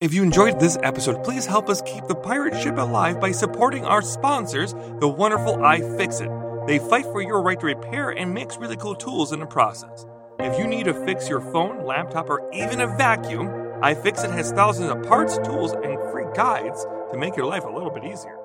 If 0.00 0.14
you 0.14 0.22
enjoyed 0.22 0.60
this 0.60 0.78
episode, 0.84 1.24
please 1.24 1.44
help 1.44 1.68
us 1.68 1.82
keep 1.82 2.06
the 2.06 2.14
pirate 2.14 2.56
ship 2.62 2.78
alive 2.78 3.18
by 3.18 3.32
supporting 3.32 3.84
our 3.84 4.00
sponsors, 4.00 4.74
the 5.00 5.08
wonderful 5.08 5.56
iFixit. 5.56 6.47
They 6.68 6.78
fight 6.78 7.04
for 7.06 7.22
your 7.22 7.40
right 7.40 7.58
to 7.60 7.64
repair 7.64 8.10
and 8.10 8.34
makes 8.34 8.58
really 8.58 8.76
cool 8.76 8.94
tools 8.94 9.32
in 9.32 9.40
the 9.40 9.46
process. 9.46 10.04
If 10.38 10.58
you 10.58 10.66
need 10.66 10.84
to 10.84 10.92
fix 11.06 11.26
your 11.26 11.40
phone, 11.40 11.86
laptop, 11.86 12.28
or 12.28 12.46
even 12.52 12.82
a 12.82 12.86
vacuum, 12.86 13.46
iFixit 13.80 14.30
has 14.32 14.52
thousands 14.52 14.90
of 14.90 15.02
parts, 15.04 15.38
tools, 15.38 15.72
and 15.72 15.98
free 16.12 16.26
guides 16.34 16.84
to 17.10 17.16
make 17.16 17.38
your 17.38 17.46
life 17.46 17.64
a 17.64 17.70
little 17.70 17.88
bit 17.88 18.04
easier. 18.04 18.36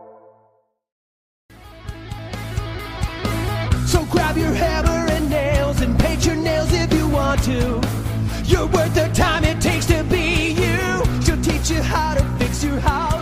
So 3.85 4.05
grab 4.05 4.37
your 4.37 4.53
hammer 4.53 5.11
and 5.11 5.29
nails 5.29 5.81
and 5.81 5.99
paint 5.99 6.25
your 6.25 6.37
nails 6.37 6.71
if 6.71 6.93
you 6.93 7.09
want 7.09 7.43
to. 7.43 7.81
You're 8.45 8.67
worth 8.67 8.95
the 8.95 9.11
time 9.13 9.43
it 9.43 9.59
takes 9.59 9.87
to 9.87 10.01
be 10.05 10.53
you. 10.53 11.21
She'll 11.25 11.41
teach 11.41 11.69
you 11.69 11.81
how 11.81 12.13
to 12.13 12.23
fix 12.39 12.63
your 12.63 12.79
house. 12.79 13.12